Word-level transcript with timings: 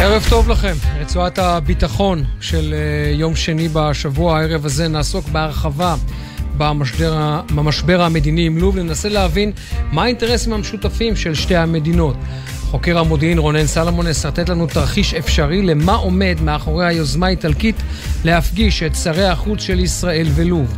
ערב 0.00 0.26
טוב 0.28 0.48
לכם. 0.48 0.74
רצועת 1.00 1.38
הביטחון 1.38 2.24
של 2.40 2.74
אה, 2.74 3.10
יום 3.10 3.36
שני 3.36 3.68
בשבוע, 3.72 4.38
הערב 4.38 4.66
הזה 4.66 4.88
נעסוק 4.88 5.28
בהרחבה 5.28 5.94
במשבר, 6.56 7.40
במשבר 7.54 8.02
המדיני 8.02 8.46
עם 8.46 8.58
לוב, 8.58 8.78
ננסה 8.78 9.08
להבין 9.08 9.52
מה 9.92 10.02
האינטרסים 10.02 10.52
המשותפים 10.52 11.16
של 11.16 11.34
שתי 11.34 11.56
המדינות. 11.56 12.16
חוקר 12.70 12.98
המודיעין 12.98 13.38
רונן 13.38 13.66
סלמון 13.66 14.06
ישרטט 14.06 14.48
לנו 14.48 14.66
תרחיש 14.66 15.14
אפשרי 15.14 15.62
למה 15.62 15.94
עומד 15.94 16.36
מאחורי 16.42 16.86
היוזמה 16.86 17.26
האיטלקית 17.26 17.76
להפגיש 18.24 18.82
את 18.82 18.94
שרי 18.94 19.24
החוץ 19.24 19.60
של 19.60 19.80
ישראל 19.80 20.28
ולוב. 20.34 20.76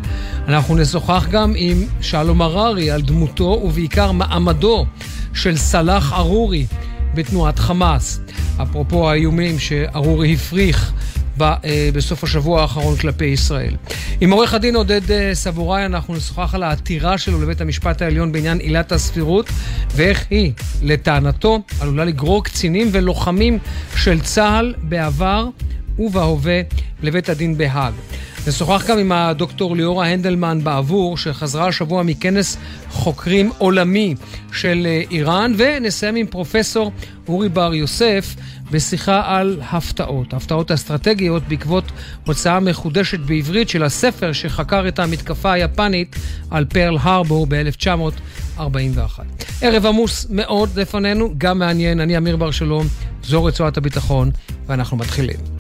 אנחנו 0.48 0.76
נשוחח 0.76 1.26
גם 1.30 1.52
עם 1.56 1.84
שלום 2.00 2.42
הררי 2.42 2.90
על 2.90 3.02
דמותו 3.02 3.60
ובעיקר 3.64 4.12
מעמדו 4.12 4.86
של 5.34 5.56
סלאח 5.56 6.12
ארורי 6.12 6.66
בתנועת 7.14 7.58
חמאס. 7.58 8.20
אפרופו 8.62 9.10
האיומים 9.10 9.58
שארורי 9.58 10.34
הפריך 10.34 10.92
אה, 11.42 11.88
בסוף 11.94 12.24
השבוע 12.24 12.62
האחרון 12.62 12.96
כלפי 12.96 13.24
ישראל. 13.24 13.76
עם 14.20 14.30
עורך 14.30 14.54
הדין 14.54 14.76
עודד 14.76 15.10
אה, 15.10 15.30
סבוראי 15.34 15.86
אנחנו 15.86 16.14
נשוחח 16.14 16.54
על 16.54 16.62
העתירה 16.62 17.18
שלו 17.18 17.42
לבית 17.42 17.60
המשפט 17.60 18.02
העליון 18.02 18.32
בעניין 18.32 18.58
עילת 18.58 18.92
הסבירות 18.92 19.46
ואיך 19.94 20.26
היא, 20.30 20.52
לטענתו, 20.82 21.62
עלולה 21.80 22.04
לגרור 22.04 22.44
קצינים 22.44 22.88
ולוחמים 22.92 23.58
של 23.96 24.20
צה"ל 24.20 24.74
בעבר 24.82 25.46
ובהווה 25.98 26.60
לבית 27.02 27.28
הדין 27.28 27.58
בהאג. 27.58 27.92
נשוחח 28.46 28.86
גם 28.86 28.98
עם 28.98 29.12
הדוקטור 29.12 29.76
ליאורה 29.76 30.06
הנדלמן 30.06 30.64
בעבור, 30.64 31.16
שחזרה 31.16 31.66
השבוע 31.66 32.02
מכנס 32.02 32.56
חוקרים 32.90 33.50
עולמי 33.58 34.14
של 34.52 34.86
אה, 34.86 35.02
איראן, 35.10 35.52
ונסיים 35.56 36.16
עם 36.16 36.26
פרופסור 36.26 36.92
אורי 37.28 37.48
בר 37.48 37.74
יוסף 37.74 38.34
בשיחה 38.70 39.22
על 39.26 39.60
הפתעות, 39.70 40.34
הפתעות 40.34 40.70
אסטרטגיות 40.70 41.42
בעקבות 41.48 41.84
הוצאה 42.26 42.60
מחודשת 42.60 43.20
בעברית 43.20 43.68
של 43.68 43.82
הספר 43.82 44.32
שחקר 44.32 44.88
את 44.88 44.98
המתקפה 44.98 45.52
היפנית 45.52 46.16
על 46.50 46.64
פרל 46.64 46.96
הרבור 47.00 47.46
ב-1941. 47.48 48.60
ערב 49.60 49.86
עמוס 49.86 50.26
מאוד 50.30 50.78
לפנינו, 50.78 51.34
גם 51.38 51.58
מעניין, 51.58 52.00
אני 52.00 52.16
אמיר 52.16 52.36
בר 52.36 52.50
שלום, 52.50 52.86
זו 53.22 53.44
רצועת 53.44 53.76
הביטחון, 53.76 54.30
ואנחנו 54.66 54.96
מתחילים. 54.96 55.51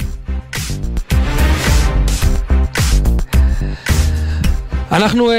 אנחנו 4.92 5.30
uh, 5.30 5.34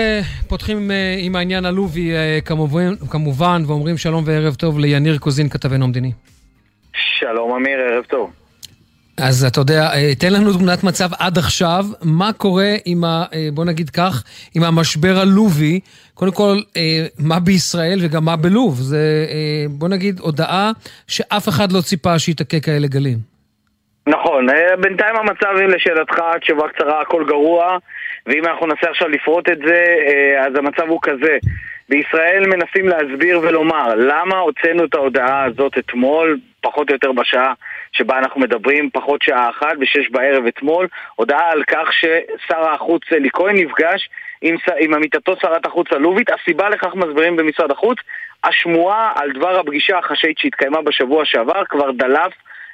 פותחים 0.48 0.90
uh, 0.90 0.94
עם 1.20 1.36
העניין 1.36 1.66
הלובי 1.66 2.12
uh, 2.12 2.46
כמובן, 2.46 2.96
כמובן, 3.10 3.62
ואומרים 3.68 3.98
שלום 3.98 4.24
וערב 4.28 4.56
טוב 4.56 4.80
ליניר 4.80 5.18
קוזין, 5.18 5.50
כתבנו 5.50 5.86
המדיני. 5.86 6.12
שלום 6.94 7.56
אמיר, 7.56 7.80
ערב 7.80 8.04
טוב. 8.04 8.32
אז 9.18 9.46
אתה 9.46 9.60
יודע, 9.60 9.90
תן 10.20 10.34
לנו 10.34 10.54
תמונת 10.54 10.84
מצב 10.84 11.10
עד 11.20 11.38
עכשיו, 11.38 11.86
מה 12.02 12.34
קורה 12.34 12.74
עם 12.86 13.04
ה... 13.04 13.26
בוא 13.54 13.66
נגיד 13.66 13.90
כך, 13.90 14.24
עם 14.56 14.64
המשבר 14.64 15.20
הלובי, 15.20 15.80
קודם 16.14 16.32
כל, 16.32 16.58
מה 17.20 17.40
בישראל 17.40 18.00
וגם 18.02 18.26
מה 18.26 18.36
בלוב. 18.36 18.76
זה, 18.76 19.26
בוא 19.70 19.90
נגיד, 19.90 20.20
הודעה 20.20 20.72
שאף 21.08 21.50
אחד 21.50 21.72
לא 21.72 21.82
ציפה 21.82 22.20
שיתקה 22.20 22.60
כאלה 22.60 22.88
גלים. 22.88 23.18
נכון, 24.08 24.48
בינתיים 24.82 25.16
המצב, 25.16 25.76
לשאלתך, 25.76 26.16
תשובה 26.42 26.64
קצרה, 26.76 27.02
הכל 27.02 27.24
גרוע. 27.28 27.78
ואם 28.28 28.46
אנחנו 28.46 28.68
ננסה 28.68 28.90
עכשיו 28.90 29.10
לפרוט 29.10 29.50
את 29.50 29.58
זה, 29.58 29.86
אה, 30.08 30.46
אז 30.46 30.56
המצב 30.56 30.90
הוא 30.90 31.00
כזה. 31.02 31.38
בישראל 31.90 32.44
מנסים 32.48 32.88
להסביר 32.88 33.40
ולומר 33.40 33.96
למה 33.96 34.38
הוצאנו 34.38 34.86
את 34.86 34.96
ההודעה 34.96 35.44
הזאת 35.44 35.78
אתמול, 35.78 36.40
פחות 36.62 36.90
או 36.90 36.94
יותר 36.94 37.12
בשעה 37.12 37.54
שבה 37.92 38.18
אנחנו 38.18 38.42
מדברים, 38.42 38.90
פחות 38.94 39.22
שעה 39.22 39.50
אחת, 39.50 39.78
בשש 39.80 40.10
בערב 40.10 40.46
אתמול, 40.46 40.88
הודעה 41.16 41.52
על 41.52 41.64
כך 41.64 41.94
ששר 41.94 42.74
החוץ 42.74 43.02
אלי 43.12 43.30
כהן 43.34 43.58
נפגש 43.58 44.10
עם, 44.42 44.56
עם 44.80 44.94
עמיתתו 44.94 45.36
שרת 45.42 45.66
החוץ 45.66 45.88
הלובית. 45.92 46.30
הסיבה 46.30 46.70
לכך 46.70 46.96
מסבירים 46.96 47.36
במשרד 47.36 47.72
החוץ, 47.72 47.98
השמועה 48.44 49.12
על 49.16 49.32
דבר 49.32 49.60
הפגישה 49.60 49.98
החשאית 49.98 50.38
שהתקיימה 50.38 50.82
בשבוע 50.82 51.26
שעבר 51.26 51.66
כבר 51.70 51.92
דלף 51.92 52.34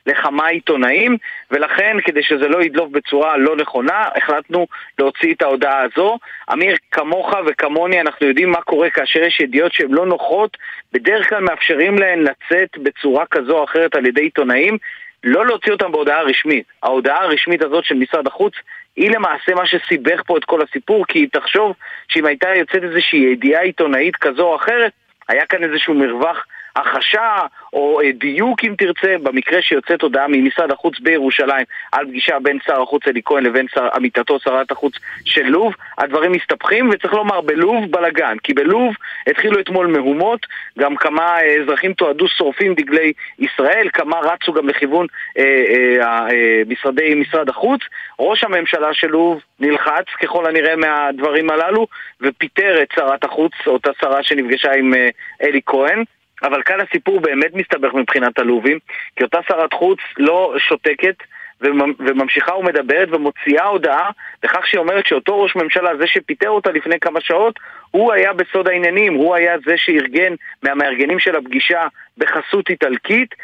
לכמה 0.09 0.47
עיתונאים, 0.47 1.17
ולכן, 1.51 1.97
כדי 2.05 2.23
שזה 2.23 2.47
לא 2.47 2.63
ידלוף 2.63 2.89
בצורה 2.91 3.37
לא 3.37 3.55
נכונה, 3.55 4.05
החלטנו 4.15 4.67
להוציא 4.99 5.33
את 5.33 5.41
ההודעה 5.41 5.81
הזו. 5.81 6.17
אמיר, 6.53 6.75
כמוך 6.91 7.33
וכמוני, 7.45 8.01
אנחנו 8.01 8.27
יודעים 8.27 8.51
מה 8.51 8.61
קורה 8.61 8.89
כאשר 8.89 9.23
יש 9.23 9.39
ידיעות 9.39 9.73
שהן 9.73 9.91
לא 9.91 10.05
נוחות, 10.05 10.57
בדרך 10.93 11.29
כלל 11.29 11.39
מאפשרים 11.39 11.99
להן 11.99 12.19
לצאת 12.19 12.77
בצורה 12.83 13.25
כזו 13.25 13.57
או 13.57 13.63
אחרת 13.63 13.95
על 13.95 14.05
ידי 14.05 14.21
עיתונאים. 14.21 14.77
לא 15.23 15.45
להוציא 15.45 15.71
אותם 15.71 15.91
בהודעה 15.91 16.21
רשמית. 16.21 16.65
ההודעה 16.83 17.23
הרשמית 17.23 17.63
הזאת 17.63 17.83
של 17.83 17.95
משרד 17.95 18.27
החוץ 18.27 18.53
היא 18.95 19.11
למעשה 19.11 19.53
מה 19.55 19.65
שסיבך 19.65 20.21
פה 20.25 20.37
את 20.37 20.45
כל 20.45 20.61
הסיפור, 20.61 21.05
כי 21.07 21.27
תחשוב 21.27 21.73
שאם 22.07 22.25
הייתה 22.25 22.49
יוצאת 22.55 22.83
איזושהי 22.83 23.19
ידיעה 23.19 23.61
עיתונאית 23.61 24.15
כזו 24.15 24.43
או 24.43 24.55
אחרת, 24.55 24.91
היה 25.27 25.45
כאן 25.45 25.63
איזשהו 25.63 25.93
מרווח 25.93 26.45
החשה 26.75 27.41
או 27.74 28.02
אה, 28.02 28.12
דיוק 28.12 28.63
אם 28.63 28.74
תרצה, 28.78 29.16
במקרה 29.24 29.62
שיוצאת 29.62 30.02
הודעה 30.02 30.25
ממשרד 30.28 30.72
החוץ 30.72 31.00
בירושלים 31.00 31.66
על 31.91 32.06
פגישה 32.06 32.40
בין 32.40 32.57
שר 32.66 32.81
החוץ 32.81 33.07
אלי 33.07 33.22
כהן 33.25 33.44
לבין 33.44 33.66
שר, 33.74 33.88
עמיתתו 33.96 34.40
שרת 34.40 34.72
החוץ 34.72 34.94
של 35.25 35.44
לוב, 35.44 35.74
הדברים 35.97 36.31
מסתבכים 36.31 36.90
וצריך 36.91 37.13
לומר 37.13 37.41
בלוב 37.41 37.91
בלאגן, 37.91 38.38
כי 38.44 38.53
בלוב 38.53 38.94
התחילו 39.28 39.59
אתמול 39.59 39.88
מהומות, 39.88 40.46
גם 40.80 40.96
כמה 40.96 41.41
אה, 41.41 41.62
אזרחים 41.62 41.94
תועדו 41.94 42.28
שורפים 42.28 42.74
דגלי 42.74 43.13
ישראל, 43.40 43.90
כמה 43.94 44.19
רצו 44.19 44.53
גם 44.53 44.69
לכיוון 44.69 45.07
אה, 45.38 45.44
אה, 45.44 46.28
אה, 46.30 46.62
משרדי 46.68 47.16
משרד 47.16 47.50
החוץ, 47.50 47.81
ראש 48.19 48.44
הממשלה 48.44 48.94
של 48.94 49.07
לוב 49.07 49.41
נלחץ 49.59 50.06
ככל 50.24 50.46
הנראה 50.46 50.75
מהדברים 50.75 51.50
הללו 51.50 51.88
ופיטר 52.22 52.81
את 52.81 52.88
שרת 52.96 53.24
החוץ, 53.24 53.51
אותה 53.68 53.90
שרה 54.01 54.24
שנפגשה 54.24 54.72
עם 54.72 54.94
אה, 54.94 55.09
אלי 55.41 55.62
כהן 55.66 56.03
אבל 56.44 56.61
כאן 56.63 56.79
הסיפור 56.79 57.19
באמת 57.19 57.53
מסתבך 57.53 57.94
מבחינת 57.94 58.39
הלובים, 58.39 58.79
כי 59.16 59.23
אותה 59.23 59.39
שרת 59.47 59.73
חוץ 59.73 60.00
לא 60.17 60.55
שותקת 60.57 61.16
וממשיכה 61.61 62.55
ומדברת 62.55 63.07
ומוציאה 63.11 63.66
הודעה 63.66 64.09
בכך 64.44 64.67
שהיא 64.67 64.79
אומרת 64.79 65.07
שאותו 65.07 65.41
ראש 65.41 65.55
ממשלה, 65.55 65.97
זה 66.00 66.07
שפיטר 66.07 66.50
אותה 66.50 66.72
לפני 66.72 67.00
כמה 67.00 67.22
שעות, 67.22 67.59
הוא 67.91 68.13
היה 68.13 68.33
בסוד 68.33 68.67
העניינים, 68.67 69.13
הוא 69.13 69.35
היה 69.35 69.55
זה 69.66 69.73
שארגן 69.77 70.33
מהמארגנים 70.63 71.19
של 71.19 71.35
הפגישה 71.35 71.88
בחסות 72.17 72.69
איטלקית, 72.69 73.35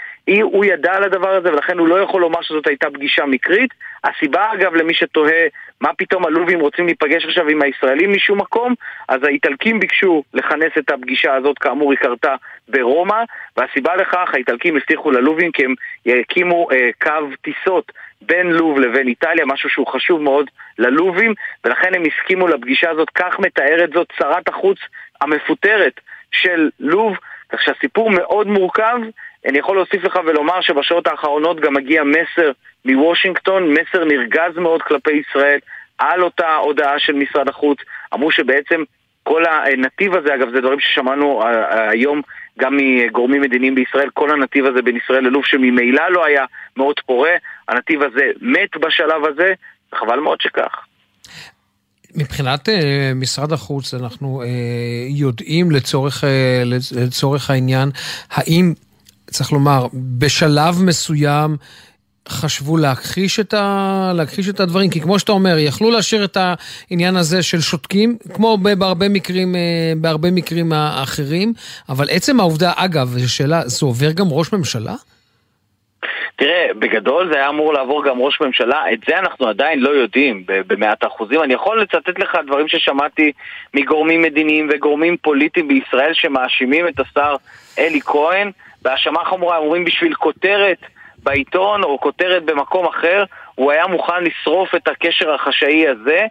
הוא 0.41 0.65
ידע 0.65 0.93
על 0.93 1.03
הדבר 1.03 1.29
הזה 1.29 1.53
ולכן 1.53 1.77
הוא 1.77 1.87
לא 1.87 1.99
יכול 1.99 2.21
לומר 2.21 2.41
שזאת 2.41 2.67
הייתה 2.67 2.89
פגישה 2.89 3.25
מקרית. 3.25 3.73
הסיבה 4.05 4.53
אגב 4.53 4.75
למי 4.75 4.93
שתוהה 4.93 5.47
מה 5.81 5.89
פתאום 5.97 6.25
הלובים 6.25 6.59
רוצים 6.59 6.85
להיפגש 6.85 7.25
עכשיו 7.25 7.47
עם 7.49 7.61
הישראלים 7.61 8.13
משום 8.13 8.41
מקום, 8.41 8.73
אז 9.07 9.23
האיטלקים 9.23 9.79
ביקשו 9.79 10.23
לכנס 10.33 10.71
את 10.77 10.89
הפגישה 10.89 11.33
הזאת, 11.33 11.59
כאמור 11.59 11.91
היא 11.91 11.99
קרתה 11.99 12.35
ברומא, 12.67 13.23
והסיבה 13.57 13.95
לכך, 13.95 14.29
האיטלקים 14.33 14.77
הבטיחו 14.77 15.11
ללובים 15.11 15.51
כי 15.51 15.65
הם 15.65 15.73
יקימו 16.05 16.67
אה, 16.71 16.89
קו 17.01 17.27
טיסות 17.41 17.91
בין 18.21 18.47
לוב 18.47 18.79
לבין 18.79 19.07
איטליה, 19.07 19.45
משהו 19.45 19.69
שהוא 19.69 19.87
חשוב 19.87 20.21
מאוד 20.21 20.49
ללובים, 20.79 21.33
ולכן 21.65 21.95
הם 21.95 22.03
הסכימו 22.05 22.47
לפגישה 22.47 22.89
הזאת, 22.89 23.09
כך 23.09 23.39
מתארת 23.39 23.89
זאת 23.93 24.07
שרת 24.17 24.49
החוץ 24.49 24.77
המפוטרת 25.21 25.99
של 26.31 26.69
לוב, 26.79 27.17
כך 27.49 27.61
שהסיפור 27.61 28.09
מאוד 28.09 28.47
מורכב. 28.47 28.97
אני 29.45 29.57
יכול 29.59 29.75
להוסיף 29.75 30.03
לך 30.03 30.19
ולומר 30.25 30.61
שבשעות 30.61 31.07
האחרונות 31.07 31.59
גם 31.59 31.73
מגיע 31.73 32.03
מסר 32.03 32.51
מוושינגטון, 32.85 33.73
מסר 33.73 34.05
נרגז 34.05 34.57
מאוד 34.57 34.81
כלפי 34.81 35.11
ישראל 35.11 35.59
על 35.97 36.23
אותה 36.23 36.55
הודעה 36.55 36.99
של 36.99 37.13
משרד 37.13 37.49
החוץ. 37.49 37.77
אמרו 38.13 38.31
שבעצם 38.31 38.83
כל 39.23 39.43
הנתיב 39.45 40.15
הזה, 40.15 40.35
אגב, 40.35 40.49
זה 40.53 40.61
דברים 40.61 40.79
ששמענו 40.79 41.41
אה, 41.41 41.47
אה, 41.47 41.89
היום 41.89 42.21
גם 42.59 42.77
מגורמים 42.77 43.41
מדיניים 43.41 43.75
בישראל, 43.75 44.09
כל 44.13 44.31
הנתיב 44.31 44.65
הזה 44.65 44.81
בין 44.81 44.97
ישראל 44.97 45.23
ללוב 45.23 45.45
שממילא 45.45 46.09
לא 46.09 46.25
היה 46.25 46.45
מאוד 46.77 46.95
פורה, 47.05 47.31
הנתיב 47.69 48.01
הזה 48.01 48.31
מת 48.41 48.77
בשלב 48.81 49.25
הזה, 49.25 49.53
וחבל 49.93 50.19
מאוד 50.19 50.41
שכך. 50.41 50.85
מבחינת 52.15 52.69
uh, 52.69 52.71
משרד 53.15 53.51
החוץ, 53.51 53.93
אנחנו 53.93 54.41
uh, 54.41 54.45
יודעים 55.09 55.71
לצורך, 55.71 56.23
uh, 56.23 56.27
לצורך 56.95 57.49
העניין, 57.49 57.89
האם, 58.31 58.73
צריך 59.35 59.51
לומר, 59.51 59.87
בשלב 59.93 60.73
מסוים 60.85 61.57
חשבו 62.29 62.77
להכחיש 62.77 63.39
את, 63.39 63.53
ה... 63.53 64.11
להכחיש 64.15 64.49
את 64.49 64.59
הדברים, 64.59 64.89
כי 64.89 65.01
כמו 65.01 65.19
שאתה 65.19 65.31
אומר, 65.31 65.55
יכלו 65.57 65.91
להשאיר 65.91 66.25
את 66.25 66.37
העניין 66.37 67.15
הזה 67.15 67.43
של 67.43 67.61
שותקים, 67.61 68.17
כמו 68.33 68.57
בהרבה 68.57 69.09
מקרים, 69.09 69.55
אה, 69.55 69.93
בהרבה 69.97 70.31
מקרים 70.31 70.73
האחרים, 70.73 71.53
אבל 71.89 72.05
עצם 72.09 72.39
העובדה, 72.39 72.71
אגב, 72.75 73.07
זו 73.07 73.33
שאלה, 73.33 73.61
זה 73.65 73.85
עובר 73.85 74.11
גם 74.11 74.25
ראש 74.31 74.53
ממשלה? 74.53 74.93
תראה, 76.35 76.67
בגדול 76.79 77.29
זה 77.31 77.35
היה 77.35 77.49
אמור 77.49 77.73
לעבור 77.73 78.05
גם 78.05 78.19
ראש 78.19 78.41
ממשלה, 78.41 78.93
את 78.93 78.99
זה 79.07 79.19
אנחנו 79.19 79.47
עדיין 79.47 79.79
לא 79.79 79.89
יודעים 79.89 80.43
במאת 80.47 81.03
האחוזים. 81.03 81.43
אני 81.43 81.53
יכול 81.53 81.81
לצטט 81.81 82.19
לך 82.19 82.37
דברים 82.47 82.67
ששמעתי 82.67 83.31
מגורמים 83.73 84.21
מדיניים 84.21 84.69
וגורמים 84.73 85.17
פוליטיים 85.21 85.67
בישראל 85.67 86.13
שמאשימים 86.13 86.87
את 86.87 86.99
השר 86.99 87.35
אלי 87.79 88.01
כהן 88.01 88.51
בהאשמה 88.85 89.25
חמורה, 89.25 89.57
אומרים 89.57 89.85
בשביל 89.85 90.13
כותרת 90.13 90.77
בעיתון 91.23 91.83
או 91.83 91.99
כותרת 91.99 92.43
במקום 92.43 92.85
אחר, 92.85 93.23
הוא 93.55 93.71
היה 93.71 93.87
מוכן 93.87 94.23
לשרוף 94.23 94.75
את 94.75 94.87
הקשר 94.87 95.33
החשאי 95.33 95.87
הזה. 95.87 96.25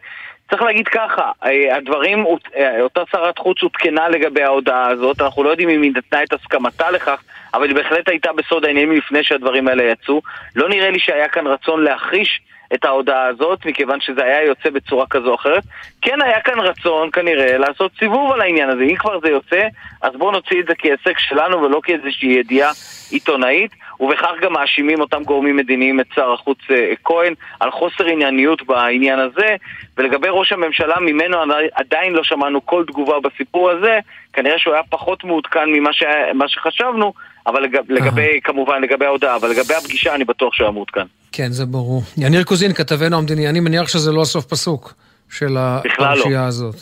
צריך 0.51 0.63
להגיד 0.63 0.89
ככה, 0.89 1.31
אה, 1.45 1.77
הדברים, 1.77 2.27
אה, 2.57 2.81
אותה 2.81 3.01
שרת 3.13 3.39
חוץ 3.39 3.63
עודכנה 3.63 4.09
לגבי 4.09 4.43
ההודעה 4.43 4.89
הזאת, 4.89 5.21
אנחנו 5.21 5.45
לא 5.45 5.51
יודעים 5.51 5.69
אם 5.69 5.83
היא 5.83 5.93
נתנה 5.95 6.23
את 6.23 6.33
הסכמתה 6.33 6.91
לכך, 6.91 7.23
אבל 7.55 7.69
היא 7.69 7.77
בהחלט 7.77 8.09
הייתה 8.09 8.33
בסוד 8.33 8.65
העניינים 8.65 8.97
לפני 8.97 9.25
שהדברים 9.25 9.69
האלה 9.69 9.83
יצאו. 9.83 10.23
לא 10.57 10.69
נראה 10.69 10.91
לי 10.91 10.99
שהיה 10.99 11.29
כאן 11.29 11.47
רצון 11.47 11.85
להכחיש 11.85 12.41
את 12.75 12.85
ההודעה 12.85 13.27
הזאת, 13.27 13.67
מכיוון 13.67 14.01
שזה 14.01 14.25
היה 14.25 14.45
יוצא 14.45 14.71
בצורה 14.71 15.07
כזו 15.07 15.31
או 15.31 15.35
אחרת. 15.35 15.63
כן 16.03 16.23
היה 16.23 16.41
כאן 16.41 16.61
רצון 16.61 17.11
כנראה 17.11 17.59
לעשות 17.59 17.93
סיבוב 17.99 18.33
על 18.33 18.41
העניין 18.41 18.71
הזה. 18.71 18.83
אם 18.83 18.97
כבר 18.97 19.21
זה 19.21 19.29
יוצא, 19.29 19.67
אז 20.03 20.13
בואו 20.19 20.31
נוציא 20.31 20.61
את 20.61 20.67
זה 20.67 20.75
כהישג 20.79 21.19
שלנו 21.19 21.63
ולא 21.63 21.81
כאיזושהי 21.85 22.29
ידיעה 22.29 22.71
עיתונאית. 23.11 23.71
ובכך 24.05 24.31
גם 24.43 24.53
מאשימים 24.53 25.01
אותם 25.01 25.23
גורמים 25.23 25.57
מדיניים 25.57 26.01
את 26.01 26.07
שר 26.15 26.33
החוץ 26.33 26.59
אה, 26.71 26.93
כהן 27.05 27.35
על 27.61 27.71
חוסר 27.71 28.05
ענייניות 28.05 28.63
בעניין 28.67 29.19
הזה 29.19 29.57
ולגבי 29.97 30.29
ראש 30.31 30.53
הממשלה, 30.53 31.01
ממנו 31.01 31.37
עדיין 31.75 32.13
לא 32.13 32.25
שמענו 32.25 32.67
כל 32.67 32.85
תגובה 32.87 33.21
בסיפור 33.21 33.71
הזה 33.71 33.99
כנראה 34.33 34.59
שהוא 34.59 34.75
היה 34.75 34.83
פחות 34.91 35.25
מעודכן 35.25 35.69
ממה 35.73 35.93
ש... 35.93 36.03
שחשבנו 36.47 37.13
אבל 37.47 37.63
לגב, 37.63 37.85
לגבי, 37.89 38.41
כמובן, 38.45 38.83
לגבי 38.83 39.05
ההודעה, 39.05 39.37
אבל 39.37 39.49
לגבי 39.51 39.75
הפגישה 39.75 40.15
אני 40.15 40.25
בטוח 40.25 40.55
שהוא 40.55 40.65
היה 40.65 40.73
מעודכן. 40.73 41.07
כן, 41.33 41.51
זה 41.51 41.67
ברור. 41.67 42.03
יניר 42.19 42.45
קוזין, 42.45 42.73
כתבנו 42.73 43.19
המדיני, 43.19 43.49
אני 43.49 43.61
מניח 43.61 43.89
שזה 43.89 44.13
לא 44.13 44.23
הסוף 44.23 44.45
פסוק 44.45 44.95
של 45.31 45.49
לא. 45.49 45.61
הפרשייה 45.61 46.41
לא. 46.41 46.47
הזאת. 46.47 46.75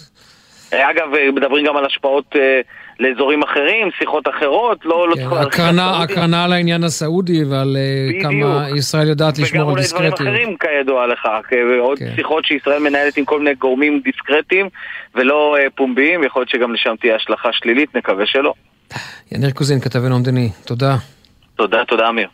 אגב, 0.72 1.08
מדברים 1.32 1.66
גם 1.66 1.76
על 1.76 1.84
השפעות 1.84 2.36
אה, 2.36 2.60
לאזורים 3.00 3.42
אחרים, 3.42 3.88
שיחות 3.98 4.28
אחרות, 4.28 4.84
לא, 4.84 5.08
לא 5.08 5.14
כן, 5.14 5.28
צריך... 5.28 5.46
הקרנה, 5.46 6.02
הקרנה 6.02 6.44
על 6.44 6.52
העניין 6.52 6.84
הסעודי 6.84 7.44
ועל 7.44 7.76
אה, 7.76 8.08
בדיוק. 8.08 8.22
כמה 8.22 8.66
ישראל 8.76 9.08
יודעת 9.08 9.38
לשמור 9.38 9.70
על 9.70 9.76
דיסקרטיות. 9.76 10.20
וגם 10.20 10.26
אולי 10.26 10.38
דברים 10.38 10.56
אחרים 10.56 10.56
כידוע 10.56 11.06
לך, 11.06 11.28
עוד 11.80 11.98
כן. 11.98 12.12
שיחות 12.16 12.44
שישראל 12.44 12.78
מנהלת 12.78 13.16
עם 13.16 13.24
כל 13.24 13.38
מיני 13.38 13.54
גורמים 13.54 14.00
דיסקרטיים 14.04 14.68
ולא 15.14 15.56
אה, 15.58 15.66
פומביים, 15.74 16.24
יכול 16.24 16.40
להיות 16.40 16.48
שגם 16.48 16.74
לשם 16.74 16.94
תהיה 17.00 17.16
השלכה 17.16 17.48
שלילית, 17.52 17.96
נקווה 17.96 18.26
שלא. 18.26 18.54
יניר 19.32 19.50
קוזין, 19.50 19.80
כתבנו 19.80 20.16
המדיני, 20.16 20.50
תודה. 20.64 20.96
תודה, 21.56 21.84
תודה 21.84 22.08
אמיר. 22.08 22.28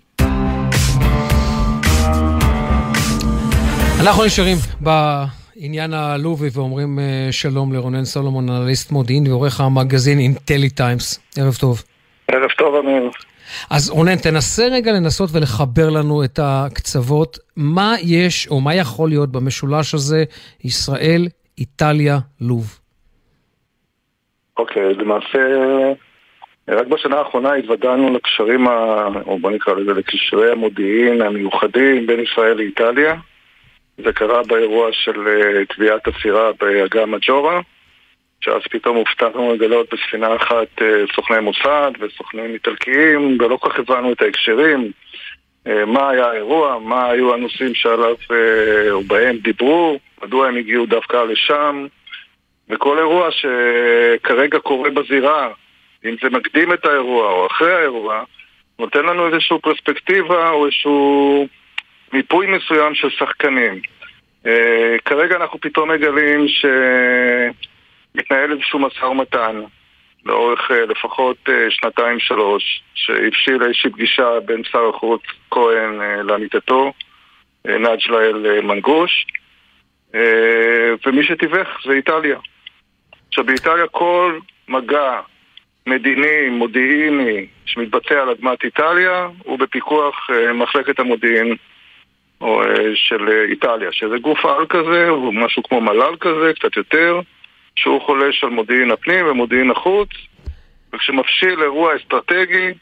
אנחנו 4.00 4.24
נשארים 4.24 4.56
בעניין 5.60 5.92
הלובי 5.92 6.48
ואומרים 6.54 6.98
אה, 6.98 7.28
שלום 7.30 7.72
לרונן 7.72 8.04
סולומון, 8.04 8.48
אנליסט 8.48 8.92
מודיעין 8.92 9.26
ועורך 9.26 9.60
המגזין 9.60 10.18
אינטלי 10.18 10.70
טיימס. 10.70 11.32
ערב 11.38 11.54
טוב. 11.60 11.82
ערב 12.28 12.50
טוב, 12.50 12.74
אמיר. 12.74 13.10
אז 13.70 13.90
רונן, 13.90 14.16
תנסה 14.16 14.66
רגע 14.72 14.92
לנסות 14.92 15.30
ולחבר 15.32 15.90
לנו 15.90 16.24
את 16.24 16.38
הקצוות. 16.42 17.38
מה 17.56 17.94
יש 18.02 18.48
או 18.48 18.60
מה 18.60 18.74
יכול 18.74 19.08
להיות 19.08 19.32
במשולש 19.32 19.94
הזה, 19.94 20.24
ישראל, 20.64 21.26
איטליה, 21.58 22.18
לוב? 22.40 22.78
אוקיי, 24.58 24.94
למעשה 24.94 25.38
רק 26.68 26.86
בשנה 26.86 27.16
האחרונה 27.16 27.52
התוודענו 27.52 28.14
לקשרים, 28.14 28.68
ה... 28.68 29.06
או 29.26 29.38
בוא 29.38 29.50
נקרא 29.50 29.74
לזה 29.74 29.92
לקשרי 29.92 30.52
המודיעין 30.52 31.22
המיוחדים 31.22 32.06
בין 32.06 32.20
ישראל 32.20 32.56
לאיטליה. 32.56 33.14
זה 34.04 34.12
קרה 34.12 34.42
באירוע 34.42 34.88
של 34.92 35.28
אה, 35.28 35.64
תביעת 35.64 36.08
הסירה 36.08 36.50
באגם 36.60 37.10
מג'ורה, 37.10 37.60
שאז 38.40 38.62
פתאום 38.70 38.96
הופתענו 38.96 39.54
לגלות 39.54 39.94
בספינה 39.94 40.36
אחת 40.36 40.82
אה, 40.82 41.04
סוכני 41.14 41.40
מוסד 41.40 41.92
וסוכנים 42.00 42.54
איטלקיים, 42.54 43.38
ולא 43.40 43.56
כל 43.56 43.70
כך 43.70 43.78
הבנו 43.78 44.12
את 44.12 44.22
ההקשרים, 44.22 44.90
אה, 45.66 45.84
מה 45.84 46.10
היה 46.10 46.26
האירוע, 46.26 46.78
מה 46.78 47.10
היו 47.10 47.34
הנושאים 47.34 47.74
שעליו 47.74 48.16
או 48.90 49.02
בהם 49.02 49.36
דיברו, 49.36 49.98
מדוע 50.22 50.48
הם 50.48 50.56
הגיעו 50.56 50.86
דווקא 50.86 51.16
לשם, 51.16 51.86
וכל 52.70 52.98
אירוע 52.98 53.28
שכרגע 53.30 54.58
קורה 54.58 54.90
בזירה, 54.90 55.48
אם 56.04 56.16
זה 56.22 56.30
מקדים 56.30 56.72
את 56.72 56.84
האירוע 56.84 57.32
או 57.32 57.46
אחרי 57.46 57.74
האירוע, 57.74 58.24
נותן 58.78 59.04
לנו 59.06 59.26
איזושהי 59.26 59.58
פרספקטיבה 59.58 60.50
או 60.50 60.66
איזשהו 60.66 61.48
מיפוי 62.12 62.46
מסוים 62.46 62.94
של 62.94 63.10
שחקנים. 63.10 63.80
Uh, 64.44 64.48
כרגע 65.04 65.36
אנחנו 65.36 65.60
פתאום 65.60 65.90
מגלים 65.90 66.46
שמתנהל 68.14 68.52
איזשהו 68.52 68.78
משא 68.78 69.04
ומתן 69.04 69.60
לאורך 70.24 70.70
uh, 70.70 70.74
לפחות 70.74 71.36
uh, 71.48 71.52
שנתיים-שלוש, 71.68 72.82
שהבשיל 72.94 73.62
איזושהי 73.62 73.90
פגישה 73.90 74.40
בין 74.44 74.62
שר 74.64 74.88
החוץ 74.88 75.22
כהן 75.50 76.00
לעמיתתו, 76.26 76.92
uh, 77.66 77.70
נג'לאל 77.70 78.60
מנגוש, 78.60 79.26
ומי 81.06 81.24
שתיווך 81.24 81.68
זה 81.86 81.92
איטליה. 81.92 82.38
עכשיו 83.28 83.44
באיטליה 83.44 83.86
כל 83.88 84.38
מגע 84.68 85.20
מדיני, 85.88 86.48
מודיעיני, 86.50 87.46
שמתבצע 87.66 88.22
על 88.22 88.30
אדמת 88.30 88.64
איטליה, 88.64 89.28
הוא 89.44 89.58
בפיקוח 89.58 90.30
אה, 90.30 90.52
מחלקת 90.52 90.98
המודיעין 90.98 91.56
או, 92.40 92.62
אה, 92.62 92.66
של 92.94 93.28
אה, 93.28 93.44
איטליה, 93.44 93.92
שזה 93.92 94.18
גוף 94.18 94.44
על 94.46 94.66
כזה, 94.66 95.08
הוא 95.08 95.34
משהו 95.34 95.62
כמו 95.62 95.80
מל"ל 95.80 96.16
כזה, 96.20 96.52
קצת 96.54 96.76
יותר, 96.76 97.20
שהוא 97.76 98.00
חולש 98.00 98.44
על 98.44 98.50
מודיעין 98.50 98.90
הפנים 98.90 99.26
ומודיעין 99.26 99.70
החוץ, 99.70 100.08
וכשמפשיל 100.92 101.62
אירוע 101.62 101.96
אסטרטגי, 101.96 102.74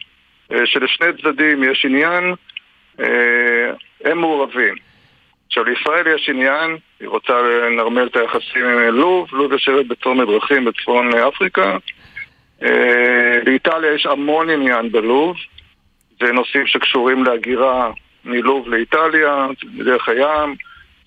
שלשני 0.64 1.06
צדדים 1.22 1.64
יש 1.64 1.84
עניין, 1.84 2.34
הם 4.04 4.18
מעורבים. 4.18 4.74
עכשיו, 5.46 5.64
לישראל 5.64 6.06
יש 6.14 6.28
עניין, 6.28 6.76
היא 7.00 7.08
רוצה 7.08 7.32
לנרמל 7.42 8.06
את 8.06 8.16
היחסים 8.16 8.64
עם 8.64 8.94
לוב, 8.94 9.28
לוב 9.32 9.52
יושבת 9.52 9.86
בצומת 9.86 10.28
דרכים 10.28 10.64
בצפון 10.64 11.14
אפריקה, 11.14 11.76
אה, 12.62 13.38
באיטליה 13.44 13.94
יש 13.94 14.06
המון 14.06 14.50
עניין 14.50 14.92
בלוב, 14.92 15.36
זה 16.20 16.32
נושאים 16.32 16.66
שקשורים 16.66 17.24
להגירה 17.24 17.90
מלוב 18.26 18.68
לאיטליה, 18.68 19.46
דרך 19.84 20.08
הים, 20.08 20.54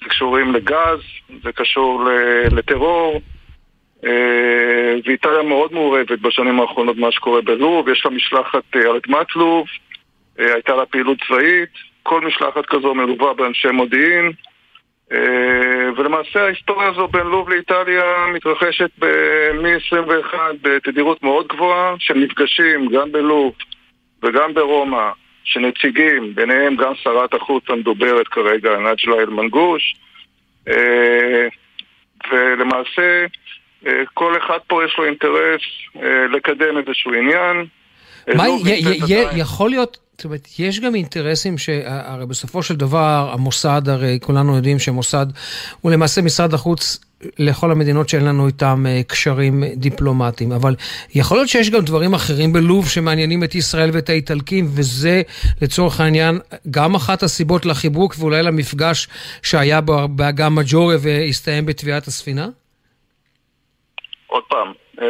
זה 0.04 0.10
קשורים 0.10 0.54
לגז, 0.54 1.00
זה 1.44 1.52
קשור 1.52 2.04
לטרור, 2.52 3.22
אה, 4.06 4.96
ואיטליה 5.06 5.42
מאוד 5.44 5.74
מעורבת 5.74 6.20
בשנים 6.20 6.60
האחרונות 6.60 6.96
במה 6.96 7.12
שקורה 7.12 7.42
בלוב, 7.42 7.90
יש 7.90 8.06
לה 8.06 8.12
משלחת 8.12 8.64
אה, 8.76 8.82
על 8.82 8.96
אדמת 8.96 9.36
לוב, 9.36 9.68
הייתה 10.38 10.76
לה 10.76 10.86
פעילות 10.86 11.18
צבאית, 11.28 11.70
כל 12.04 12.22
משלחת 12.22 12.66
כזו 12.66 12.94
מלווה 12.96 13.34
באנשי 13.34 13.68
מודיעין, 13.68 14.32
אה, 15.12 15.90
ולמעשה 15.98 16.44
ההיסטוריה 16.44 16.90
הזו 16.90 17.08
בין 17.08 17.28
לוב 17.28 17.50
לאיטליה 17.50 18.04
מתרחשת 18.34 18.90
מ-21 19.54 20.34
בתדירות 20.62 21.24
מאוד 21.24 21.48
גבוהה 21.48 21.96
של 22.00 22.14
מפגשים 22.14 22.88
גם 22.88 23.12
בלוב 23.12 23.54
וגם 24.24 24.54
ברומא 24.54 25.10
שנציגים, 25.50 26.36
ביניהם 26.36 26.76
גם 26.76 26.96
שרת 26.96 27.34
החוץ 27.34 27.64
המדוברת 27.70 28.28
כרגע, 28.28 28.78
נג'לה 28.78 29.16
אל-מנגוש 29.20 29.96
אה, 30.68 31.48
ולמעשה 32.32 33.26
אה, 33.88 34.04
כל 34.14 34.38
אחד 34.38 34.58
פה 34.68 34.86
יש 34.86 34.96
לו 34.98 35.06
אינטרס 35.06 35.62
לקדם 36.34 36.78
איזשהו 36.78 37.14
עניין. 37.14 37.66
מה, 38.28 38.46
יכול 39.36 39.70
להיות 39.70 39.98
זאת 40.20 40.26
אומרת, 40.26 40.48
יש 40.60 40.80
גם 40.80 40.96
אינטרסים 40.96 41.58
שהרי 41.58 42.26
בסופו 42.26 42.64
של 42.64 42.76
דבר 42.76 43.30
המוסד, 43.34 43.82
הרי 43.88 44.20
כולנו 44.22 44.56
יודעים 44.56 44.80
שמוסד 44.80 45.26
הוא 45.82 45.92
למעשה 45.92 46.22
משרד 46.22 46.54
החוץ 46.54 47.00
לכל 47.40 47.72
המדינות 47.72 48.10
שאין 48.10 48.26
לנו 48.26 48.48
איתם 48.48 48.86
אה, 48.88 49.02
קשרים 49.08 49.64
דיפלומטיים, 49.76 50.52
אבל 50.52 50.76
יכול 51.16 51.38
להיות 51.38 51.50
שיש 51.50 51.70
גם 51.70 51.82
דברים 51.82 52.14
אחרים 52.14 52.54
בלוב 52.54 52.90
שמעניינים 52.90 53.44
את 53.44 53.56
ישראל 53.56 53.90
ואת 53.94 54.10
האיטלקים, 54.10 54.66
וזה 54.66 55.22
לצורך 55.62 56.00
העניין 56.00 56.40
גם 56.72 56.96
אחת 56.96 57.24
הסיבות 57.24 57.66
לחיבוק 57.66 58.14
ואולי 58.20 58.44
למפגש 58.44 59.08
שהיה 59.44 59.82
באגם 60.16 60.56
מג'ורה 60.56 60.96
והסתיים 61.04 61.66
בתביעת 61.66 62.08
הספינה? 62.08 62.48
עוד 64.28 64.44
פעם, 64.50 64.74
אה, 65.02 65.06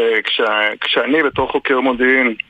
כשאני 0.81 1.23
בתור 1.23 1.51
חוקר 1.51 1.79
מודיעין 1.79 2.27
אה, 2.27 2.48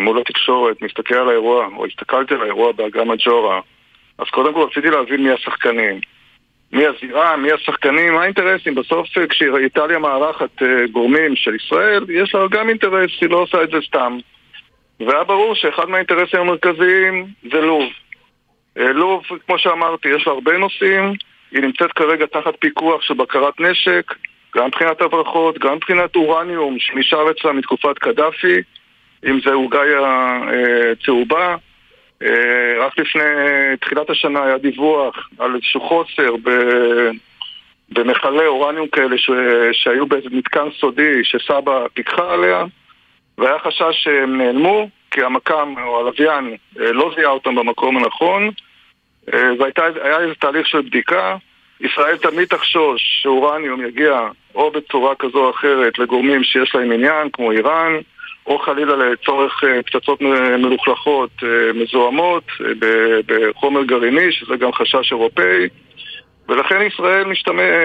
מול 0.00 0.20
התקשורת, 0.20 0.82
מסתכל 0.82 1.14
על 1.14 1.28
האירוע, 1.28 1.66
או 1.76 1.86
הסתכלתי 1.86 2.34
על 2.34 2.42
האירוע 2.42 2.72
באגם 2.72 3.10
הג'ורה, 3.10 3.60
אז 4.18 4.26
קודם 4.30 4.54
כל 4.54 4.66
רציתי 4.70 4.90
להבין 4.90 5.22
מי 5.22 5.30
השחקנים. 5.30 6.00
מי 6.72 6.86
הזירה, 6.86 7.36
מי 7.36 7.52
השחקנים, 7.52 8.14
מה 8.14 8.22
האינטרסים. 8.22 8.74
בסוף 8.74 9.18
אה, 9.18 9.26
כשאיטליה 9.26 9.98
מארחת 9.98 10.62
אה, 10.62 10.86
גורמים 10.92 11.36
של 11.36 11.54
ישראל, 11.54 12.04
יש 12.10 12.34
לה 12.34 12.40
גם 12.50 12.68
אינטרס, 12.68 13.10
היא 13.20 13.30
לא 13.30 13.36
עושה 13.36 13.62
את 13.62 13.70
זה 13.70 13.78
סתם. 13.86 14.18
והיה 15.00 15.24
ברור 15.24 15.54
שאחד 15.54 15.88
מהאינטרסים 15.88 16.40
המרכזיים 16.40 17.26
זה 17.52 17.60
לוב. 17.60 17.90
לוב, 18.76 19.22
כמו 19.46 19.58
שאמרתי, 19.58 20.08
יש 20.08 20.26
לה 20.26 20.32
הרבה 20.32 20.58
נושאים, 20.58 21.12
היא 21.52 21.62
נמצאת 21.62 21.92
כרגע 21.92 22.26
תחת 22.26 22.54
פיקוח 22.58 23.02
של 23.02 23.14
בקרת 23.14 23.60
נשק, 23.60 24.14
גם 24.56 24.66
מבחינת 24.66 25.02
הברחות, 25.02 25.58
גם 25.58 25.74
מבחינת 25.74 26.16
אורניום 26.16 26.78
שנשאר 26.78 27.30
אצלה 27.30 27.52
מתקופת 27.52 27.98
קדאפי, 27.98 28.56
אם 29.26 29.40
זה 29.44 29.52
עוגיה 29.52 30.40
צהובה. 31.04 31.56
רק 32.78 32.98
לפני 32.98 33.22
תחילת 33.80 34.10
השנה 34.10 34.44
היה 34.44 34.58
דיווח 34.58 35.28
על 35.38 35.54
איזשהו 35.54 35.80
חוסר 35.80 36.36
ב... 36.44 36.50
במכלי 37.88 38.46
אורניום 38.46 38.88
כאלה 38.88 39.18
ש... 39.18 39.30
שהיו 39.72 40.06
באיזה 40.06 40.28
מתקן 40.32 40.68
סודי 40.80 41.24
שסבא 41.24 41.86
פיקחה 41.94 42.32
עליה 42.32 42.64
והיה 43.38 43.58
חשש 43.58 44.02
שהם 44.02 44.38
נעלמו 44.38 44.88
כי 45.10 45.22
המקם 45.22 45.74
או 45.82 46.00
הלוויין 46.00 46.56
לא 46.76 47.12
זיהה 47.16 47.30
אותם 47.30 47.54
במקום 47.54 47.96
הנכון 47.96 48.50
והיה 49.32 50.20
איזה 50.20 50.34
תהליך 50.34 50.66
של 50.66 50.80
בדיקה 50.80 51.36
ישראל 51.80 52.16
תמיד 52.16 52.48
תחשוש 52.48 53.20
שאורניום 53.22 53.86
יגיע 53.86 54.28
או 54.54 54.70
בצורה 54.70 55.14
כזו 55.14 55.44
או 55.44 55.50
אחרת 55.50 55.98
לגורמים 55.98 56.44
שיש 56.44 56.74
להם 56.74 56.92
עניין 56.92 57.28
כמו 57.32 57.52
איראן 57.52 57.92
או 58.46 58.58
חלילה 58.58 58.96
לצורך 58.96 59.64
פצצות 59.86 60.20
מלוכלכות 60.58 61.30
מזוהמות 61.74 62.44
בחומר 63.26 63.84
גרעיני 63.84 64.32
שזה 64.32 64.56
גם 64.56 64.72
חשש 64.72 65.12
אירופאי 65.12 65.68
ולכן 66.48 66.82
ישראל 66.86 67.24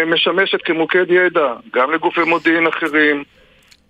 משמשת 0.05 0.61
כמוקד 0.65 1.11
ידע 1.11 1.53
גם 1.73 1.91
לגופי 1.91 2.21
מודיעין 2.21 2.67
אחרים, 2.67 3.23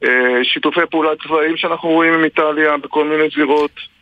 אה, 0.04 0.44
שיתופי 0.44 0.82
פעולה 0.92 1.10
צבאיים 1.24 1.58
שאנחנו 1.58 1.90
רואים 1.90 2.14
עם 2.14 2.24
איטליה 2.24 2.78
בכל 2.78 3.06
מיני 3.06 3.30
זירות. 3.36 3.97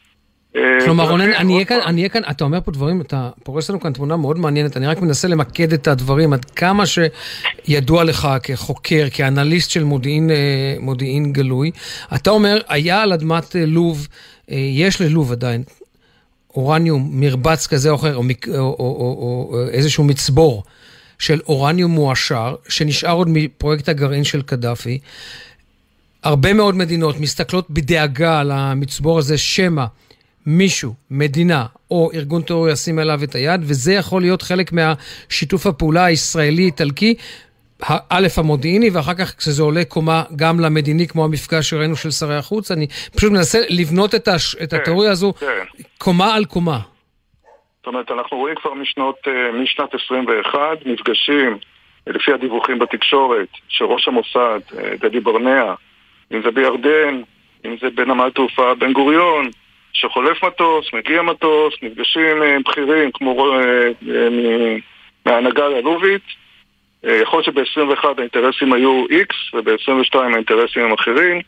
אה, 0.56 0.62
כלומר, 0.86 1.10
רונן, 1.10 1.32
אני 1.34 1.54
אהיה 2.00 2.10
כאן, 2.10 2.22
אתה 2.30 2.44
אומר 2.44 2.60
פה 2.62 2.72
דברים, 2.72 3.02
אתה 3.02 3.30
פורס 3.44 3.70
לנו 3.70 3.80
כאן 3.80 3.94
תמונה 3.94 4.18
מאוד 4.18 4.40
מעניינת, 4.40 4.78
אני 4.78 4.88
רק 4.88 5.02
מנסה 5.02 5.28
למקד 5.28 5.74
את 5.74 5.88
הדברים, 5.88 6.34
עד 6.34 6.46
כמה 6.46 6.84
שידוע 6.86 8.04
לך 8.04 8.28
כחוקר, 8.44 9.08
כאנליסט 9.12 9.70
של 9.70 9.84
מודיעין, 9.84 10.32
אה, 10.32 10.76
מודיעין 10.80 11.34
גלוי. 11.34 11.72
אתה 12.16 12.30
אומר, 12.30 12.62
היה 12.68 13.02
על 13.02 13.14
אדמת 13.14 13.56
לוב, 13.68 14.08
יש 14.48 15.02
ללוב 15.02 15.32
עדיין 15.32 15.64
אורניום, 16.56 17.10
מרבץ 17.12 17.68
כזה 17.68 17.90
או 17.90 17.96
אחר, 17.96 18.16
או, 18.16 18.22
או, 18.22 18.56
או, 18.58 18.76
או, 18.80 19.50
או 19.52 19.68
איזשהו 19.70 20.04
מצבור 20.04 20.64
של 21.20 21.40
אורניום 21.48 21.92
מועשר, 21.92 22.56
שנשאר 22.70 23.12
עוד 23.12 23.30
מפרויקט 23.30 23.90
הגרעין 23.90 24.24
של 24.24 24.42
קדאפי. 24.42 25.00
הרבה 26.24 26.54
מאוד 26.54 26.76
מדינות 26.76 27.20
מסתכלות 27.20 27.70
בדאגה 27.70 28.40
על 28.40 28.52
המצבור 28.52 29.20
הזה, 29.20 29.38
שמא 29.38 29.86
מישהו, 30.46 30.94
מדינה 31.12 31.66
או 31.92 32.10
ארגון 32.14 32.42
טרור 32.42 32.70
ישים 32.70 33.00
אליו 33.00 33.20
את 33.24 33.36
היד, 33.36 33.62
וזה 33.64 33.94
יכול 33.94 34.22
להיות 34.22 34.42
חלק 34.42 34.72
מהשיתוף 34.74 35.68
הפעולה 35.68 36.06
הישראלי-איטלקי, 36.06 37.16
א', 38.10 38.28
המודיעיני, 38.38 38.90
ואחר 38.90 39.14
כך 39.14 39.38
כשזה 39.38 39.64
עולה 39.64 39.86
קומה 39.86 40.24
גם 40.36 40.60
למדיני, 40.60 41.08
כמו 41.08 41.25
המפגש 41.25 41.70
שראינו 41.70 41.96
של 41.96 42.12
שרי 42.12 42.36
החוץ, 42.36 42.72
אני 42.72 42.88
פשוט 42.88 43.32
מנסה 43.32 43.60
לבנות 43.70 44.16
את, 44.16 44.28
הש... 44.28 44.56
את 44.56 44.72
כן, 44.72 44.78
התיאוריה 44.78 45.12
הזו 45.12 45.34
כן. 45.34 45.64
קומה 45.98 46.36
על 46.36 46.46
קומה. 46.46 46.80
זאת 47.78 47.88
אומרת, 47.88 48.12
אנחנו 48.12 48.38
רואים 48.38 48.56
כבר 48.56 48.74
משנות, 48.74 49.16
אה, 49.28 49.52
משנת 49.52 49.94
21 49.94 50.60
מפגשים, 50.86 51.58
לפי 52.08 52.34
הדיווחים 52.34 52.80
בתקשורת, 52.80 53.48
שראש 53.68 54.08
המוסד, 54.08 54.60
אה, 54.78 54.94
דדי 55.00 55.20
ברנע, 55.20 55.74
אם 56.34 56.42
זה 56.44 56.52
בירדן, 56.52 57.22
אם 57.66 57.75
זה 57.82 57.88
בנמל 57.96 58.30
תעופה 58.30 58.75
בן 58.75 58.94
גוריון, 58.94 59.50
שחולף 59.96 60.44
מטוס, 60.44 60.94
מגיע 60.94 61.22
מטוס, 61.22 61.74
נפגשים 61.82 62.44
אה, 62.44 62.58
בכירים 62.66 63.12
כמו 63.14 63.54
מההנהגה 65.25 65.66
הלובית, 65.66 66.22
אה, 67.06 67.16
יכול 67.16 67.44
להיות 67.48 67.68
שב-21 67.75 68.06
האינטרסים 68.18 68.74
היו 68.74 69.06
X 69.06 69.58
וב-22 69.58 70.18
האינטרסים 70.18 70.84
הם 70.84 70.94
אחרים. 70.94 71.42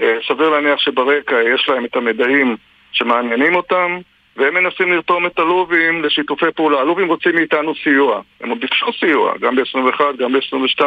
אה, 0.00 0.16
סביר 0.28 0.48
להניח 0.48 0.80
שברקע 0.80 1.36
יש 1.54 1.68
להם 1.68 1.84
את 1.84 1.96
המידעים 1.96 2.56
שמעניינים 2.92 3.54
אותם 3.54 3.98
והם 4.36 4.54
מנסים 4.54 4.92
לרתום 4.92 5.26
את 5.26 5.38
הלובים 5.38 6.04
לשיתופי 6.04 6.46
פעולה. 6.56 6.80
הלובים 6.80 7.08
רוצים 7.08 7.34
מאיתנו 7.34 7.74
סיוע. 7.82 8.20
הם 8.40 8.50
עוד 8.50 8.60
ביקשו 8.60 8.92
סיוע, 9.00 9.34
גם 9.40 9.56
ב-21, 9.56 10.00
גם 10.18 10.32
ב-22. 10.32 10.84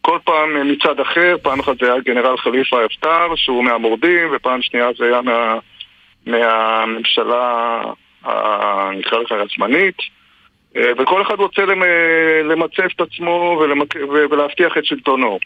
כל 0.00 0.18
פעם 0.24 0.56
אה, 0.56 0.64
מצד 0.64 1.00
אחר, 1.00 1.36
פעם 1.42 1.60
אחת 1.60 1.78
זה 1.80 1.92
היה 1.92 2.00
גנרל 2.00 2.36
חליפה 2.36 2.84
אפטר, 2.84 3.34
שהוא 3.36 3.64
מהמורדים, 3.64 4.28
ופעם 4.32 4.62
שנייה 4.62 4.88
זה 4.98 5.04
היה 5.04 5.22
מה, 5.22 5.58
מהממשלה, 6.26 7.80
נקרא 8.96 9.18
לך, 9.18 9.32
הזמנית. 9.32 9.96
אה, 10.76 10.92
וכל 10.98 11.22
אחד 11.22 11.34
רוצה 11.38 11.62
למצב 12.44 12.82
את 12.96 13.00
עצמו 13.00 13.58
ולמק... 13.60 13.94
ולהבטיח 14.30 14.78
את 14.78 14.84
שלטונו. 14.84 15.38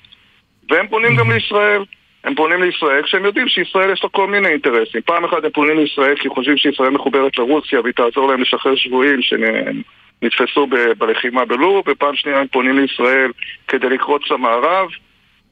והם 0.70 0.88
פונים 0.88 1.16
גם 1.16 1.30
לישראל. 1.30 1.82
הם 2.25 2.35
פונים 2.35 2.62
לישראל 2.62 3.02
כשהם 3.02 3.25
יודעים 3.25 3.49
שישראל 3.49 3.90
יש 3.90 4.04
לה 4.04 4.08
כל 4.08 4.26
מיני 4.26 4.49
אינטרסים. 4.49 5.00
פעם 5.04 5.25
אחת 5.25 5.44
הם 5.44 5.50
פונים 5.50 5.78
לישראל 5.78 6.16
כי 6.16 6.28
חושבים 6.28 6.56
שישראל 6.56 6.90
מחוברת 6.90 7.38
לרוסיה 7.38 7.80
והיא 7.80 7.94
תעזור 7.94 8.30
להם 8.30 8.40
לשחרר 8.42 8.76
שבויים 8.76 9.20
שנתפסו 9.23 10.66
בלחימה 10.99 11.44
בלוב, 11.44 11.85
ופעם 11.88 12.14
שנייה 12.14 12.40
הם 12.40 12.47
פונים 12.47 12.78
לישראל 12.78 13.30
כדי 13.68 13.88
לקרוץ 13.88 14.23
למערב, 14.30 14.88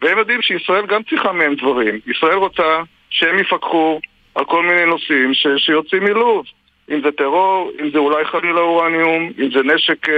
והם 0.03 0.19
יודעים 0.19 0.43
שישראל 0.43 0.87
גם 0.87 1.03
צריכה 1.03 1.33
מהם 1.33 1.55
דברים. 1.55 1.99
ישראל 2.07 2.37
רוצה 2.37 2.83
שהם 3.11 3.39
יפקחו 3.39 4.01
על 4.37 4.45
כל 4.45 4.63
מיני 4.63 4.85
נושאים 4.85 5.35
ש- 5.35 5.47
שיוצאים 5.57 6.05
מלוב. 6.05 6.47
אם 6.91 7.01
זה 7.03 7.13
טרור, 7.13 7.71
אם 7.81 7.91
זה 7.91 7.99
אולי 7.99 8.25
חלילה 8.25 8.61
אורניום, 8.61 9.33
אם 9.39 9.51
זה 9.51 9.63
נשק 9.63 10.09
אה. 10.09 10.15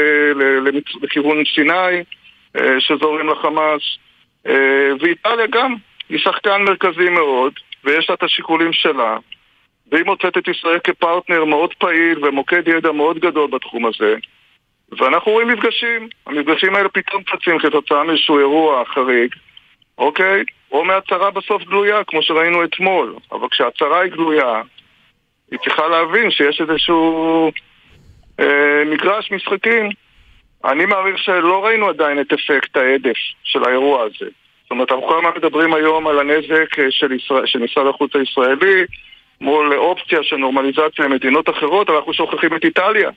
לכיוון 1.03 1.45
סיני 1.55 2.03
אה, 2.57 2.81
שזורים 2.81 3.29
לחמאס. 3.29 3.83
אה, 4.47 4.91
ואיטליה 5.01 5.47
גם, 5.47 5.75
היא 6.09 6.19
שחקן 6.19 6.63
מרכזי 6.63 7.09
מאוד, 7.11 7.53
ויש 7.85 8.09
לה 8.09 8.15
את 8.15 8.23
השיקולים 8.23 8.73
שלה. 8.73 9.17
והיא 9.93 10.05
מוצאת 10.05 10.39
את 10.39 10.49
ישראל 10.49 10.79
כפרטנר 10.79 11.45
מאוד 11.45 11.75
פעיל 11.75 12.25
ומוקד 12.25 12.69
ידע 12.69 12.93
מאוד 12.93 13.19
גדול 13.19 13.51
בתחום 13.51 13.87
הזה. 13.87 14.15
ואנחנו 14.99 15.33
רואים 15.33 15.49
מפגשים. 15.49 16.09
המפגשים 16.27 16.75
האלה 16.75 16.89
פתאום 16.89 17.23
צצים 17.23 17.59
כתוצאה 17.59 18.05
מאיזשהו 18.05 18.39
אירוע 18.39 18.85
חריג, 18.85 19.35
אוקיי? 19.99 20.45
או 20.73 20.85
מהצהרה 20.85 21.31
בסוף 21.31 21.63
גלויה, 21.63 22.05
כמו 22.05 22.23
שראינו 22.23 22.65
אתמול. 22.65 23.15
אבל 23.33 23.49
כשהצהרה 23.51 24.01
היא 24.01 24.13
גלויה, 24.13 24.63
היא 25.51 25.59
צריכה 25.65 25.89
להבין 25.89 26.31
שיש 26.31 26.61
איזשהו 26.61 27.51
אה, 28.41 28.83
מגרש 28.87 29.33
משחקים. 29.33 29.89
אני 30.65 30.87
מעריך 30.87 31.19
שלא 31.19 31.65
ראינו 31.65 31.89
עדיין 31.89 32.21
את 32.21 32.33
אפקט 32.33 32.77
ההדף 32.77 33.17
של 33.43 33.65
האירוע 33.65 34.03
הזה. 34.03 34.31
זאת 34.63 34.71
אומרת, 34.71 34.93
אנחנו 34.93 35.09
כל 35.09 35.19
הזמן 35.19 35.31
מדברים 35.37 35.75
היום 35.75 36.07
על 36.07 36.19
הנזק 36.19 36.79
אה, 36.79 36.91
של, 36.91 37.13
ישראל, 37.13 37.47
של 37.47 37.59
משרד 37.59 37.87
החוץ 37.87 38.17
הישראלי 38.17 38.85
מול 39.41 39.75
אופציה 39.75 40.23
של 40.23 40.37
נורמליזציה 40.37 41.05
למדינות 41.05 41.49
אחרות, 41.49 41.89
אבל 41.89 41.99
אנחנו 41.99 42.15
שוכחים 42.15 42.57
את 42.57 42.65
איטליה. 42.65 43.11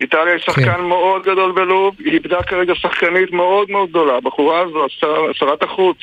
איטליה 0.00 0.32
היא 0.32 0.42
שחקן 0.42 0.74
כן. 0.74 0.80
מאוד 0.80 1.22
גדול 1.22 1.52
בלוב, 1.52 1.96
היא 1.98 2.12
איבדה 2.12 2.42
כרגע 2.42 2.74
שחקנית 2.74 3.32
מאוד 3.32 3.70
מאוד 3.70 3.88
גדולה. 3.88 4.16
הבחורה 4.16 4.60
הזו, 4.60 4.86
שרת 5.32 5.62
החוץ, 5.62 5.96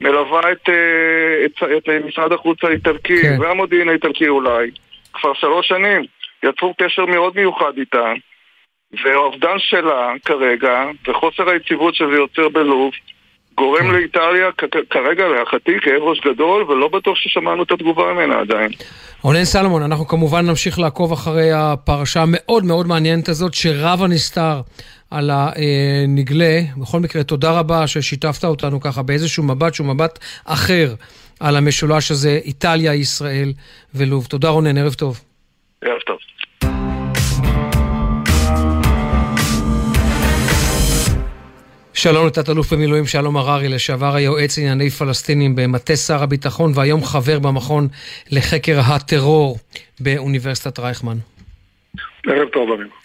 מלווה 0.00 0.52
את, 0.52 0.68
אה, 0.68 1.44
את, 1.44 1.62
את 1.76 1.88
משרד 2.04 2.32
החוץ 2.32 2.64
האיטלקי 2.64 3.22
כן. 3.22 3.36
והמודיעין 3.40 3.88
האיטלקי 3.88 4.28
אולי 4.28 4.70
כבר 5.12 5.34
שלוש 5.34 5.68
שנים. 5.68 6.04
יצרו 6.42 6.74
קשר 6.78 7.06
מאוד 7.06 7.32
מיוחד 7.36 7.72
איתה 7.78 8.12
והאובדן 9.04 9.58
שלה 9.58 10.12
כרגע 10.24 10.84
וחוסר 11.08 11.50
היציבות 11.50 11.94
שזה 11.94 12.14
יוצר 12.14 12.48
בלוב 12.48 12.92
גורם 13.56 13.82
כן. 13.82 13.90
לאיטליה 13.90 14.50
כרגע 14.90 15.28
להערכתי 15.28 15.72
כאב 15.82 16.02
ראש 16.02 16.20
גדול 16.20 16.62
ולא 16.62 16.88
בטוח 16.88 17.16
ששמענו 17.16 17.62
את 17.62 17.70
התגובה 17.70 18.12
ממנה 18.12 18.40
עדיין. 18.40 18.70
רונן 19.22 19.44
סלומון, 19.44 19.82
אנחנו 19.82 20.06
כמובן 20.06 20.46
נמשיך 20.46 20.78
לעקוב 20.78 21.12
אחרי 21.12 21.52
הפרשה 21.52 22.22
המאוד 22.22 22.64
מאוד 22.64 22.86
מעניינת 22.86 23.28
הזאת 23.28 23.54
שרב 23.54 24.02
הנסתר 24.02 24.60
על 25.10 25.30
הנגלה. 25.32 26.60
בכל 26.76 27.00
מקרה, 27.00 27.22
תודה 27.24 27.58
רבה 27.58 27.86
ששיתפת 27.86 28.44
אותנו 28.44 28.80
ככה 28.80 29.02
באיזשהו 29.02 29.42
מבט 29.42 29.74
שהוא 29.74 29.86
מבט 29.86 30.18
אחר 30.44 30.94
על 31.40 31.56
המשולש 31.56 32.10
הזה, 32.10 32.40
איטליה, 32.44 32.94
ישראל 32.94 33.52
ולוב. 33.94 34.26
תודה 34.26 34.48
רונן, 34.48 34.78
ערב 34.78 34.94
טוב. 34.94 35.20
ערב 35.84 36.00
טוב. 36.06 36.18
שלום 42.04 42.26
לתת-אלוף 42.26 42.72
במילואים 42.72 43.06
שלום 43.06 43.36
הררי, 43.36 43.68
לשעבר 43.68 44.14
היועץ 44.14 44.58
לענייני 44.58 44.90
פלסטינים 44.90 45.56
במטה 45.56 45.96
שר 45.96 46.22
הביטחון 46.22 46.72
והיום 46.74 47.04
חבר 47.04 47.38
במכון 47.38 47.88
לחקר 48.30 48.80
הטרור 48.80 49.58
באוניברסיטת 50.00 50.78
רייכמן. 50.78 51.16
ערב 52.26 52.48
טוב, 52.48 52.70
אביב. 52.70 53.03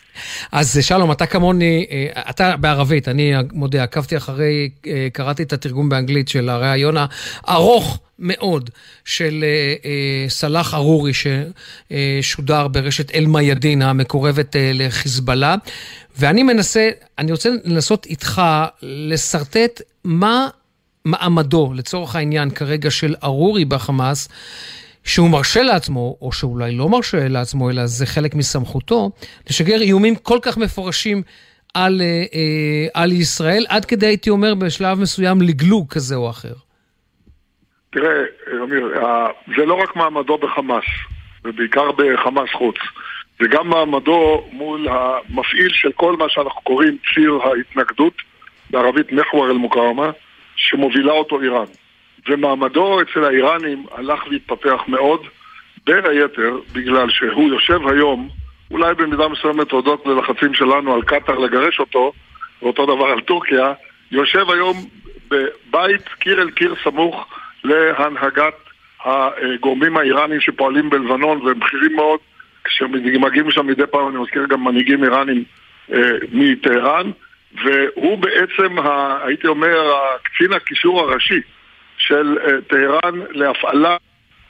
אז 0.52 0.80
שלום, 0.82 1.12
אתה 1.12 1.26
כמוני, 1.26 1.86
אתה 2.30 2.58
בערבית, 2.58 3.08
אני 3.08 3.34
מודה, 3.54 3.84
עקבתי 3.84 4.18
אחרי, 4.18 4.70
קראתי 5.14 5.44
את 5.44 5.54
התרגום 5.54 5.90
באנגלית 5.90 6.28
של 6.28 6.50
הראיון 6.50 6.96
הארוך. 7.44 8.00
מאוד 8.20 8.70
של 9.06 9.44
אה, 9.44 9.74
אה, 9.86 10.30
סלאח 10.30 10.74
ארורי 10.74 11.12
ששודר 11.14 12.68
ברשת 12.68 13.16
אל-מיאדין 13.16 13.82
המקורבת 13.82 14.56
אה, 14.56 14.72
לחיזבאללה. 14.74 15.56
ואני 16.18 16.44
מנסה, 16.44 16.90
אני 17.18 17.32
רוצה 17.32 17.50
לנסות 17.66 18.06
איתך 18.06 18.42
לשרטט 18.82 19.82
מה 20.04 20.48
מעמדו, 21.06 21.74
לצורך 21.76 22.16
העניין 22.16 22.50
כרגע, 22.50 22.92
של 22.92 23.16
ארורי 23.24 23.66
בחמאס, 23.66 24.30
שהוא 25.04 25.30
מרשה 25.30 25.64
לעצמו, 25.64 26.18
או 26.22 26.32
שאולי 26.32 26.76
לא 26.76 26.90
מרשה 26.90 27.28
לעצמו, 27.28 27.70
אלא 27.70 27.86
זה 27.86 28.06
חלק 28.06 28.36
מסמכותו, 28.36 29.12
לשגר 29.50 29.82
איומים 29.82 30.16
כל 30.16 30.40
כך 30.42 30.58
מפורשים 30.58 31.22
על, 31.74 32.02
על 32.94 33.12
ישראל, 33.12 33.66
עד 33.70 33.86
כדי, 33.86 34.06
הייתי 34.06 34.30
אומר, 34.30 34.56
בשלב 34.56 35.00
מסוים 35.00 35.42
לגלוג 35.42 35.90
כזה 35.90 36.16
או 36.16 36.30
אחר. 36.30 36.54
תראה, 37.92 38.24
אמיר, 38.64 38.94
זה 39.58 39.66
לא 39.66 39.74
רק 39.74 39.96
מעמדו 39.96 40.38
בחמאס, 40.38 40.86
ובעיקר 41.46 41.92
בחמאס 41.92 42.50
חוץ. 42.54 42.76
זה 43.40 43.48
גם 43.48 43.70
מעמדו 43.70 44.44
מול 44.52 44.88
המפעיל 44.90 45.70
של 45.74 45.92
כל 45.92 46.18
מה 46.18 46.26
שאנחנו 46.30 46.62
קוראים 46.62 46.98
ציר 47.14 47.40
ההתנגדות, 47.44 48.14
בערבית 48.70 49.12
מחוור 49.12 49.50
אל-מוקרמה, 49.50 50.12
שמובילה 50.56 51.12
אותו 51.12 51.42
איראן. 51.42 51.66
ומעמדו 52.28 53.02
אצל 53.02 53.24
האיראנים 53.24 53.86
הלך 53.92 54.28
והתפתח 54.32 54.82
מאוד, 54.88 55.28
בין 55.86 56.06
היתר 56.06 56.60
בגלל 56.74 57.10
שהוא 57.10 57.50
יושב 57.50 57.88
היום, 57.88 58.30
אולי 58.72 58.94
במידה 58.94 59.28
מסוימת 59.28 59.72
הודות 59.72 60.06
ללחצים 60.06 60.54
שלנו 60.54 60.94
על 60.94 61.02
קטאר 61.02 61.38
לגרש 61.38 61.80
אותו, 61.80 62.14
ואותו 62.62 62.86
דבר 62.86 63.06
על 63.06 63.22
טורקיה, 63.22 63.74
יושב 64.12 64.50
היום 64.50 64.78
בבית 65.30 66.08
קיר 66.20 66.42
אל 66.42 66.50
קיר 66.50 66.76
סמוך 66.84 67.28
להנהגת 67.64 68.56
הגורמים 69.06 69.98
האיראנים 69.98 70.42
שפועלים 70.42 70.90
בלבנון 70.90 71.42
והם 71.42 71.60
בכירים 71.60 71.96
מאוד. 71.96 72.20
כשמגיעים 72.64 73.48
לשם 73.48 73.68
מדי 73.68 73.88
פעם, 73.92 74.08
אני 74.08 74.18
מזכיר 74.18 74.46
גם 74.46 74.64
מנהיגים 74.64 75.04
איראנים 75.04 75.44
אה, 75.94 76.12
מטהרן 76.32 77.12
והוא 77.64 78.18
בעצם, 78.18 78.80
ה, 78.80 79.18
הייתי 79.26 79.48
אומר, 79.48 79.94
קצין 80.24 80.54
הקישור 80.54 81.02
הראשי 81.02 81.42
של 82.10 82.38
אה, 82.38 82.62
טהרן 82.68 83.20
להפעלה 83.32 83.98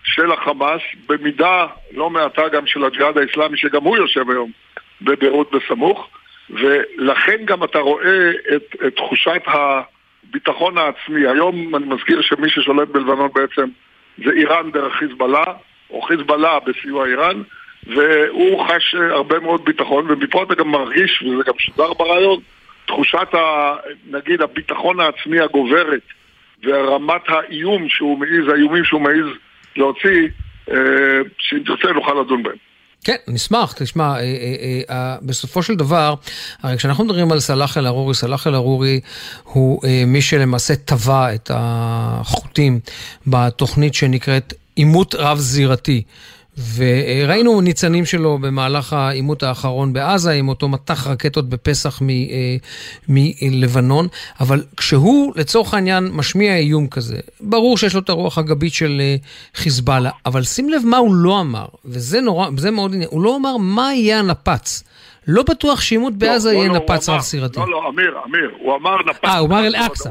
של 0.03 0.31
החמאס, 0.31 0.81
במידה 1.07 1.67
לא 1.91 2.09
מעטה 2.09 2.47
גם 2.47 2.67
של 2.67 2.85
הג'יהאד 2.85 3.17
האסלאמי 3.17 3.57
שגם 3.57 3.83
הוא 3.83 3.97
יושב 3.97 4.29
היום 4.29 4.51
בביירות 5.01 5.51
בסמוך 5.51 6.09
ולכן 6.49 7.45
גם 7.45 7.63
אתה 7.63 7.79
רואה 7.79 8.31
את, 8.55 8.75
את 8.87 8.95
תחושת. 8.95 9.41
הביטחון 10.29 10.77
העצמי. 10.77 11.27
היום 11.27 11.75
אני 11.75 11.85
מזכיר 11.85 12.21
שמי 12.21 12.49
ששולט 12.49 12.87
בלבנון 12.87 13.29
בעצם 13.35 13.69
זה 14.17 14.31
איראן 14.31 14.71
דרך 14.71 14.93
חיזבאללה, 14.93 15.43
או 15.89 16.01
חיזבאללה 16.01 16.59
בסיוע 16.59 17.05
איראן, 17.05 17.41
והוא 17.87 18.65
חש 18.65 18.95
הרבה 18.95 19.39
מאוד 19.39 19.65
ביטחון, 19.65 20.05
ומפה 20.09 20.43
אתה 20.43 20.55
גם 20.55 20.71
מרגיש, 20.71 21.21
וזה 21.23 21.43
גם 21.45 21.53
שודר 21.57 21.93
ברעיון, 21.93 22.39
תחושת, 22.85 23.33
ה, 23.33 23.75
נגיד, 24.09 24.41
הביטחון 24.41 24.99
העצמי 24.99 25.39
הגוברת, 25.39 26.01
ורמת 26.63 27.21
האיום 27.27 27.89
שהוא 27.89 28.19
מעז, 28.19 28.53
האיומים 28.53 28.83
שהוא 28.83 29.01
מעז 29.01 29.29
להוציא, 29.77 30.27
אה, 30.71 30.75
שאם 31.37 31.59
תרצה 31.65 31.93
נוכל 31.93 32.13
לדון 32.21 32.43
בהם. 32.43 32.55
כן, 33.03 33.15
נשמח. 33.27 33.73
תשמע, 33.77 34.03
אה, 34.03 34.83
אה, 34.89 35.15
בסופו 35.21 35.63
של 35.63 35.75
דבר, 35.75 36.13
הרי 36.63 36.77
כשאנחנו 36.77 37.05
מדברים 37.05 37.31
על 37.31 37.39
סלאח 37.39 37.77
אל-ערורי, 37.77 38.13
סלאח 38.13 38.47
אל-ערורי 38.47 38.99
הוא 39.43 39.81
מי 40.07 40.21
שלמעשה 40.21 40.75
טבע 40.75 41.35
את 41.35 41.51
החוטים 41.53 42.79
בתוכנית 43.27 43.93
שנקראת 43.93 44.53
עימות 44.75 45.15
רב-זירתי. 45.15 46.03
וראינו 46.75 47.61
ניצנים 47.61 48.05
שלו 48.05 48.37
במהלך 48.37 48.93
העימות 48.93 49.43
האחרון 49.43 49.93
בעזה, 49.93 50.31
עם 50.31 50.49
אותו 50.49 50.67
מטח 50.67 51.07
רקטות 51.07 51.49
בפסח 51.49 52.01
אה, 52.01 52.07
מלבנון, 53.09 54.07
אבל 54.39 54.63
כשהוא 54.77 55.33
לצורך 55.35 55.73
העניין 55.73 56.09
משמיע 56.13 56.55
איום 56.55 56.87
כזה, 56.87 57.17
ברור 57.41 57.77
שיש 57.77 57.93
לו 57.95 57.99
את 57.99 58.09
הרוח 58.09 58.37
הגבית 58.37 58.73
של 58.73 58.97
אה, 59.01 59.15
חיזבאללה, 59.53 60.09
אבל 60.25 60.43
שים 60.43 60.69
לב 60.69 60.81
מה 60.85 60.97
הוא 60.97 61.15
לא 61.15 61.41
אמר, 61.41 61.65
וזה 61.85 62.21
נורא, 62.21 62.49
זה 62.57 62.71
מאוד 62.71 62.93
עניין, 62.93 63.09
הוא 63.11 63.23
לא 63.23 63.35
אמר 63.35 63.57
מה 63.57 63.93
יהיה 63.93 64.19
הנפץ. 64.19 64.83
לא 65.27 65.43
בטוח 65.43 65.81
שעימות 65.81 66.13
לא, 66.13 66.19
בעזה 66.19 66.49
לא, 66.53 66.57
יהיה 66.57 66.67
לא, 66.67 66.75
נפץ 66.75 67.09
רב-סירתי. 67.09 67.59
לא, 67.59 67.71
לא, 67.71 67.89
אמיר, 67.89 68.17
אמיר, 68.25 68.51
הוא 68.59 68.75
אמר 68.75 68.97
נפץ. 69.09 69.23
אה, 69.23 69.37
הוא 69.37 69.47
אמר 69.47 69.67
אל-אקצא. 69.67 70.09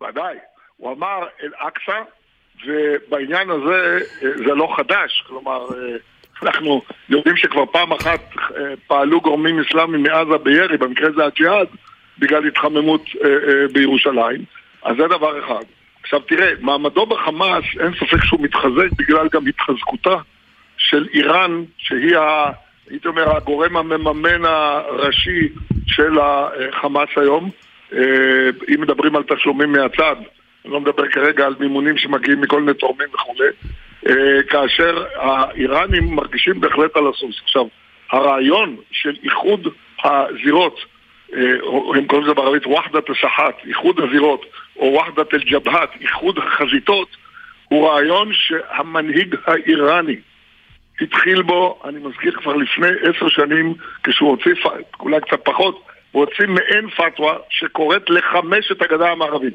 ודאי, 0.00 0.36
הוא 0.76 0.92
אמר 0.92 1.18
אל-אקצא. 1.42 2.19
ובעניין 2.66 3.50
הזה 3.50 3.98
אה, 4.22 4.30
זה 4.36 4.54
לא 4.54 4.74
חדש, 4.76 5.24
כלומר, 5.26 5.66
אה, 5.74 5.96
אנחנו 6.42 6.82
יודעים 7.08 7.36
שכבר 7.36 7.66
פעם 7.66 7.92
אחת 7.92 8.20
אה, 8.36 8.74
פעלו 8.86 9.20
גורמים 9.20 9.60
אסלאמיים 9.60 10.02
מעזה 10.02 10.38
בירי, 10.42 10.76
במקרה 10.76 11.12
זה 11.12 11.24
הג'יהאד, 11.24 11.66
בגלל 12.18 12.46
התחממות 12.46 13.04
בירושלים, 13.72 14.44
אז 14.82 14.96
זה 14.96 15.06
דבר 15.06 15.44
אחד. 15.44 15.64
עכשיו 16.02 16.20
תראה, 16.20 16.52
מעמדו 16.60 17.06
בחמאס, 17.06 17.64
אין 17.80 17.92
ספק 17.94 18.24
שהוא 18.24 18.40
מתחזק 18.40 18.92
בגלל 18.98 19.28
גם 19.32 19.46
התחזקותה 19.46 20.16
של 20.76 21.06
איראן, 21.14 21.64
שהיא, 21.78 22.16
ה, 22.16 22.50
הייתי 22.90 23.08
אומר, 23.08 23.36
הגורם 23.36 23.76
המממן 23.76 24.44
הראשי 24.44 25.48
של 25.86 26.18
החמאס 26.18 27.08
היום. 27.16 27.50
אם 28.74 28.80
מדברים 28.80 29.16
על 29.16 29.22
תשלומים 29.22 29.72
מהצד, 29.72 30.16
אני 30.64 30.72
לא 30.72 30.80
מדבר 30.80 31.08
כרגע 31.08 31.46
על 31.46 31.54
מימונים 31.60 31.96
שמגיעים 31.98 32.40
מכל 32.40 32.60
מיני 32.60 32.74
תורמים 32.74 33.08
וכולי, 33.14 33.48
אה, 34.08 34.42
כאשר 34.42 35.04
האיראנים 35.14 36.14
מרגישים 36.14 36.60
בהחלט 36.60 36.96
על 36.96 37.08
הסוס. 37.08 37.40
עכשיו, 37.44 37.66
הרעיון 38.10 38.76
של 38.92 39.16
איחוד 39.24 39.68
הזירות, 40.04 40.80
אה, 41.34 41.40
הם 41.94 42.06
קוראים 42.06 42.26
לזה 42.26 42.34
בערבית 42.34 42.66
וחדת 42.66 43.10
הסחת, 43.10 43.54
איחוד 43.66 44.00
הזירות, 44.00 44.46
או 44.76 44.94
וחדת 44.94 45.34
אל-ג'בהת, 45.34 45.90
איחוד 46.00 46.38
החזיתות, 46.38 47.16
הוא 47.68 47.88
רעיון 47.88 48.30
שהמנהיג 48.32 49.36
האיראני 49.46 50.16
התחיל 51.00 51.42
בו, 51.42 51.80
אני 51.84 51.98
מזכיר 51.98 52.32
כבר 52.32 52.56
לפני 52.56 52.88
עשר 53.02 53.28
שנים, 53.28 53.74
כשהוא 54.02 54.30
הוציא, 54.30 54.52
אולי 55.00 55.20
קצת 55.20 55.44
פחות, 55.44 55.82
הוא 56.10 56.24
הוציא 56.24 56.46
מעין 56.46 56.90
פתווה 56.90 57.36
שקוראת 57.50 58.10
לחמש 58.10 58.72
את 58.72 58.82
הגדה 58.82 59.10
המערבית. 59.10 59.54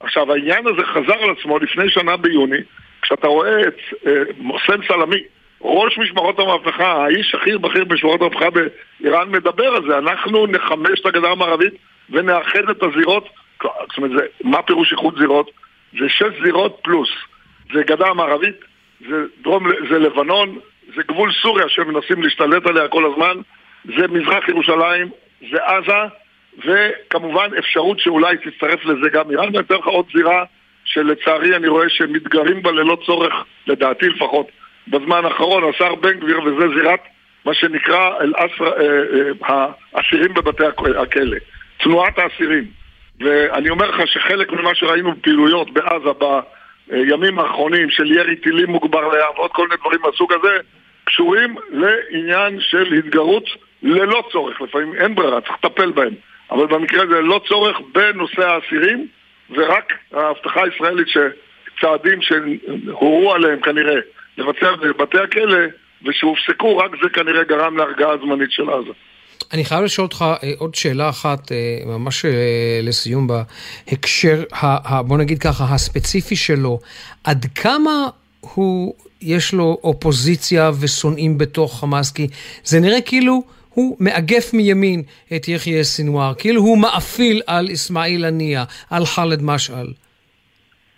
עכשיו, 0.00 0.32
העניין 0.32 0.66
הזה 0.66 0.86
חזר 0.86 1.22
על 1.22 1.30
עצמו 1.30 1.58
לפני 1.58 1.90
שנה 1.90 2.16
ביוני, 2.16 2.58
כשאתה 3.02 3.26
רואה 3.26 3.60
את 3.60 3.76
אה, 4.06 4.12
מוסן 4.38 4.80
סלמי, 4.88 5.22
ראש 5.60 5.98
משמרות 5.98 6.38
המהפכה, 6.38 7.04
האיש 7.04 7.34
הכי 7.34 7.58
בכיר 7.58 7.84
במשמרות 7.84 8.20
המהפכה 8.20 8.46
באיראן 8.50 9.30
מדבר 9.30 9.66
על 9.66 9.82
זה, 9.88 9.98
אנחנו 9.98 10.46
נחמש 10.46 11.00
את 11.00 11.06
הגדה 11.06 11.30
המערבית 11.30 11.74
ונאחד 12.10 12.70
את 12.70 12.82
הזירות, 12.82 13.28
זאת 13.62 13.98
אומרת, 13.98 14.10
זה, 14.10 14.26
מה 14.44 14.62
פירוש 14.62 14.92
איחוד 14.92 15.18
זירות? 15.18 15.50
זה 16.00 16.08
שש 16.08 16.42
זירות 16.44 16.78
פלוס, 16.82 17.08
זה 17.74 17.82
גדה 17.82 18.06
המערבית, 18.06 18.56
זה, 19.08 19.24
דרום, 19.42 19.66
זה 19.90 19.98
לבנון, 19.98 20.58
זה 20.96 21.02
גבול 21.08 21.32
סוריה 21.42 21.68
שמנסים 21.68 22.22
להשתלט 22.22 22.66
עליה 22.66 22.88
כל 22.88 23.12
הזמן, 23.12 23.40
זה 23.84 24.08
מזרח 24.08 24.48
ירושלים, 24.48 25.08
זה 25.50 25.64
עזה, 25.64 26.14
וכמובן 26.64 27.48
אפשרות 27.58 28.00
שאולי 28.00 28.36
תצטרף 28.36 28.84
לזה 28.84 29.08
גם 29.12 29.30
איראן, 29.30 29.46
ואני 29.46 29.58
אתן 29.58 29.74
לך 29.74 29.86
עוד 29.86 30.06
זירה 30.14 30.44
שלצערי 30.84 31.56
אני 31.56 31.68
רואה 31.68 31.88
שהם 31.88 32.12
מתגרים 32.12 32.62
בה 32.62 32.72
ללא 32.72 32.98
צורך, 33.06 33.32
לדעתי 33.66 34.08
לפחות, 34.08 34.46
בזמן 34.88 35.24
האחרון, 35.24 35.62
השר 35.74 35.94
בן 35.94 36.20
גביר, 36.20 36.40
וזה 36.42 36.68
זירת 36.74 37.00
מה 37.44 37.54
שנקרא 37.54 38.10
אל-אסר, 38.20 38.80
אה, 38.80 39.50
אה, 39.50 39.66
האסירים 39.94 40.34
בבתי 40.34 40.64
הכלא, 40.66 41.36
תנועת 41.78 42.18
האסירים. 42.18 42.64
ואני 43.20 43.70
אומר 43.70 43.90
לך 43.90 44.08
שחלק 44.08 44.52
ממה 44.52 44.74
שראינו 44.74 45.12
בפעילויות 45.12 45.70
בעזה 45.70 46.10
בימים 46.88 47.38
האחרונים 47.38 47.90
של 47.90 48.12
ירי 48.12 48.36
טילים 48.36 48.70
מוגבר 48.70 49.08
לים 49.08 49.36
ועוד 49.36 49.50
כל 49.50 49.68
מיני 49.68 49.80
דברים 49.80 50.00
מהסוג 50.04 50.32
הזה, 50.32 50.58
קשורים 51.04 51.56
לעניין 51.70 52.60
של 52.60 52.92
התגרות 52.92 53.44
ללא 53.82 54.24
צורך, 54.32 54.60
לפעמים 54.60 54.94
אין 54.94 55.14
ברירה, 55.14 55.40
צריך 55.40 55.64
לטפל 55.64 55.90
בהם. 55.90 56.14
אבל 56.50 56.66
במקרה 56.66 57.02
הזה 57.02 57.20
לא 57.20 57.40
צורך 57.48 57.76
בנושא 57.94 58.42
האסירים, 58.42 59.06
ורק 59.50 59.92
ההבטחה 60.12 60.60
הישראלית 60.64 61.08
שצעדים 61.08 62.18
שהורו 62.22 63.34
עליהם 63.34 63.60
כנראה 63.60 64.00
לבצע 64.38 64.72
בבתי 64.76 65.18
הכלא 65.18 65.58
ושהופסקו, 66.06 66.76
רק 66.76 66.90
זה 67.02 67.08
כנראה 67.08 67.44
גרם 67.44 67.76
להרגעה 67.76 68.16
זמנית 68.18 68.52
של 68.52 68.70
עזה. 68.70 68.92
אני 69.52 69.64
חייב 69.64 69.84
לשאול 69.84 70.04
אותך 70.04 70.24
אה, 70.42 70.50
עוד 70.58 70.74
שאלה 70.74 71.08
אחת, 71.08 71.52
אה, 71.52 71.56
ממש 71.86 72.24
אה, 72.24 72.30
לסיום 72.82 73.26
בהקשר, 73.26 74.42
בוא 75.06 75.18
נגיד 75.18 75.38
ככה, 75.38 75.64
הספציפי 75.64 76.36
שלו. 76.36 76.78
עד 77.24 77.46
כמה 77.54 78.06
הוא, 78.40 78.94
יש 79.22 79.54
לו 79.54 79.78
אופוזיציה 79.84 80.70
ושונאים 80.80 81.38
בתוך 81.38 81.80
חמאס? 81.80 82.12
כי 82.12 82.26
זה 82.64 82.80
נראה 82.80 83.00
כאילו... 83.00 83.57
הוא 83.78 83.96
מאגף 84.00 84.54
מימין 84.54 85.02
את 85.36 85.48
יחיא 85.48 85.82
סינואר, 85.82 86.32
כאילו 86.38 86.60
הוא 86.60 86.78
מאפיל 86.78 87.42
על 87.46 87.66
אסמאעיל 87.72 88.24
הנייה, 88.24 88.64
על 88.90 89.04
ח'אלד 89.04 89.42
משעל. 89.42 89.86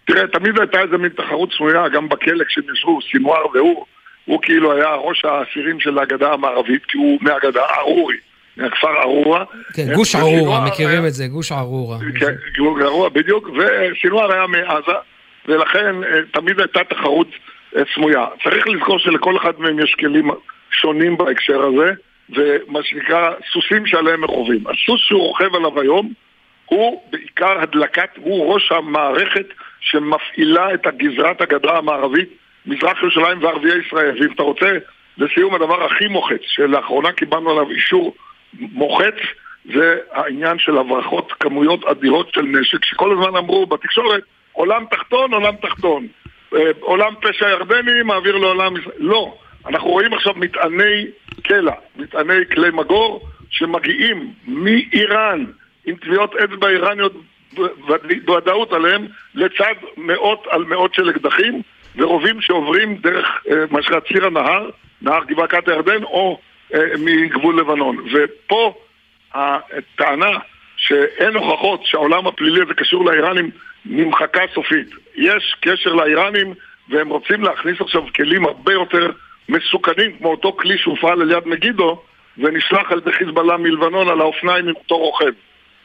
תראה, 0.07 0.27
תמיד 0.27 0.59
הייתה 0.59 0.81
איזה 0.81 0.97
מין 0.99 1.09
תחרות 1.09 1.53
סמויה, 1.57 1.89
גם 1.89 2.09
בכלא 2.09 2.45
כשהם 2.45 2.65
ישבו, 2.75 2.99
סינואר 3.13 3.47
והוא, 3.55 3.85
הוא 4.25 4.39
כאילו 4.43 4.73
היה 4.73 4.95
ראש 4.95 5.25
האסירים 5.25 5.81
של 5.81 5.99
הגדה 5.99 6.33
המערבית, 6.33 6.85
כי 6.89 6.99
הוא 6.99 7.19
מהגדה, 7.21 7.63
ארורי, 7.79 8.17
מהכפר 8.57 9.03
ארורה. 9.03 9.45
כן, 9.75 9.95
גוש 9.95 10.15
ארורה, 10.15 10.67
מכירים 10.67 11.07
את 11.07 11.13
זה, 11.13 11.27
גוש 11.27 11.53
ארורה. 11.53 11.99
כן, 12.21 12.35
גוש 12.59 12.83
ארורה, 12.83 13.09
בדיוק, 13.09 13.49
וסינואר 13.49 14.33
היה 14.33 14.47
מעזה, 14.47 14.99
ולכן 15.49 16.05
אה, 16.05 16.21
תמיד 16.33 16.61
הייתה 16.61 16.81
תחרות 16.85 17.29
אה, 17.77 17.83
סמויה. 17.95 18.27
צריך 18.43 18.69
לזכור 18.69 18.99
שלכל 18.99 19.37
אחד 19.37 19.53
מהם 19.59 19.79
יש 19.79 19.95
כלים 19.95 20.31
שונים 20.71 21.17
בהקשר 21.17 21.63
הזה, 21.63 21.93
ומה 22.37 22.83
שנקרא 22.83 23.31
סוסים 23.53 23.87
שעליהם 23.87 24.25
מכובים. 24.25 24.65
הסוס 24.67 25.01
שהוא 25.01 25.23
רוכב 25.23 25.55
עליו 25.55 25.81
היום 25.81 26.13
הוא 26.67 27.03
בעיקר 27.11 27.61
הדלקת, 27.61 28.11
הוא 28.17 28.55
ראש 28.55 28.73
המערכת 28.73 29.47
שמפעילה 29.81 30.75
את 30.75 30.87
הגזרת 30.87 31.41
הגדה 31.41 31.79
המערבית, 31.79 32.29
מזרח 32.67 33.03
ירושלים 33.03 33.43
וערביי 33.43 33.87
ישראל. 33.87 34.15
ואם 34.21 34.33
אתה 34.33 34.43
רוצה, 34.43 34.79
לסיום 35.19 35.55
הדבר 35.55 35.85
הכי 35.85 36.07
מוחץ, 36.07 36.41
שלאחרונה 36.43 37.13
קיבלנו 37.13 37.51
עליו 37.51 37.71
אישור 37.71 38.15
מוחץ, 38.55 39.15
זה 39.75 39.97
העניין 40.13 40.59
של 40.59 40.79
הברחות 40.79 41.33
כמויות 41.33 41.85
אדירות 41.85 42.35
של 42.35 42.43
נשק, 42.43 42.85
שכל 42.85 43.13
הזמן 43.13 43.37
אמרו 43.37 43.67
בתקשורת, 43.67 44.23
עולם 44.53 44.85
תחתון, 44.91 45.35
עולם 45.35 45.57
תחתון. 45.57 46.07
אה, 46.55 46.71
עולם 46.81 47.15
פשע 47.21 47.49
ירדני 47.49 48.03
מעביר 48.05 48.37
לעולם... 48.37 48.75
לא. 48.99 49.35
אנחנו 49.67 49.91
רואים 49.91 50.13
עכשיו 50.13 50.33
מטעני 50.37 51.07
קלע, 51.43 51.73
מטעני 51.97 52.47
כלי 52.55 52.71
מגור, 52.71 53.29
שמגיעים 53.51 54.33
מאיראן 54.47 55.45
עם 55.87 55.97
טביעות 55.97 56.37
אצבע 56.37 56.69
איראניות 56.69 57.13
בוודאות 58.25 58.73
עליהם, 58.73 59.07
לצד 59.35 59.75
מאות 59.97 60.47
על 60.51 60.65
מאות 60.65 60.95
של 60.95 61.11
אקדחים 61.11 61.63
ורובים 61.97 62.41
שעוברים 62.41 62.97
דרך 62.97 63.27
אה, 63.51 63.65
מה 63.71 63.83
שנקרא 63.83 64.01
ציר 64.01 64.27
הנהר, 64.27 64.71
נהר 65.03 65.25
גבעת 65.25 65.69
הירדן, 65.69 66.03
או 66.03 66.41
אה, 66.75 66.81
מגבול 66.99 67.61
לבנון. 67.61 67.97
ופה 68.13 68.75
הטענה 69.35 70.39
שאין 70.77 71.35
הוכחות 71.37 71.81
שהעולם 71.85 72.27
הפלילי 72.27 72.63
הזה 72.63 72.75
קשור 72.75 73.05
לאיראנים 73.05 73.51
נמחקה 73.85 74.41
סופית. 74.55 74.89
יש 75.17 75.57
קשר 75.61 75.93
לאיראנים 75.93 76.55
והם 76.89 77.09
רוצים 77.09 77.43
להכניס 77.43 77.81
עכשיו 77.81 78.03
כלים 78.17 78.45
הרבה 78.45 78.73
יותר 78.73 79.11
מסוכנים, 79.51 80.17
כמו 80.19 80.31
אותו 80.31 80.53
כלי 80.53 80.79
שהופעל 80.79 81.23
על 81.23 81.31
יד 81.31 81.49
מגידו 81.49 82.03
ונשלח 82.39 82.93
על 82.93 82.99
ידי 82.99 83.13
חיזבאללה 83.13 83.57
מלבנון 83.57 84.09
על 84.09 84.21
האופניים 84.21 84.69
עם 84.69 84.75
אותו 84.77 84.97
רוכב. 84.99 85.33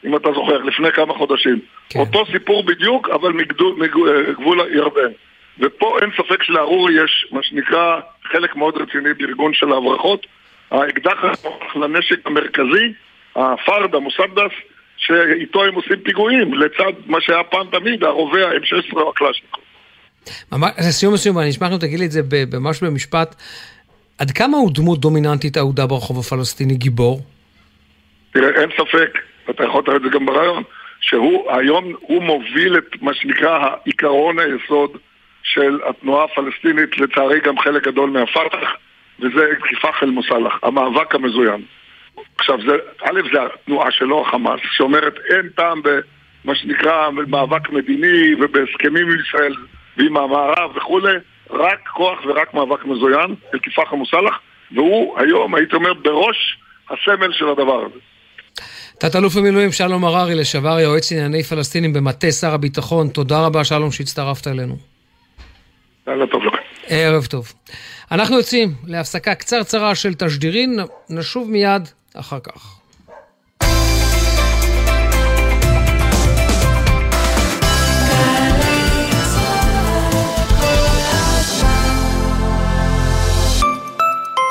אם 0.04 0.16
אתה 0.16 0.28
זוכר, 0.34 0.58
לפני 0.58 0.92
כמה 0.92 1.14
חודשים. 1.14 1.60
כן. 1.88 1.98
אותו 1.98 2.26
סיפור 2.32 2.62
בדיוק, 2.62 3.08
אבל 3.08 3.32
מגבול 3.32 4.60
אה, 4.60 4.66
ירדן. 4.74 5.12
ופה 5.58 5.98
אין 6.02 6.10
ספק 6.16 6.42
שלארורי 6.42 7.04
יש 7.04 7.26
מה 7.32 7.42
שנקרא 7.42 8.00
חלק 8.24 8.56
מאוד 8.56 8.76
רציני 8.76 9.14
בארגון 9.14 9.54
של 9.54 9.72
ההברחות. 9.72 10.26
האקדח 10.70 11.24
לנשק 11.76 12.26
המרכזי, 12.26 12.92
הפארד, 13.36 13.94
המוסדס, 13.94 14.52
שאיתו 14.96 15.64
הם 15.64 15.74
עושים 15.74 15.96
פיגועים, 15.96 16.54
לצד 16.54 16.92
מה 17.06 17.20
שהיה 17.20 17.44
פעם 17.44 17.66
תמיד, 17.70 18.04
הרובה, 18.04 18.48
ה-M16 18.48 18.96
או 18.96 19.10
הקלאשניקוב. 19.10 19.64
לסיום 20.88 21.14
לסיום, 21.14 21.38
אני 21.38 21.50
אשמח 21.50 21.72
אם 21.72 21.78
תגיד 21.78 21.98
לי 21.98 22.06
את 22.06 22.10
זה 22.10 22.20
ממש 22.52 22.82
במשפט. 22.82 23.34
עד 24.18 24.30
כמה 24.30 24.56
הוא 24.56 24.70
דמות 24.74 25.00
דומיננטית 25.00 25.56
אהודה 25.56 25.86
ברחוב 25.86 26.18
הפלסטיני 26.18 26.74
גיבור? 26.74 27.20
תראה, 28.32 28.60
אין 28.60 28.70
ספק. 28.76 29.18
ואתה 29.48 29.64
יכול 29.64 29.82
לתאר 29.82 29.96
את 29.96 30.02
זה 30.02 30.08
גם 30.08 30.26
ברעיון, 30.26 30.62
שהוא 31.00 31.52
היום, 31.52 31.92
הוא 32.00 32.22
מוביל 32.22 32.78
את 32.78 33.02
מה 33.02 33.14
שנקרא 33.14 33.58
העיקרון 33.58 34.38
היסוד 34.38 34.90
של 35.42 35.80
התנועה 35.88 36.24
הפלסטינית, 36.24 36.98
לצערי 36.98 37.40
גם 37.40 37.58
חלק 37.58 37.86
גדול 37.86 38.10
מהפת"ח, 38.10 38.68
וזה 39.20 39.46
כיפח 39.68 40.02
אל-מוסלח, 40.02 40.58
המאבק 40.62 41.14
המזוין. 41.14 41.62
עכשיו, 42.38 42.58
זה, 42.66 42.76
א', 43.02 43.20
זה 43.32 43.38
התנועה 43.42 43.90
שלו, 43.90 44.26
החמאס, 44.26 44.60
שאומרת 44.72 45.14
אין 45.30 45.48
טעם 45.48 45.82
במה 45.82 46.54
שנקרא 46.54 47.10
מאבק 47.10 47.70
מדיני 47.70 48.34
ובהסכמים 48.34 49.10
עם 49.10 49.20
ישראל 49.20 49.54
ועם 49.98 50.16
המערב 50.16 50.76
וכולי, 50.76 51.16
רק 51.50 51.78
כוח 51.94 52.18
ורק 52.26 52.54
מאבק 52.54 52.84
מזוין, 52.84 53.34
אל-כיפח 53.54 53.92
אל-מוסלח, 53.92 54.38
והוא 54.74 55.20
היום, 55.20 55.54
הייתי 55.54 55.76
אומר, 55.76 55.94
בראש 55.94 56.58
הסמל 56.90 57.32
של 57.32 57.48
הדבר 57.48 57.84
הזה. 57.84 57.98
תת-אלוף 58.98 59.36
במילואים 59.36 59.72
שלום 59.72 60.04
הררי, 60.04 60.34
לשעבר 60.34 60.80
יועץ 60.80 61.12
לענייני 61.12 61.42
פלסטינים 61.42 61.92
במטה 61.92 62.32
שר 62.32 62.54
הביטחון, 62.54 63.08
תודה 63.08 63.46
רבה 63.46 63.64
שלום 63.64 63.90
שהצטרפת 63.90 64.46
אלינו. 64.46 64.76
לילה 66.06 66.26
טוב 66.26 66.44
לכם. 66.44 66.56
ערב 66.88 67.26
טוב. 67.26 67.52
אנחנו 68.12 68.36
יוצאים 68.36 68.74
להפסקה 68.86 69.34
קצרצרה 69.34 69.94
של 69.94 70.14
תשדירים, 70.14 70.76
נשוב 71.10 71.50
מיד 71.50 71.82
אחר 72.14 72.40
כך. 72.40 72.75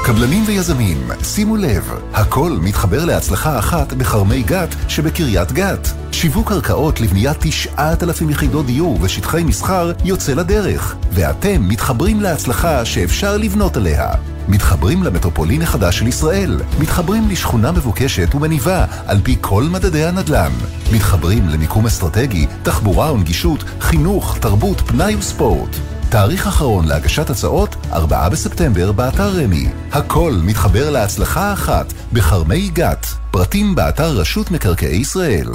קבלנים 0.05 0.43
ויזמים, 0.47 0.97
שימו 1.23 1.57
לב, 1.57 1.91
הכל 2.13 2.57
מתחבר 2.61 3.05
להצלחה 3.05 3.59
אחת 3.59 3.93
בכרמי 3.93 4.43
גת 4.43 4.75
שבקריית 4.87 5.51
גת. 5.51 5.87
שיווק 6.11 6.49
קרקעות 6.49 7.01
לבניית 7.01 7.37
9,000 7.39 8.29
יחידות 8.29 8.65
דיור 8.65 8.99
ושטחי 9.01 9.43
מסחר 9.43 9.91
יוצא 10.03 10.33
לדרך, 10.33 10.95
ואתם 11.11 11.67
מתחברים 11.67 12.21
להצלחה 12.21 12.85
שאפשר 12.85 13.37
לבנות 13.37 13.77
עליה. 13.77 14.09
מתחברים 14.47 15.03
למטרופולין 15.03 15.61
החדש 15.61 15.99
של 15.99 16.07
ישראל, 16.07 16.59
מתחברים 16.79 17.29
לשכונה 17.29 17.71
מבוקשת 17.71 18.35
ומניבה 18.35 18.85
על 19.07 19.17
פי 19.23 19.35
כל 19.41 19.63
מדדי 19.63 20.05
הנדל"ן, 20.05 20.51
מתחברים 20.93 21.49
למיקום 21.49 21.85
אסטרטגי, 21.85 22.47
תחבורה 22.63 23.13
ונגישות, 23.13 23.63
חינוך, 23.79 24.37
תרבות, 24.41 24.81
פנאי 24.81 25.15
וספורט. 25.15 25.94
תאריך 26.15 26.47
אחרון 26.47 26.87
להגשת 26.87 27.29
הצעות, 27.29 27.75
4 27.93 28.29
בספטמבר 28.29 28.91
באתר 28.91 29.29
רמי. 29.29 29.65
הכל 29.91 30.33
מתחבר 30.43 30.89
להצלחה 30.89 31.53
אחת 31.53 31.93
בכרמי 32.13 32.69
גת. 32.73 33.07
פרטים 33.31 33.75
באתר 33.75 34.09
רשות 34.09 34.51
מקרקעי 34.51 34.95
ישראל. 34.95 35.47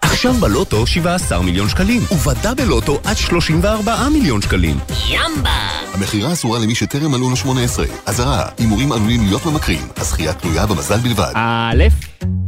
עכשיו 0.00 0.32
בלוטו 0.32 0.86
17 0.86 1.42
מיליון 1.42 1.68
שקלים, 1.68 2.02
ובדאבלוטו 2.12 3.00
עד 3.04 3.16
34 3.16 4.08
מיליון 4.08 4.42
שקלים. 4.42 4.78
ימבה! 5.08 5.68
המכירה 5.94 6.32
אסורה 6.32 6.58
למי 6.58 6.74
שטרם 6.74 7.10
מלאו 7.10 7.30
לו 7.30 7.36
18. 7.36 7.86
אזהרה, 8.06 8.48
הימורים 8.58 8.92
עלולים 8.92 9.20
להיות 9.26 9.46
ממכרים. 9.46 9.88
הזכייה 9.96 10.32
תלויה 10.32 10.66
במזל 10.66 10.98
בלבד. 10.98 11.32
א', 11.34 11.84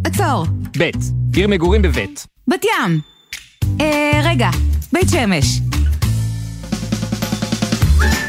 עצור. 0.05 0.47
ב', 0.79 0.91
עיר 1.37 1.49
מגורים 1.49 1.83
בבית. 1.83 2.27
בת 2.49 2.65
ים. 2.65 3.01
אה, 3.81 4.21
רגע, 4.25 4.51
בית 4.93 5.09
שמש. 5.09 5.70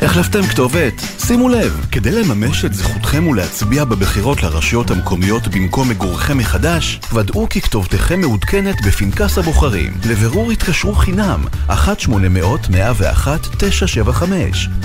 החלפתם 0.02 0.44
כתובת? 0.44 1.02
שימו 1.26 1.50
לב, 1.50 1.86
כדי 1.92 2.12
לממש 2.12 2.66
את 2.66 2.74
זכותכם 2.74 3.28
ולהצביע 3.28 3.86
בבחירות 3.86 4.44
לרשויות 4.44 4.92
המקומיות 4.92 5.48
במקום 5.48 5.90
מגורכם 5.90 6.38
מחדש, 6.38 7.00
ודאו 7.14 7.50
כי 7.50 7.62
כתובתכם 7.62 8.20
מעודכנת 8.20 8.76
בפנקס 8.88 9.38
הבוחרים. 9.38 9.94
לבירור 10.10 10.52
התקשרו 10.52 10.96
חינם, 10.96 11.46
1-800-101-975. 11.70 11.74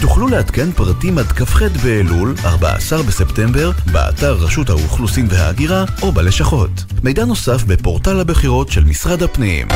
תוכלו 0.00 0.28
לעדכן 0.28 0.72
פרטים 0.72 1.18
עד 1.18 1.32
כ"ח 1.32 1.62
באלול, 1.82 2.34
14 2.44 3.02
בספטמבר, 3.02 3.70
באתר 3.92 4.32
רשות 4.32 4.70
האוכלוסין 4.70 5.26
וההגירה 5.30 5.84
או 6.02 6.12
בלשכות. 6.12 6.84
מידע 7.02 7.24
נוסף 7.24 7.64
בפורטל 7.64 8.20
הבחירות 8.20 8.72
של 8.72 8.84
משרד 8.84 9.22
הפנים. 9.22 9.68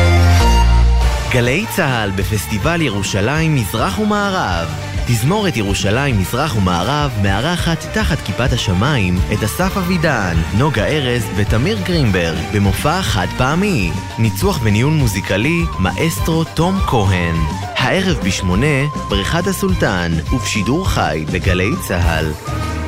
גלי 1.32 1.66
צה"ל 1.76 2.10
בפסטיבל 2.10 2.82
ירושלים 2.82 3.54
מזרח 3.54 3.98
ומערב 3.98 4.68
תזמורת 5.06 5.56
ירושלים 5.56 6.18
מזרח 6.18 6.56
ומערב 6.56 7.10
מארחת 7.22 7.86
תחת 7.94 8.18
כיפת 8.20 8.52
השמיים 8.52 9.18
את 9.32 9.42
אסף 9.42 9.76
אבידן, 9.76 10.36
נוגה 10.58 10.86
ארז 10.86 11.26
ותמיר 11.36 11.78
גרינברג 11.84 12.38
במופע 12.54 13.02
חד 13.02 13.26
פעמי. 13.38 13.90
ניצוח 14.18 14.58
בניהול 14.58 14.92
מוזיקלי 14.92 15.60
מאסטרו 15.78 16.44
תום 16.44 16.78
כהן. 16.86 17.34
הערב 17.76 18.18
בשמונה, 18.24 18.86
בריכת 19.08 19.46
הסולטן, 19.46 20.12
ובשידור 20.32 20.88
חי 20.88 21.24
בגלי 21.32 21.70
צה"ל. 21.88 22.79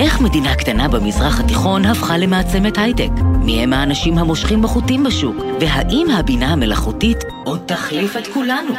איך 0.00 0.20
מדינה 0.20 0.54
קטנה 0.54 0.88
במזרח 0.88 1.40
התיכון 1.40 1.84
הפכה 1.84 2.18
למעצמת 2.18 2.78
הייטק? 2.78 3.10
מי 3.22 3.62
הם 3.62 3.72
האנשים 3.72 4.18
המושכים 4.18 4.62
בחוטים 4.62 5.04
בשוק? 5.04 5.36
והאם 5.60 6.06
הבינה 6.10 6.52
המלאכותית 6.52 7.18
עוד 7.44 7.60
תחליף 7.66 8.16
את 8.16 8.26
כולנו? 8.26 8.74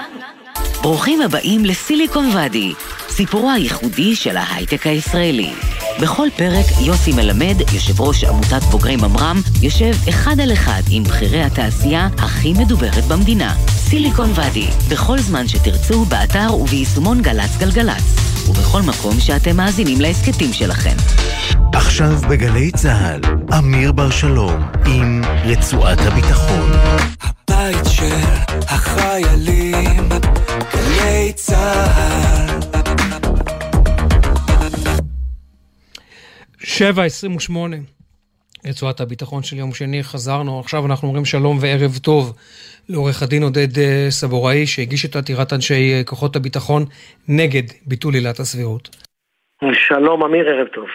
ברוכים 0.81 1.21
הבאים 1.21 1.65
לסיליקון 1.65 2.29
ואדי, 2.33 2.73
סיפורו 3.09 3.51
הייחודי 3.51 4.15
של 4.15 4.37
ההייטק 4.37 4.87
הישראלי. 4.87 5.49
בכל 6.01 6.27
פרק 6.35 6.65
יוסי 6.85 7.13
מלמד, 7.13 7.55
יושב 7.73 8.01
ראש 8.01 8.23
עמותת 8.23 8.63
בוגרי 8.71 8.95
ממר"ם, 8.95 9.41
יושב 9.61 9.93
אחד 10.09 10.39
על 10.39 10.53
אחד 10.53 10.81
עם 10.89 11.03
בכירי 11.03 11.43
התעשייה 11.43 12.07
הכי 12.17 12.53
מדוברת 12.53 13.03
במדינה. 13.07 13.55
סיליקון 13.67 14.29
ואדי, 14.35 14.67
בכל 14.89 15.19
זמן 15.19 15.47
שתרצו, 15.47 16.05
באתר 16.05 16.55
וביישומון 16.55 17.21
גל"צ 17.21 17.57
גלגלצ, 17.57 18.30
ובכל 18.49 18.81
מקום 18.81 19.19
שאתם 19.19 19.57
מאזינים 19.57 20.01
להסכתים 20.01 20.53
שלכם. 20.53 20.95
עכשיו 21.73 22.11
בגלי 22.29 22.71
צה"ל, 22.71 23.21
אמיר 23.57 23.91
בר 23.91 24.09
שלום 24.09 24.63
עם 24.85 25.21
רצועת 25.45 25.99
הביטחון. 25.99 26.71
הבית 27.21 27.85
של 27.91 28.15
החיילים, 28.67 30.09
גלי 30.73 31.33
צה"ל. 31.35 32.59
7.28, 36.61 37.53
רצועת 38.65 39.01
הביטחון 39.01 39.43
של 39.43 39.57
יום 39.57 39.73
שני, 39.73 40.03
חזרנו, 40.03 40.59
עכשיו 40.59 40.85
אנחנו 40.85 41.07
אומרים 41.07 41.25
שלום 41.25 41.57
וערב 41.61 41.97
טוב 42.01 42.33
לעורך 42.89 43.23
הדין 43.23 43.43
עודד 43.43 43.79
אה, 43.79 44.07
סבוראי, 44.09 44.67
שהגיש 44.67 45.05
את 45.05 45.15
עתירת 45.15 45.53
אנשי 45.53 45.93
אה, 45.93 46.01
כוחות 46.05 46.35
הביטחון 46.35 46.85
נגד 47.27 47.63
ביטול 47.85 48.13
עילת 48.13 48.39
הסבירות. 48.39 48.89
שלום 49.73 50.23
אמיר, 50.23 50.49
ערב 50.49 50.67
טוב. 50.67 50.85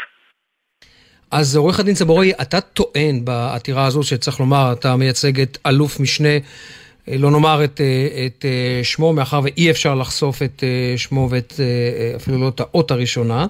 אז 1.30 1.56
עורך 1.56 1.80
הדין 1.80 1.94
סבוראי, 1.94 2.32
אתה 2.42 2.60
טוען 2.60 3.24
בעתירה 3.24 3.86
הזו 3.86 4.02
שצריך 4.02 4.40
לומר, 4.40 4.72
אתה 4.72 4.96
מייצג 4.96 5.40
את 5.40 5.58
אלוף 5.66 6.00
משנה, 6.00 6.28
אה, 7.08 7.14
לא 7.18 7.30
נאמר 7.30 7.64
את, 7.64 7.80
את 8.26 8.44
שמו, 8.82 9.12
מאחר 9.12 9.40
ואי 9.44 9.70
אפשר 9.70 9.94
לחשוף 9.94 10.42
את 10.42 10.64
שמו 10.96 11.28
ואת 11.30 11.52
אפילו 12.16 12.38
לא 12.38 12.48
את 12.48 12.60
האות 12.60 12.90
הראשונה. 12.90 13.46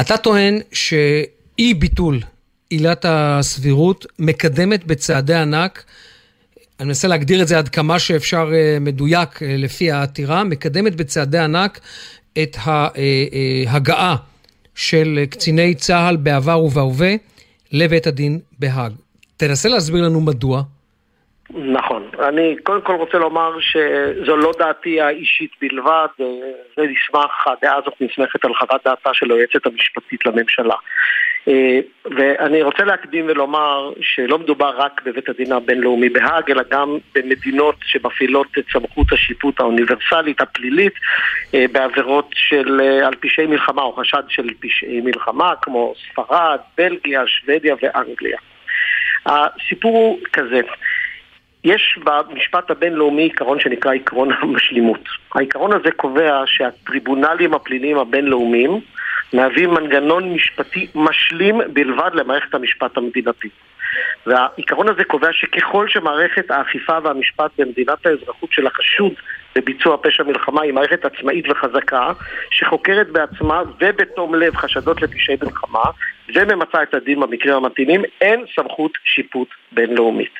אתה 0.00 0.16
טוען 0.16 0.58
שאי 0.72 1.74
ביטול 1.74 2.18
עילת 2.70 3.04
הסבירות 3.08 4.06
מקדמת 4.18 4.84
בצעדי 4.84 5.34
ענק, 5.34 5.84
אני 6.80 6.86
מנסה 6.86 7.08
להגדיר 7.08 7.42
את 7.42 7.48
זה 7.48 7.58
עד 7.58 7.68
כמה 7.68 7.98
שאפשר 7.98 8.50
אה, 8.54 8.78
מדויק 8.80 9.42
אה, 9.42 9.56
לפי 9.58 9.90
העתירה, 9.90 10.44
מקדמת 10.44 10.96
בצעדי 10.96 11.38
ענק 11.38 11.80
את 12.42 12.56
ההגעה 12.64 14.10
אה, 14.10 14.16
של 14.74 15.24
קציני 15.30 15.74
צה"ל 15.74 16.16
בעבר 16.16 16.60
ובהווה 16.64 17.14
לבית 17.72 18.06
הדין 18.06 18.38
בהאג. 18.58 18.92
תנסה 19.36 19.68
להסביר 19.68 20.04
לנו 20.04 20.20
מדוע. 20.20 20.62
נכון. 21.50 21.97
אני 22.20 22.56
קודם 22.62 22.80
כל 22.80 22.94
רוצה 22.94 23.18
לומר 23.18 23.60
שזו 23.60 24.36
לא 24.36 24.52
דעתי 24.58 25.00
האישית 25.00 25.50
בלבד, 25.60 26.06
זה 26.76 26.82
נסמך, 26.82 27.46
הדעה 27.46 27.76
הזאת 27.76 27.94
נסמכת 28.00 28.44
על 28.44 28.54
חוות 28.54 28.80
דעתה 28.84 29.14
של 29.14 29.30
היועצת 29.30 29.66
המשפטית 29.66 30.26
לממשלה. 30.26 30.74
אה, 31.48 31.80
ואני 32.04 32.62
רוצה 32.62 32.84
להקדים 32.84 33.24
ולומר 33.28 33.92
שלא 34.00 34.38
מדובר 34.38 34.76
רק 34.76 35.00
בבית 35.04 35.28
הדין 35.28 35.52
הבינלאומי 35.52 36.08
בהאג, 36.08 36.50
אלא 36.50 36.62
גם 36.70 36.98
במדינות 37.14 37.76
שמפעילות 37.82 38.46
את 38.58 38.64
סמכות 38.72 39.12
השיפוט 39.12 39.60
האוניברסלית, 39.60 40.40
הפלילית, 40.40 40.94
אה, 41.54 41.64
בעבירות 41.72 42.30
של, 42.34 42.80
אה, 42.80 43.06
על 43.06 43.14
פשעי 43.20 43.46
מלחמה 43.46 43.82
או 43.82 43.92
חשד 43.92 44.22
של 44.28 44.48
פשעי 44.60 45.00
מלחמה, 45.00 45.52
כמו 45.62 45.94
ספרד, 46.10 46.58
בלגיה, 46.78 47.22
שוודיה 47.26 47.74
ואנגליה. 47.82 48.38
הסיפור 49.26 49.96
הוא 49.96 50.18
כזה, 50.32 50.60
יש 51.64 51.98
במשפט 52.04 52.70
הבינלאומי 52.70 53.22
עיקרון 53.22 53.60
שנקרא 53.60 53.94
עקרון 53.94 54.28
המשלימות. 54.32 55.08
העיקרון 55.34 55.72
הזה 55.72 55.90
קובע 55.90 56.42
שהטריבונלים 56.46 57.54
הפליליים 57.54 57.98
הבינלאומיים 57.98 58.80
מהווים 59.32 59.70
מנגנון 59.70 60.32
משפטי 60.34 60.86
משלים 60.94 61.60
בלבד 61.72 62.10
למערכת 62.14 62.54
המשפט 62.54 62.96
המדינתית. 62.96 63.52
והעיקרון 64.26 64.88
הזה 64.88 65.04
קובע 65.04 65.28
שככל 65.32 65.88
שמערכת 65.88 66.50
האכיפה 66.50 66.98
והמשפט 67.02 67.50
במדינת 67.58 68.06
האזרחות 68.06 68.52
של 68.52 68.66
החשוד 68.66 69.12
בביצוע 69.56 69.96
פשע 70.02 70.22
מלחמה 70.22 70.62
היא 70.62 70.72
מערכת 70.72 71.04
עצמאית 71.04 71.44
וחזקה, 71.50 72.12
שחוקרת 72.50 73.08
בעצמה 73.08 73.62
ובתום 73.80 74.34
לב 74.34 74.56
חשדות 74.56 75.02
לפשעי 75.02 75.36
מלחמה, 75.42 75.84
וממצה 76.34 76.82
את 76.82 76.94
הדין 76.94 77.20
במקרים 77.20 77.54
המתאימים, 77.54 78.02
אין 78.20 78.44
סמכות 78.56 78.92
שיפוט 79.04 79.48
בינלאומית. 79.72 80.32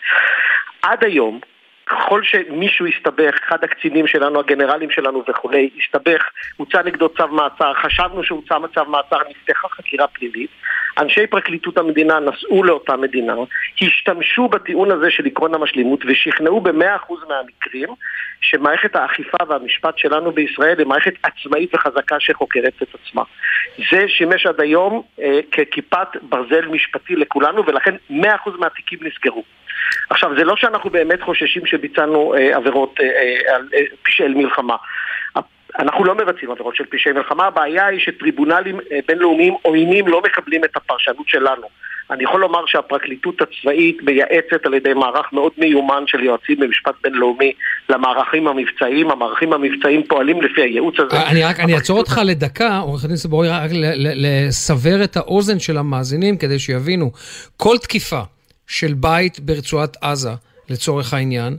עד 0.83 1.05
היום, 1.05 1.41
ככל 1.87 2.23
שמישהו 2.23 2.87
הסתבך, 2.87 3.35
אחד 3.47 3.65
הקצינים 3.65 4.07
שלנו, 4.07 4.41
הגנרלים 4.41 4.91
שלנו 4.91 5.23
וכולי, 5.29 5.71
הסתבך, 5.79 6.23
הוצא 6.57 6.83
נגדו 6.83 7.09
צו 7.09 7.29
מעצר, 7.29 7.75
חשבנו 7.75 8.25
שהוצא 8.25 8.55
צו 8.75 8.85
מעצר, 8.85 9.19
נפתחה 9.31 9.69
חקירה 9.69 10.07
פלילית, 10.07 10.51
אנשי 10.99 11.27
פרקליטות 11.27 11.79
המדינה 11.79 12.21
נסעו 12.21 12.65
לאותה 12.65 12.97
מדינה, 12.97 13.35
השתמשו 13.83 14.49
בטיעון 14.49 14.91
הזה 14.91 15.11
של 15.11 15.27
עקרון 15.27 15.55
המשלימות 15.55 16.01
ושכנעו 16.09 16.61
במאה 16.61 16.97
אחוז 16.97 17.21
מהמקרים 17.29 17.89
שמערכת 18.41 18.97
האכיפה 18.97 19.37
והמשפט 19.49 19.99
שלנו 19.99 20.33
בישראל 20.33 20.79
היא 20.79 20.87
מערכת 20.87 21.15
עצמאית 21.23 21.75
וחזקה 21.75 22.21
שחוקרת 22.21 22.73
את 22.83 22.89
עצמה. 22.95 23.23
זה 23.91 24.09
שימש 24.09 24.47
עד 24.47 24.61
היום 24.61 25.03
אה, 25.21 25.41
ככיפת 25.53 26.09
ברזל 26.23 26.67
משפטי 26.69 27.17
לכולנו 27.17 27.67
ולכן 27.67 27.95
מאה 28.11 28.35
אחוז 28.35 28.55
מהתיקים 28.59 28.99
נסגרו. 29.03 29.45
עכשיו, 30.11 30.31
זה 30.39 30.45
לא 30.45 30.57
שאנחנו 30.57 30.91
באמת 30.91 31.23
חוששים 31.23 31.67
שביצענו 31.67 32.35
אה, 32.35 32.57
עבירות 32.57 33.01
אה, 33.01 33.07
אה, 33.07 33.57
אה, 33.75 33.83
פשעי 34.03 34.29
מלחמה. 34.29 34.77
אנחנו 35.79 36.05
לא 36.05 36.15
מבצעים 36.15 36.51
עבירות 36.51 36.77
של 36.77 36.85
פשעי 36.85 37.13
מלחמה, 37.13 37.47
הבעיה 37.47 37.87
היא 37.87 38.01
שטריבונלים 38.01 38.81
אה, 38.93 38.99
בינלאומיים 39.09 39.55
עוינים 39.63 40.09
לא 40.09 40.23
מקבלים 40.23 40.65
את 40.65 40.77
הפרשנות 40.77 41.29
שלנו. 41.29 41.67
אני 42.11 42.25
יכול 42.25 42.41
לומר 42.41 42.67
שהפרקליטות 42.67 43.43
הצבאית 43.43 44.03
מייעצת 44.03 44.67
על 44.67 44.75
ידי 44.75 44.95
מערך 44.95 45.33
מאוד 45.33 45.53
מיומן 45.59 46.03
של 46.07 46.25
יועצים 46.25 46.61
במשפט 46.61 46.95
בינלאומי 47.03 47.53
למערכים 47.89 48.49
המבצעיים. 48.49 49.11
המערכים 49.11 49.53
המבצעיים 49.53 50.03
פועלים 50.09 50.43
לפי 50.43 50.63
הייעוץ 50.63 50.95
הזה. 50.99 51.17
אה, 51.17 51.31
אני 51.31 51.45
רק, 51.45 51.61
אני 51.61 51.75
אעצור 51.75 51.99
אותך 51.99 52.21
לדקה, 52.25 52.79
עורך 52.79 53.05
הדין 53.05 53.17
סבורי, 53.17 53.49
רק 53.49 53.71
לסבר 53.97 55.05
את 55.05 55.17
האוזן 55.17 55.59
של 55.59 55.79
המאזינים 55.79 56.37
כדי 56.37 56.59
שיבינו. 56.59 57.11
כל 57.57 57.79
תקיפה 57.79 58.21
של 58.67 58.95
בית 58.95 59.41
ברצועת 59.41 59.97
עזה, 60.03 60.31
לצורך 60.71 61.15
העניין, 61.15 61.57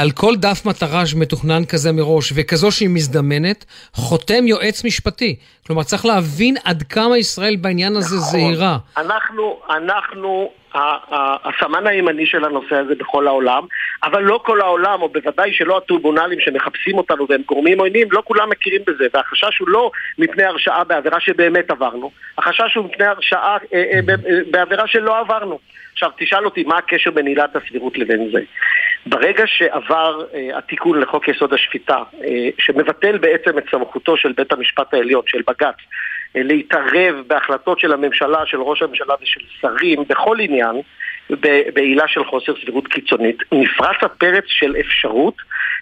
על 0.00 0.10
כל 0.10 0.36
דף 0.36 0.62
מטרה 0.66 1.06
שמתוכנן 1.06 1.64
כזה 1.64 1.92
מראש, 1.92 2.32
וכזו 2.34 2.70
שהיא 2.70 2.88
מזדמנת, 2.88 3.64
חותם 3.92 4.46
יועץ 4.46 4.84
משפטי. 4.84 5.36
כלומר, 5.66 5.82
צריך 5.82 6.06
להבין 6.06 6.56
עד 6.64 6.82
כמה 6.82 7.18
ישראל 7.18 7.56
בעניין 7.56 7.96
הזה 7.96 8.16
נכון. 8.16 8.28
זהירה. 8.30 8.78
אנחנו, 8.96 9.60
אנחנו 9.70 10.50
הסמן 10.74 11.86
הימני 11.86 12.26
של 12.26 12.44
הנושא 12.44 12.76
הזה 12.76 12.94
בכל 12.94 13.26
העולם, 13.26 13.62
אבל 14.02 14.22
לא 14.22 14.40
כל 14.44 14.60
העולם, 14.60 15.02
או 15.02 15.08
בוודאי 15.08 15.52
שלא 15.52 15.76
הטריבונלים 15.76 16.40
שמחפשים 16.40 16.98
אותנו 16.98 17.26
והם 17.28 17.42
גורמים 17.46 17.80
עוינים, 17.80 18.08
לא 18.10 18.22
כולם 18.24 18.50
מכירים 18.50 18.82
בזה, 18.86 19.06
והחשש 19.14 19.58
הוא 19.58 19.68
לא 19.68 19.90
מפני 20.18 20.44
הרשעה 20.44 20.84
בעבירה 20.84 21.20
שבאמת 21.20 21.70
עברנו, 21.70 22.10
החשש 22.38 22.74
הוא 22.74 22.84
מפני 22.84 23.06
הרשעה 23.06 23.56
אה, 23.74 23.82
אה, 23.92 24.00
בעבירה 24.50 24.86
שלא 24.86 25.18
עברנו. 25.18 25.58
עכשיו, 25.98 26.10
תשאל 26.18 26.44
אותי 26.44 26.64
מה 26.64 26.78
הקשר 26.78 27.10
בין 27.10 27.26
עילת 27.26 27.56
הסבירות 27.56 27.98
לבין 27.98 28.30
זה. 28.32 28.40
ברגע 29.06 29.44
שעבר 29.46 30.24
אה, 30.34 30.58
התיקון 30.58 31.00
לחוק 31.00 31.28
יסוד 31.28 31.52
השפיטה, 31.54 32.02
אה, 32.24 32.48
שמבטל 32.58 33.18
בעצם 33.18 33.58
את 33.58 33.64
סמכותו 33.70 34.16
של 34.16 34.32
בית 34.32 34.52
המשפט 34.52 34.94
העליון, 34.94 35.22
של 35.26 35.42
בג"ץ, 35.46 35.64
אה, 35.64 35.74
להתערב 36.34 37.14
בהחלטות 37.26 37.80
של 37.80 37.92
הממשלה, 37.92 38.46
של 38.46 38.60
ראש 38.60 38.82
הממשלה 38.82 39.14
ושל 39.22 39.40
שרים, 39.60 40.04
בכל 40.08 40.36
עניין, 40.40 40.80
בעילה 41.74 42.08
של 42.08 42.24
חוסר 42.24 42.52
סבירות 42.62 42.88
קיצונית, 42.88 43.36
נפרץ 43.52 43.96
הפרץ 44.02 44.44
של 44.46 44.74
אפשרות 44.80 45.34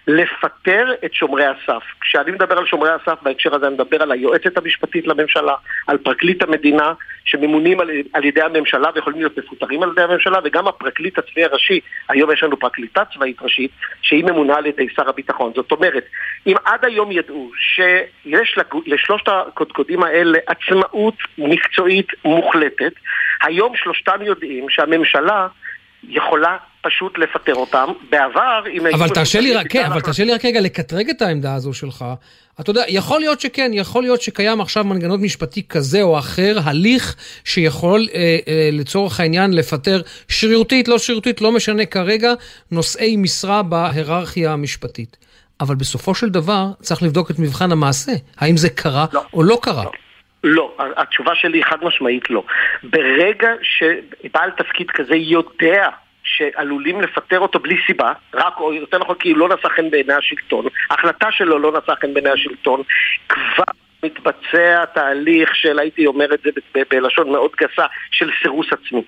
לפטר 0.07 0.93
את 1.05 1.13
שומרי 1.13 1.45
הסף. 1.45 1.83
כשאני 2.01 2.31
מדבר 2.31 2.57
על 2.57 2.65
שומרי 2.65 2.89
הסף 2.91 3.21
בהקשר 3.21 3.55
הזה, 3.55 3.67
אני 3.67 3.73
מדבר 3.73 4.01
על 4.01 4.11
היועצת 4.11 4.57
המשפטית 4.57 5.07
לממשלה, 5.07 5.55
על 5.87 5.97
פרקליט 5.97 6.43
המדינה, 6.43 6.93
שממונים 7.25 7.79
על, 7.79 7.89
על 8.13 8.25
ידי 8.25 8.41
הממשלה 8.41 8.89
ויכולים 8.95 9.19
להיות 9.19 9.37
מפוטרים 9.37 9.83
על 9.83 9.89
ידי 9.91 10.01
הממשלה, 10.01 10.39
וגם 10.43 10.67
הפרקליט 10.67 11.17
הצבאי 11.17 11.43
הראשי, 11.43 11.79
היום 12.09 12.31
יש 12.31 12.43
לנו 12.43 12.59
פרקליטה 12.59 13.03
צבאית 13.13 13.41
ראשית, 13.41 13.71
שהיא 14.01 14.23
ממונה 14.23 14.55
על 14.55 14.65
ידי 14.65 14.87
שר 14.95 15.09
הביטחון. 15.09 15.51
זאת 15.55 15.71
אומרת, 15.71 16.05
אם 16.47 16.55
עד 16.65 16.85
היום 16.85 17.11
ידעו 17.11 17.51
שיש 17.57 18.57
לשלושת 18.85 19.27
הקודקודים 19.27 20.03
האלה 20.03 20.39
עצמאות 20.47 21.15
מקצועית 21.37 22.07
מוחלטת, 22.25 22.93
היום 23.41 23.75
שלושתם 23.75 24.21
יודעים 24.21 24.69
שהממשלה 24.69 25.47
יכולה 26.03 26.57
פשוט 26.87 27.17
לפטר 27.17 27.55
אותם. 27.55 27.85
בעבר, 28.09 28.63
אם 28.73 28.85
היו... 28.85 28.95
אבל 28.95 29.09
תרשה 29.09 29.39
לי 29.39 29.53
רק, 29.53 29.67
כן, 29.69 29.85
אבל 29.85 30.01
תרשה 30.01 30.23
לי 30.23 30.33
רק 30.33 30.45
רגע 30.45 30.61
לקטרג 30.61 31.09
את 31.09 31.21
העמדה 31.21 31.55
הזו 31.55 31.73
שלך. 31.73 32.05
אתה 32.59 32.69
יודע, 32.69 32.83
יכול 32.87 33.19
להיות 33.19 33.39
שכן, 33.39 33.71
יכול 33.73 34.03
להיות 34.03 34.21
שקיים 34.21 34.61
עכשיו 34.61 34.83
מנגנון 34.83 35.21
משפטי 35.21 35.67
כזה 35.67 36.01
או 36.01 36.19
אחר, 36.19 36.57
הליך 36.65 37.15
שיכול 37.45 38.07
אה, 38.13 38.37
אה, 38.47 38.69
לצורך 38.71 39.19
העניין 39.19 39.53
לפטר 39.53 40.01
שרירותית, 40.27 40.87
לא 40.87 40.97
שרירותית, 40.97 41.41
לא 41.41 41.51
משנה 41.51 41.85
כרגע, 41.85 42.33
נושאי 42.71 43.17
משרה 43.17 43.63
בהיררכיה 43.63 44.53
המשפטית. 44.53 45.17
אבל 45.61 45.75
בסופו 45.75 46.15
של 46.15 46.29
דבר 46.29 46.65
צריך 46.81 47.03
לבדוק 47.03 47.31
את 47.31 47.39
מבחן 47.39 47.71
המעשה, 47.71 48.11
האם 48.37 48.57
זה 48.57 48.69
קרה 48.69 49.05
לא. 49.13 49.21
או 49.33 49.43
לא 49.43 49.59
קרה. 49.61 49.83
לא. 49.83 49.91
לא, 50.43 50.75
התשובה 50.97 51.35
שלי 51.35 51.57
היא 51.57 51.63
חד 51.63 51.77
משמעית 51.83 52.29
לא. 52.29 52.43
ברגע 52.83 53.49
שבעל 53.61 54.51
תפקיד 54.51 54.91
כזה 54.91 55.15
יודע 55.15 55.89
שעלולים 56.27 57.01
לפטר 57.01 57.39
אותו 57.39 57.59
בלי 57.59 57.75
סיבה, 57.85 58.11
רק, 58.33 58.59
או 58.59 58.73
יותר 58.73 58.97
נכון 58.97 59.15
כי 59.15 59.29
הוא 59.29 59.37
לא 59.37 59.49
נשא 59.49 59.67
חן 59.67 59.89
בעיני 59.89 60.13
השלטון, 60.13 60.65
ההחלטה 60.89 61.31
שלו 61.31 61.59
לא 61.59 61.71
נשא 61.71 61.95
חן 62.01 62.13
בעיני 62.13 62.29
השלטון, 62.29 62.81
כבר 63.27 63.63
מתבצע 64.03 64.85
תהליך 64.85 65.55
של, 65.55 65.79
הייתי 65.79 66.05
אומר 66.05 66.33
את 66.33 66.39
זה 66.43 66.49
בלשון 66.89 67.31
מאוד 67.31 67.51
גסה, 67.57 67.85
של 68.11 68.29
סירוס 68.41 68.67
עצמי. 68.71 69.01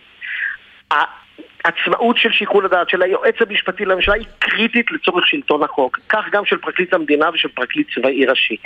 העצמאות 1.66 2.18
של 2.18 2.32
שיקול 2.32 2.66
הדעת 2.66 2.90
של 2.90 3.02
היועץ 3.02 3.36
המשפטי 3.42 3.86
לממשלה 3.86 4.16
היא 4.16 4.26
קריטית 4.40 4.92
לצורך 4.92 5.28
שלטון 5.28 5.64
החוק, 5.64 6.00
כך 6.10 6.26
גם 6.32 6.46
של 6.46 6.58
פרקליט 6.58 6.94
המדינה 6.94 7.30
ושל 7.34 7.48
פרקליט 7.48 7.88
צבאי 7.96 8.26
ראשי. 8.26 8.58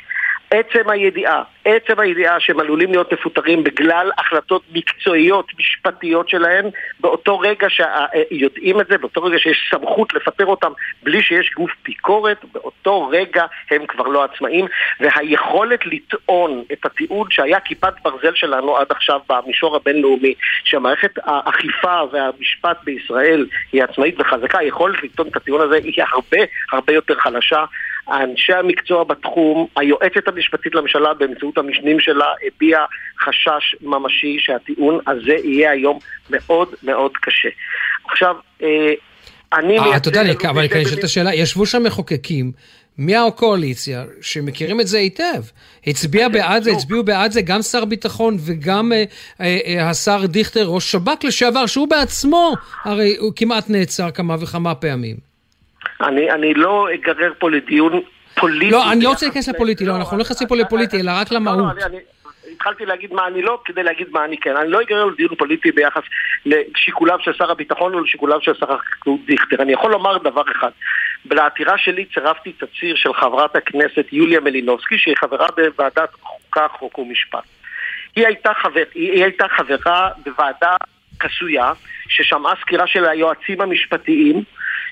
עצם 0.54 0.90
הידיעה, 0.90 1.44
עצם 1.66 2.00
הידיעה 2.00 2.40
שהם 2.40 2.60
עלולים 2.60 2.92
להיות 2.92 3.14
מפוטרים 3.14 3.64
בגלל 3.64 4.12
החלטות 4.18 4.62
מקצועיות, 4.74 5.52
משפטיות 5.60 6.30
שלהם, 6.30 6.66
באותו 7.00 7.40
רגע 7.40 7.68
שיודעים 7.70 8.82
את 8.82 8.88
זה, 8.88 8.98
באותו 8.98 9.24
רגע 9.24 9.40
שיש 9.40 9.70
סמכות 9.72 10.14
לפטר 10.14 10.46
אותם 10.46 10.72
בלי 11.04 11.22
שיש 11.22 11.52
גוף 11.56 11.72
ביקורת, 11.86 12.46
באותו 12.52 13.08
רגע 13.08 13.46
הם 13.72 13.86
כבר 13.86 14.08
לא 14.08 14.24
עצמאים, 14.24 14.66
והיכולת 15.00 15.86
לטעון 15.86 16.64
את 16.74 16.86
הטיעון 16.86 17.28
שהיה 17.32 17.60
כיפת 17.60 17.94
ברזל 18.04 18.36
שלנו 18.36 18.78
עד 18.78 18.88
עכשיו 18.90 19.20
במישור 19.30 19.76
הבינלאומי, 19.76 20.34
שהמערכת 20.64 21.12
האכיפה 21.24 22.02
והמשפט 22.12 22.78
בישראל 22.84 23.46
היא 23.72 23.84
עצמאית 23.84 24.20
וחזקה, 24.20 24.60
היכולת 24.60 25.04
לטעון 25.04 25.28
את 25.28 25.36
הטיעון 25.36 25.62
הזה 25.62 25.76
היא 25.76 26.04
הרבה 26.12 26.38
הרבה 26.72 26.94
יותר 26.94 27.16
חלשה. 27.16 27.66
אנשי 28.12 28.54
המקצוע 28.54 29.04
בתחום, 29.04 29.68
היועצת 29.78 30.28
המשפטית 30.28 30.76
לממשלה 30.76 31.14
באמצעות 31.14 31.58
המשנים 31.58 32.00
שלה 32.00 32.26
הביעה 32.48 32.86
חשש 33.20 33.76
ממשי 33.82 34.38
שהטיעון 34.40 35.00
הזה 35.08 35.36
יהיה 35.44 35.72
היום 35.72 36.00
מאוד 36.30 36.70
מאוד 36.84 37.12
קשה. 37.22 37.50
עכשיו, 38.12 38.36
אה, 38.64 38.94
אני... 39.54 39.80
אה, 39.80 39.98
אתה 39.98 40.10
יודע, 40.10 40.22
אבל 40.50 40.68
אני 40.74 40.84
אשאל 40.84 41.00
את 41.00 41.04
השאלה, 41.04 41.34
ישבו 41.34 41.66
שם 41.66 41.84
מחוקקים 41.84 42.52
מהקואליציה 42.98 44.04
שמכירים 44.22 44.82
את 44.82 44.88
זה 44.88 44.98
היטב. 44.98 45.44
הצביע 45.88 46.30
בעד 46.30 46.64
זה, 46.64 46.72
הצביעו 46.72 47.04
בעד 47.04 47.32
זה 47.32 47.42
גם 47.42 47.62
שר 47.62 47.86
ביטחון 47.86 48.38
וגם 48.40 48.92
אה, 48.94 49.04
אה, 49.42 49.58
אה, 49.66 49.90
השר 49.90 50.26
דיכטר, 50.26 50.66
ראש 50.66 50.92
שב"כ 50.92 51.24
לשעבר, 51.24 51.66
שהוא 51.66 51.88
בעצמו 51.88 52.54
הרי 52.84 53.16
הוא 53.20 53.34
כמעט 53.36 53.70
נעצר 53.70 54.12
כמה 54.12 54.36
וכמה 54.40 54.76
פעמים. 54.76 55.33
אני, 56.02 56.32
אני 56.32 56.54
לא 56.54 56.88
אגרר 56.94 57.34
פה 57.40 57.52
לדיון 57.52 58.02
פוליטי. 58.40 58.72
לא, 58.72 58.92
אני 58.92 59.04
לא 59.04 59.10
רוצה 59.10 59.26
להיכנס 59.26 59.48
לפוליטי, 59.48 59.86
לא, 59.86 59.96
אנחנו 59.96 60.18
לא 60.18 60.24
נכנסים 60.24 60.48
פה 60.48 60.56
לפוליטי, 60.56 61.02
אלא 61.02 61.12
רק 61.16 61.32
למהות. 61.32 61.76
לא, 61.78 61.90
לא, 61.92 61.98
התחלתי 62.52 62.86
להגיד 62.86 63.14
מה 63.14 63.28
אני 63.28 63.42
לא, 63.42 63.62
כדי 63.66 63.84
להגיד 63.84 64.08
מה 64.12 64.26
אני 64.26 64.38
כן. 64.38 64.58
אני 64.58 64.70
לא 64.70 64.82
אגרר 64.82 65.06
לדיון 65.06 65.36
פוליטי 65.36 65.72
ביחס 65.72 66.02
לשיקוליו 66.46 67.18
של 67.22 67.34
שר 67.34 67.52
הביטחון 67.52 67.94
או 67.94 68.00
לשיקוליו 68.00 68.42
של 68.42 68.54
שר 68.54 68.74
החקלאות 68.74 69.20
דיכטר. 69.26 69.62
אני 69.62 69.74
יכול 69.74 69.92
לומר 69.92 70.18
דבר 70.18 70.44
אחד. 70.52 70.70
לעתירה 71.32 71.78
שלי 71.78 72.06
צירפתי 72.06 72.52
תצהיר 72.52 72.96
של 72.96 73.14
חברת 73.14 73.56
הכנסת 73.56 74.06
יוליה 74.12 74.40
מלינובסקי, 74.40 74.98
שהיא 74.98 75.16
חברה 75.18 75.48
בוועדת 75.56 76.10
חוקה, 76.22 76.68
חוק 76.68 77.00
ומשפט. 77.00 77.44
היא 78.16 78.28
הייתה, 78.28 78.52
חבר, 78.62 78.84
היא 78.96 79.24
הייתה 79.24 79.46
חברה 79.48 80.10
בוועדה 80.26 80.76
חסויה, 81.24 81.72
ששמעה 82.10 82.54
סקירה 82.62 82.88
של 82.88 83.06
היועצים 83.06 83.62
המשפטיים, 83.62 84.44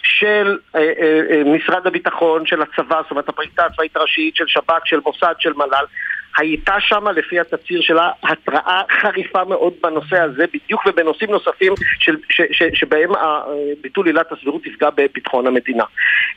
של 0.03 0.57
אה, 0.75 0.81
אה, 0.81 1.21
אה, 1.29 1.43
משרד 1.43 1.87
הביטחון, 1.87 2.45
של 2.45 2.61
הצבא, 2.61 3.01
זאת 3.01 3.11
אומרת 3.11 3.29
הפריטה 3.29 3.65
הצבאית 3.65 3.97
הראשית, 3.97 4.35
של 4.35 4.47
שב"כ, 4.47 4.81
של 4.85 4.99
מוסד, 5.05 5.33
של 5.39 5.53
מל"ל, 5.53 5.85
הייתה 6.37 6.75
שם 6.79 7.07
לפי 7.07 7.39
התצהיר 7.39 7.81
שלה 7.81 8.11
התראה 8.23 8.81
חריפה 9.01 9.43
מאוד 9.43 9.73
בנושא 9.83 10.19
הזה, 10.19 10.45
בדיוק 10.53 10.81
ובנושאים 10.85 11.31
נוספים 11.31 11.73
של, 11.99 12.17
ש, 12.29 12.41
ש, 12.51 12.63
שבהם 12.73 13.09
ביטול 13.81 14.05
עילת 14.05 14.31
הסבירות 14.31 14.63
תפגע 14.63 14.89
בביטחון 14.89 15.47
המדינה. 15.47 15.83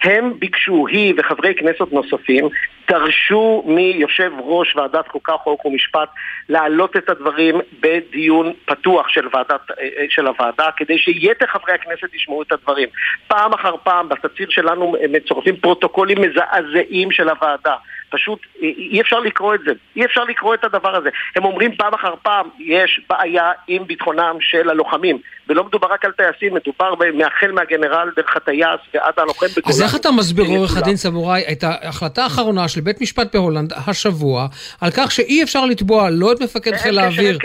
הם 0.03 0.39
ביקשו, 0.39 0.87
היא 0.87 1.15
וחברי 1.17 1.55
כנסת 1.55 1.93
נוספים, 1.93 2.49
דרשו 2.89 3.63
מיושב 3.67 4.33
ראש 4.39 4.77
ועדת 4.77 5.09
חוקה, 5.09 5.37
חוק 5.37 5.65
ומשפט 5.65 6.09
להעלות 6.49 6.97
את 6.97 7.09
הדברים 7.09 7.61
בדיון 7.81 8.53
פתוח 8.65 9.09
של, 9.09 9.29
ועדת, 9.33 9.61
של 10.09 10.27
הוועדה, 10.27 10.69
כדי 10.77 10.99
שיתר 10.99 11.47
חברי 11.47 11.75
הכנסת 11.75 12.15
ישמעו 12.15 12.43
את 12.43 12.53
הדברים. 12.53 12.89
פעם 13.29 13.53
אחר 13.53 13.75
פעם 13.83 14.09
בתצהיר 14.09 14.51
שלנו 14.51 14.95
מצורפים 15.09 15.57
פרוטוקולים 15.57 16.19
מזעזעים 16.21 17.11
של 17.11 17.29
הוועדה. 17.29 17.75
פשוט 18.15 18.39
אי 18.61 19.01
אפשר 19.01 19.21
לקרוא 19.21 19.55
את 19.55 19.61
זה, 19.67 19.73
אי 19.97 20.05
אפשר 20.05 20.25
לקרוא 20.25 20.55
את 20.55 20.65
הדבר 20.65 20.97
הזה. 20.97 21.09
הם 21.37 21.45
אומרים 21.45 21.77
פעם 21.77 21.95
אחר 21.95 22.15
פעם, 22.23 22.49
יש 22.59 23.01
בעיה 23.11 23.53
עם 23.69 23.87
ביטחונם 23.87 24.37
של 24.41 24.71
הלוחמים. 24.71 25.19
ולא 25.49 25.65
מדובר 25.65 25.89
רק 25.93 26.05
על 26.05 26.13
טייסים, 26.13 26.55
מדובר 26.55 26.95
מהחל 27.15 27.53
מהגנרל 27.53 28.11
דרך 28.17 28.37
הטייס 28.37 28.81
ועד 28.95 29.13
הלוחם 29.17 29.47
בכולם. 29.47 29.69
אז 29.69 29.83
איך 29.83 29.97
אתה 29.97 30.11
מסביר, 30.11 30.45
עורך 30.45 30.77
הדין 30.77 30.97
סבוראי, 30.97 31.43
את 31.53 31.65
ההחלטה 31.65 32.23
האחרונה 32.23 32.69
של 32.69 32.81
בית 32.81 33.01
משפט 33.01 33.37
בהולנד 33.37 33.73
השבוע, 33.87 34.47
על 34.81 34.91
כך 34.97 35.11
שאי 35.11 35.43
אפשר 35.43 35.67
לתבוע 35.67 36.11
לא 36.11 36.33
את 36.33 36.43
מפקד 36.43 36.77
חיל 36.77 36.99
האוויר, 36.99 37.39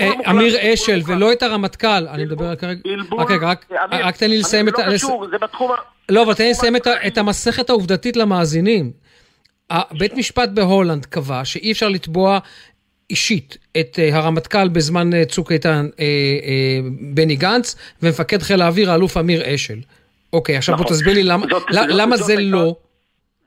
אה, 0.00 0.30
אמיר 0.30 0.56
אשל, 0.74 1.00
ולא 1.06 1.32
את 1.32 1.42
הרמטכ"ל, 1.42 2.06
אני 2.14 2.24
מדבר 2.24 2.56
כרגע, 2.56 3.48
רק 3.90 4.16
תן 4.16 4.30
לי 4.30 4.38
לסיים 4.38 4.68
את... 4.68 4.74
לא 4.78 5.26
זה 5.30 5.38
בתחום... 5.38 5.70
לא, 6.08 6.22
אבל 6.22 6.34
תן 6.34 6.44
לי 6.44 6.50
לסיים 6.50 6.76
את 7.06 7.18
המסכת 7.18 7.70
העובדתית 7.70 8.16
למאזינים. 8.16 9.01
בית 9.98 10.14
משפט 10.14 10.48
בהולנד 10.48 11.06
קבע 11.06 11.44
שאי 11.44 11.72
אפשר 11.72 11.88
לתבוע 11.88 12.38
אישית 13.10 13.58
את 13.80 13.98
אה, 13.98 14.14
הרמטכ"ל 14.14 14.68
בזמן 14.68 15.10
אה, 15.12 15.16
צוק 15.28 15.52
איתן 15.52 15.88
אה, 15.92 15.96
אה, 15.96 16.00
בני 17.14 17.36
גנץ 17.36 17.76
ומפקד 18.02 18.42
חיל 18.42 18.62
האוויר 18.62 18.90
האלוף 18.90 19.16
אמיר 19.16 19.54
אשל. 19.54 19.80
אוקיי, 20.32 20.56
עכשיו 20.56 20.74
נכון. 20.74 20.86
בוא 20.86 20.94
תסביר 20.94 21.14
לי 21.14 21.22
למה, 21.22 21.46
זאת, 21.50 21.62
למה 21.70 22.16
זאת, 22.16 22.26
זה 22.26 22.34
זאת 22.34 22.42
לא... 22.44 22.76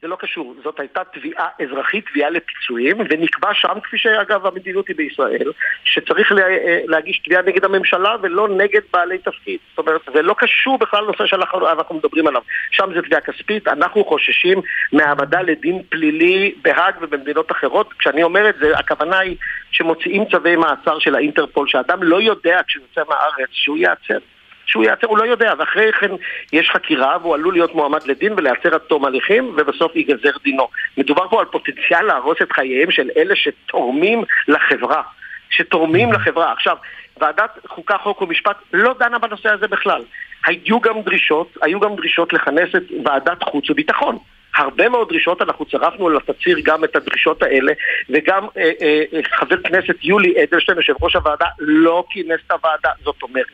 זה 0.02 0.08
לא 0.08 0.16
קשור, 0.20 0.56
זאת 0.64 0.80
הייתה 0.80 1.02
תביעה 1.14 1.48
אזרחית, 1.62 2.06
תביעה 2.10 2.30
לפיצויים, 2.30 2.98
ונקבע 3.00 3.54
שם, 3.54 3.80
כפי 3.84 3.98
שאגב 3.98 4.46
המדיניות 4.46 4.88
היא 4.88 4.96
בישראל, 4.96 5.52
שצריך 5.84 6.32
לה, 6.32 6.44
להגיש 6.86 7.20
תביעה 7.20 7.42
נגד 7.42 7.66
הממשלה 7.66 8.16
ולא 8.22 8.48
נגד 8.50 8.82
בעלי 8.94 9.18
תפקיד. 9.18 9.60
זאת 9.70 9.88
אומרת, 9.88 10.02
זה 10.14 10.22
לא 10.22 10.36
קשור 10.38 10.78
בכלל 10.78 11.04
לנושא 11.04 11.26
שאנחנו 11.26 11.96
מדברים 11.96 12.28
עליו. 12.28 12.42
שם 12.72 12.90
זה 12.96 13.02
תביעה 13.02 13.22
כספית, 13.22 13.68
אנחנו 13.68 14.06
חוששים 14.06 14.62
מהעמדה 14.94 15.42
לדין 15.42 15.84
פלילי 15.90 16.56
בהאג 16.62 16.96
ובמדינות 17.02 17.52
אחרות. 17.52 17.94
כשאני 17.94 18.24
אומר 18.24 18.50
את 18.50 18.56
זה, 18.60 18.78
הכוונה 18.78 19.20
היא 19.20 19.38
שמוציאים 19.72 20.26
צווי 20.32 20.56
מעצר 20.56 21.00
של 21.00 21.16
האינטרפול, 21.16 21.68
שאדם 21.68 22.04
לא 22.04 22.22
יודע 22.22 22.62
כשהוא 22.68 22.84
יוצא 22.90 23.10
מהארץ 23.10 23.50
שהוא 23.52 23.78
ייעצר. 23.78 24.18
שהוא 24.66 24.84
ייעצר, 24.84 25.08
הוא 25.08 25.18
לא 25.18 25.24
יודע, 25.24 25.54
ואחרי 25.60 25.92
כן 25.94 26.12
יש 26.54 26.70
חקירה 26.70 27.18
והוא 27.22 27.36
עלול 27.36 27.54
להיות 27.54 27.76
מועמד 27.76 28.08
לדין 28.08 28.34
ולהיעצר 28.38 28.74
עד 28.74 28.82
תום 28.82 29.06
הליכים 29.06 29.56
ובסוף 29.58 29.96
ייגזר 29.96 30.32
דינו. 30.44 30.68
מדובר 30.98 31.30
פה 31.30 31.40
על 31.40 31.46
פוטנציאל 31.46 32.02
להרוס 32.02 32.38
את 32.42 32.52
חייהם 32.52 32.92
של 32.92 33.10
אלה 33.18 33.36
שתורמים 33.36 34.24
לחברה. 34.48 35.02
שתורמים 35.50 36.14
לחברה. 36.14 36.52
עכשיו, 36.52 36.78
ועדת 37.20 37.60
חוקה, 37.68 37.98
חוק 37.98 38.22
ומשפט 38.22 38.58
לא 38.74 38.96
דנה 39.00 39.20
בנושא 39.20 39.50
הזה 39.50 39.68
בכלל. 39.68 40.02
היו 40.46 40.82
גם 40.82 41.02
דרישות, 41.02 41.58
היו 41.62 41.80
גם 41.80 41.96
דרישות 41.96 42.34
לכנס 42.34 42.76
את 42.76 42.84
ועדת 43.06 43.44
חוץ 43.44 43.70
וביטחון. 43.70 44.18
הרבה 44.56 44.90
מאוד 44.90 45.10
דרישות, 45.10 45.42
אנחנו 45.42 45.66
צירפנו 45.66 46.10
לתצהיר 46.10 46.60
גם 46.64 46.84
את 46.84 46.96
הדרישות 46.96 47.44
האלה, 47.44 47.74
וגם 48.10 48.48
אה, 48.58 48.72
אה, 48.82 49.04
אה 49.14 49.20
חבר 49.24 49.62
כנסת 49.62 49.96
יולי 50.04 50.44
אדלשטיין, 50.44 50.78
יושב 50.78 50.94
ראש 51.02 51.16
הוועדה, 51.16 51.46
לא 51.60 52.04
כינס 52.10 52.40
את 52.48 52.52
הוועדה. 52.52 52.90
זאת 53.04 53.24
אומרת, 53.24 53.46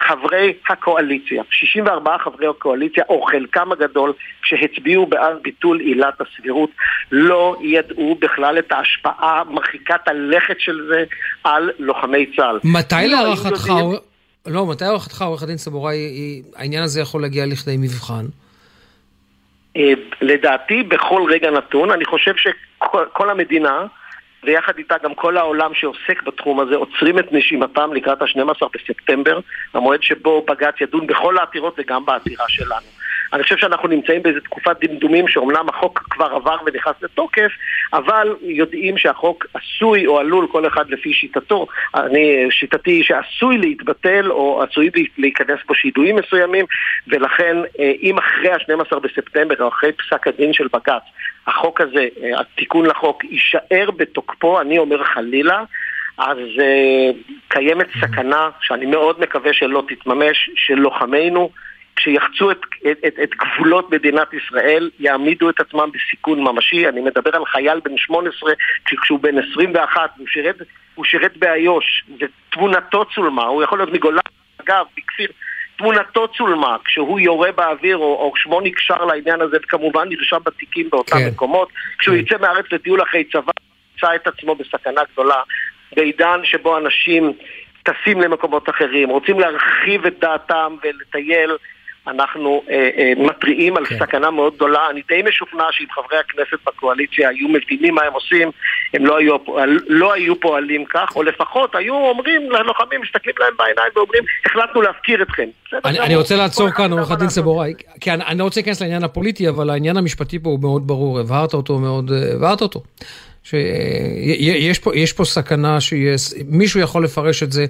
חברי 0.00 0.52
הקואליציה, 0.68 1.42
64 1.50 2.16
חברי 2.24 2.46
הקואליציה, 2.46 3.04
או 3.08 3.22
חלקם 3.22 3.72
הגדול, 3.72 4.12
שהצביעו 4.42 5.06
בעד 5.06 5.36
ביטול 5.42 5.80
עילת 5.80 6.14
הסבירות, 6.20 6.70
לא 7.12 7.56
ידעו 7.60 8.16
בכלל 8.20 8.58
את 8.58 8.72
ההשפעה 8.72 9.42
מרחיקת 9.50 10.08
הלכת 10.08 10.60
של 10.60 10.86
זה 10.88 11.04
על 11.44 11.70
לוחמי 11.78 12.26
צה"ל. 12.36 12.58
מתי 12.64 13.08
להערכתך, 13.08 13.72
לא, 14.46 14.66
מתי 14.66 14.84
להערכתך, 14.84 15.22
עורך 15.22 15.42
הדין 15.42 15.56
סבוראי, 15.56 16.42
העניין 16.56 16.82
הזה 16.82 17.00
יכול 17.00 17.22
להגיע 17.22 17.46
לכדי 17.46 17.76
מבחן? 17.76 18.24
אה, 19.76 19.92
לדעתי, 20.20 20.82
בכל 20.82 21.22
רגע 21.30 21.50
נתון, 21.50 21.90
אני 21.90 22.04
חושב 22.04 22.32
שכל 22.36 23.30
המדינה, 23.30 23.86
ויחד 24.44 24.78
איתה 24.78 24.94
גם 25.02 25.14
כל 25.14 25.36
העולם 25.36 25.74
שעוסק 25.74 26.22
בתחום 26.22 26.60
הזה 26.60 26.76
עוצרים 26.76 27.18
את 27.18 27.32
נשימתם 27.32 27.92
לקראת 27.92 28.22
ה-12 28.22 28.68
בספטמבר, 28.74 29.40
המועד 29.74 30.02
שבו 30.02 30.44
בג"ץ 30.48 30.80
ידון 30.80 31.06
בכל 31.06 31.38
העתירות 31.38 31.74
וגם 31.78 32.04
בעתירה 32.04 32.44
שלנו. 32.48 32.99
אני 33.32 33.42
חושב 33.42 33.56
שאנחנו 33.56 33.88
נמצאים 33.88 34.22
באיזו 34.22 34.40
תקופת 34.40 34.84
דמדומים 34.84 35.28
שאומנם 35.28 35.68
החוק 35.68 35.98
כבר 36.10 36.26
עבר 36.26 36.56
ונכנס 36.66 36.94
לתוקף, 37.02 37.50
אבל 37.92 38.36
יודעים 38.42 38.98
שהחוק 38.98 39.46
עשוי 39.54 40.06
או 40.06 40.18
עלול, 40.18 40.46
כל 40.52 40.66
אחד 40.66 40.90
לפי 40.90 41.12
שיטתו, 41.12 41.66
אני, 41.94 42.46
שיטתי 42.50 42.90
היא 42.90 43.04
שעשוי 43.04 43.58
להתבטל 43.58 44.30
או 44.30 44.62
עשוי 44.62 44.90
להיכנס 45.18 45.58
בו 45.68 45.74
שידועים 45.74 46.16
מסוימים, 46.16 46.64
ולכן 47.08 47.56
אה, 47.80 47.92
אם 48.02 48.18
אחרי 48.18 48.50
ה-12 48.50 48.98
בספטמבר 48.98 49.54
או 49.60 49.68
אחרי 49.68 49.92
פסק 49.92 50.26
הדין 50.26 50.52
של 50.52 50.66
בג"ץ 50.72 51.02
החוק 51.46 51.80
הזה, 51.80 52.08
התיקון 52.36 52.86
לחוק, 52.86 53.24
יישאר 53.24 53.90
בתוקפו, 53.96 54.60
אני 54.60 54.78
אומר 54.78 55.04
חלילה, 55.04 55.62
אז 56.18 56.38
uh, 56.38 57.34
קיימת 57.48 57.86
סכנה 58.00 58.50
שאני 58.60 58.86
מאוד 58.86 59.20
מקווה 59.20 59.52
שלא 59.52 59.82
תתממש, 59.88 60.50
של 60.54 60.74
לוחמינו 60.74 61.50
כשיחצו 61.96 62.50
את, 62.50 62.58
את, 62.90 62.98
את, 63.06 63.14
את 63.22 63.30
גבולות 63.34 63.90
מדינת 63.90 64.28
ישראל, 64.34 64.90
יעמידו 64.98 65.50
את 65.50 65.60
עצמם 65.60 65.90
בסיכון 65.92 66.40
ממשי. 66.40 66.88
אני 66.88 67.00
מדבר 67.00 67.36
על 67.36 67.46
חייל 67.46 67.80
בן 67.84 67.96
18, 67.96 68.52
כשהוא 68.84 69.20
בן 69.20 69.38
21, 69.52 70.10
הוא 70.16 70.26
שירת, 70.26 70.56
הוא 70.94 71.04
שירת 71.04 71.36
באיו"ש, 71.36 72.04
ותמונתו 72.20 73.04
צולמה, 73.04 73.44
הוא 73.44 73.62
יכול 73.62 73.78
להיות 73.78 73.92
מגולן, 73.92 74.20
אגב, 74.60 74.86
בכפיר. 74.96 75.28
תמונתו 75.80 76.28
צולמה 76.28 76.76
כשהוא 76.84 77.20
יורה 77.20 77.52
באוויר 77.52 77.96
או, 77.96 78.02
או 78.02 78.32
שמו 78.36 78.60
נקשר 78.60 79.04
לעניין 79.04 79.40
הזה 79.40 79.56
וכמובן 79.62 80.08
נרשם 80.08 80.36
בתיקים 80.44 80.90
באותם 80.90 81.16
כן. 81.16 81.28
מקומות 81.32 81.68
כשהוא 81.98 82.16
כן. 82.16 82.20
יצא 82.20 82.36
מהארץ 82.40 82.64
לטיול 82.72 83.02
אחרי 83.02 83.24
צבא 83.24 83.52
ימצא 83.94 84.14
את 84.14 84.26
עצמו 84.26 84.54
בסכנה 84.54 85.00
גדולה 85.12 85.42
בעידן 85.96 86.40
שבו 86.44 86.78
אנשים 86.78 87.32
טסים 87.82 88.20
למקומות 88.20 88.68
אחרים, 88.68 89.08
רוצים 89.08 89.40
להרחיב 89.40 90.06
את 90.06 90.18
דעתם 90.18 90.76
ולטייל 90.82 91.50
אנחנו 92.06 92.62
אה, 92.70 92.90
אה, 92.98 93.12
מתריעים 93.16 93.76
על 93.76 93.86
כן. 93.86 93.98
סכנה 93.98 94.30
מאוד 94.30 94.54
גדולה. 94.54 94.90
אני 94.90 95.02
די 95.08 95.22
משוכנע 95.28 95.64
שאם 95.70 95.86
חברי 95.94 96.18
הכנסת 96.18 96.58
בקואליציה 96.66 97.28
היו 97.28 97.48
מבינים 97.48 97.94
מה 97.94 98.02
הם 98.02 98.12
עושים, 98.12 98.50
הם 98.94 99.06
לא 99.06 99.16
היו, 99.16 99.36
לא 99.88 100.12
היו 100.12 100.40
פועלים 100.40 100.84
כך, 100.84 101.16
או 101.16 101.22
לפחות 101.22 101.74
היו 101.74 101.94
אומרים 101.94 102.50
ללוחמים, 102.50 103.00
מסתכלים 103.00 103.34
להם 103.38 103.52
בעיניים 103.58 103.92
ואומרים, 103.96 104.24
החלטנו 104.46 104.82
להפקיר 104.82 105.22
אתכם. 105.22 105.48
אני, 105.84 106.00
אני 106.00 106.16
רוצה 106.16 106.36
לעצור 106.36 106.70
כאן, 106.70 106.92
עורך 106.92 107.10
הדין 107.10 107.28
סבוראי, 107.28 107.74
כי 108.00 108.10
אני, 108.10 108.24
אני 108.24 108.38
לא 108.38 108.44
רוצה 108.44 108.60
להיכנס 108.60 108.82
לעניין 108.82 109.04
הפוליטי, 109.04 109.48
אבל 109.48 109.70
העניין 109.70 109.96
המשפטי 109.96 110.38
פה 110.38 110.50
הוא 110.50 110.60
מאוד 110.60 110.86
ברור, 110.86 111.20
הבהרת 111.20 111.54
אותו 111.54 111.78
מאוד, 111.78 112.10
אה, 112.10 112.34
הבהרת 112.36 112.60
אותו. 112.60 112.82
שיש 113.44 114.78
פה, 114.78 114.96
יש 114.96 115.12
פה 115.12 115.24
סכנה 115.24 115.78
שמישהו 115.80 116.80
יכול 116.80 117.04
לפרש 117.04 117.42
את 117.42 117.52
זה 117.52 117.66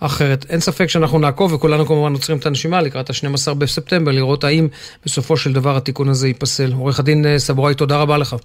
אחרת. 0.00 0.46
אין 0.50 0.60
ספק 0.60 0.86
שאנחנו 0.86 1.18
נעקוב, 1.18 1.52
וכולנו 1.52 1.86
כמובן 1.86 2.12
עוצרים 2.12 2.38
את 2.38 2.46
הנשימה 2.46 2.80
לקראת 2.80 3.10
ה-12 3.10 3.54
בספטמבר, 3.54 4.10
לראות 4.10 4.44
האם 4.44 4.68
בסופו 5.04 5.36
של 5.36 5.52
דבר 5.52 5.76
התיקון 5.76 6.08
הזה 6.08 6.28
ייפסל. 6.28 6.72
עורך 6.72 6.98
הדין 6.98 7.26
אה, 7.26 7.38
סבוראי, 7.38 7.74
תודה 7.74 8.00
רבה 8.00 8.18
לך. 8.18 8.36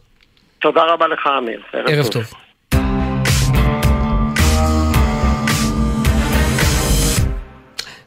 תודה 0.60 0.84
רבה 0.84 1.08
לך, 1.08 1.28
אמיר. 1.38 1.62
ערב, 1.74 1.88
ערב 1.88 2.04
טוב. 2.04 2.14
טוב. 2.14 2.41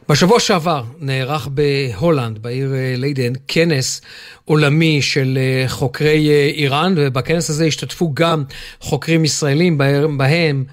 בשבוע 0.09 0.39
שעבר 0.39 0.83
נערך 0.99 1.47
בהולנד, 1.47 2.39
בעיר 2.39 2.73
אה, 2.73 2.93
ליידן, 2.97 3.33
כנס 3.47 4.01
עולמי 4.45 5.01
של 5.01 5.37
אה, 5.37 5.63
חוקרי 5.67 6.29
אה, 6.29 6.49
איראן, 6.55 6.93
ובכנס 6.97 7.49
הזה 7.49 7.65
השתתפו 7.65 8.11
גם 8.13 8.43
חוקרים 8.79 9.25
ישראלים, 9.25 9.77
בהם 10.17 10.63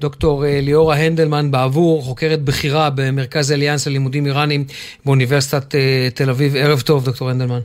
דוקטור 0.00 0.44
ליאורה 0.46 0.96
הנדלמן 0.96 1.50
בעבור, 1.50 2.02
חוקרת 2.02 2.42
בכירה 2.42 2.90
במרכז 2.90 3.52
אליאנס 3.52 3.86
ללימודים 3.86 4.26
איראנים 4.26 4.64
באוניברסיטת 5.04 5.74
תל 6.14 6.30
אביב. 6.30 6.56
ערב 6.56 6.80
טוב, 6.80 7.04
דוקטור 7.04 7.30
הנדלמן. 7.30 7.60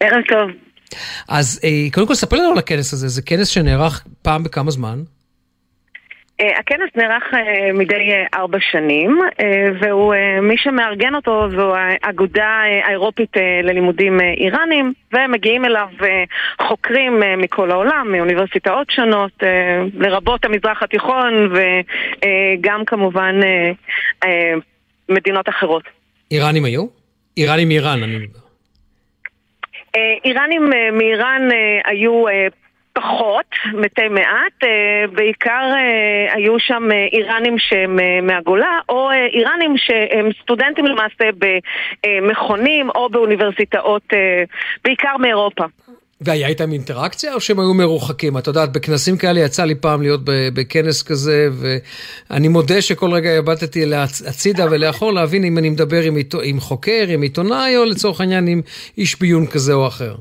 ערב 0.00 0.22
טוב. 0.28 0.50
אז 1.28 1.60
קודם 1.92 2.06
כל 2.06 2.14
ספר 2.14 2.36
לנו 2.36 2.52
על 2.52 2.58
הכנס 2.58 2.92
הזה, 2.92 3.08
זה 3.08 3.22
כנס 3.22 3.48
שנערך 3.48 4.04
פעם 4.22 4.42
בכמה 4.42 4.70
זמן? 4.70 5.02
Uh, 6.42 6.58
הכנס 6.58 6.90
נערך 6.96 7.22
uh, 7.32 7.36
מדי 7.74 7.94
uh, 7.94 8.36
ארבע 8.38 8.58
שנים, 8.60 9.20
והוא, 9.80 10.14
מי 10.42 10.58
שמארגן 10.58 11.14
אותו 11.14 11.48
זו 11.50 11.74
האגודה 11.76 12.62
האירופית 12.86 13.36
ללימודים 13.62 14.20
איראנים, 14.20 14.92
ומגיעים 15.12 15.64
אליו 15.64 15.88
חוקרים 16.62 17.22
מכל 17.38 17.70
העולם, 17.70 18.12
מאוניברסיטאות 18.12 18.90
שונות, 18.90 19.42
לרבות 19.94 20.44
המזרח 20.44 20.82
התיכון, 20.82 21.52
וגם 21.52 22.84
כמובן 22.84 23.40
מדינות 25.08 25.48
אחרות. 25.48 25.82
איראנים 26.30 26.64
היו? 26.64 26.86
איראנים 27.36 27.68
מאיראן, 27.68 28.02
אני 28.02 28.16
מדבר. 28.16 28.38
איראנים 30.24 30.70
מאיראן 30.92 31.48
היו 31.84 32.24
פחות, 32.96 33.46
מתי 33.74 34.08
מעט, 34.10 34.64
אה, 34.64 34.68
בעיקר 35.12 35.72
אה, 35.74 36.34
היו 36.34 36.58
שם 36.58 36.88
אה, 36.92 37.06
איראנים 37.12 37.58
שהם 37.58 37.98
מהגולה, 38.22 38.78
או 38.88 39.10
איראנים 39.32 39.74
שהם 39.76 40.28
סטודנטים 40.42 40.84
למעשה 40.86 41.24
במכונים 42.06 42.90
או 42.90 43.08
באוניברסיטאות, 43.08 44.02
בעיקר 44.84 45.16
מאירופה. 45.20 45.64
והיה 46.20 46.48
איתם 46.48 46.72
אינטראקציה 46.72 47.34
או 47.34 47.40
שהם 47.40 47.60
היו 47.60 47.74
מרוחקים? 47.74 48.38
את 48.38 48.46
יודעת, 48.46 48.72
בכנסים 48.72 49.16
כאלה 49.16 49.40
יצא 49.40 49.64
לי 49.64 49.74
פעם 49.74 50.02
להיות 50.02 50.20
בכנס 50.54 51.02
כזה, 51.02 51.48
ואני 52.30 52.48
מודה 52.48 52.82
שכל 52.82 53.12
רגע 53.12 53.30
הבטתי 53.30 53.94
הצידה 54.28 54.64
ולאחור 54.70 55.12
להבין 55.12 55.44
אם 55.44 55.58
אני 55.58 55.70
מדבר 55.70 56.02
עם, 56.02 56.16
עם 56.44 56.60
חוקר, 56.60 57.04
עם 57.08 57.22
עיתונאי, 57.22 57.76
או 57.76 57.84
לצורך 57.84 58.20
העניין 58.20 58.46
עם 58.46 58.60
איש 58.98 59.20
ביון 59.20 59.46
כזה 59.46 59.72
או 59.72 59.86
אחר. 59.86 60.14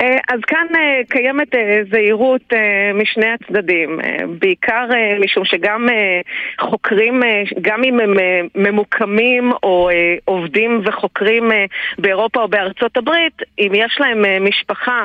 אה, 0.00 0.18
אז 0.28 0.40
כאן 0.46 0.66
אה, 0.74 1.00
קיימת 1.08 1.54
אה, 1.54 1.80
זהירות 1.90 2.52
משני 2.94 3.26
הצדדים, 3.26 4.00
בעיקר 4.38 4.88
משום 5.20 5.44
שגם 5.44 5.88
חוקרים, 6.60 7.22
גם 7.60 7.84
אם 7.84 8.00
הם 8.00 8.16
ממוקמים 8.54 9.52
או 9.62 9.90
עובדים 10.24 10.80
וחוקרים 10.84 11.50
באירופה 11.98 12.40
או 12.40 12.48
בארצות 12.48 12.96
הברית, 12.96 13.42
אם 13.58 13.72
יש 13.74 13.96
להם 14.00 14.44
משפחה 14.44 15.04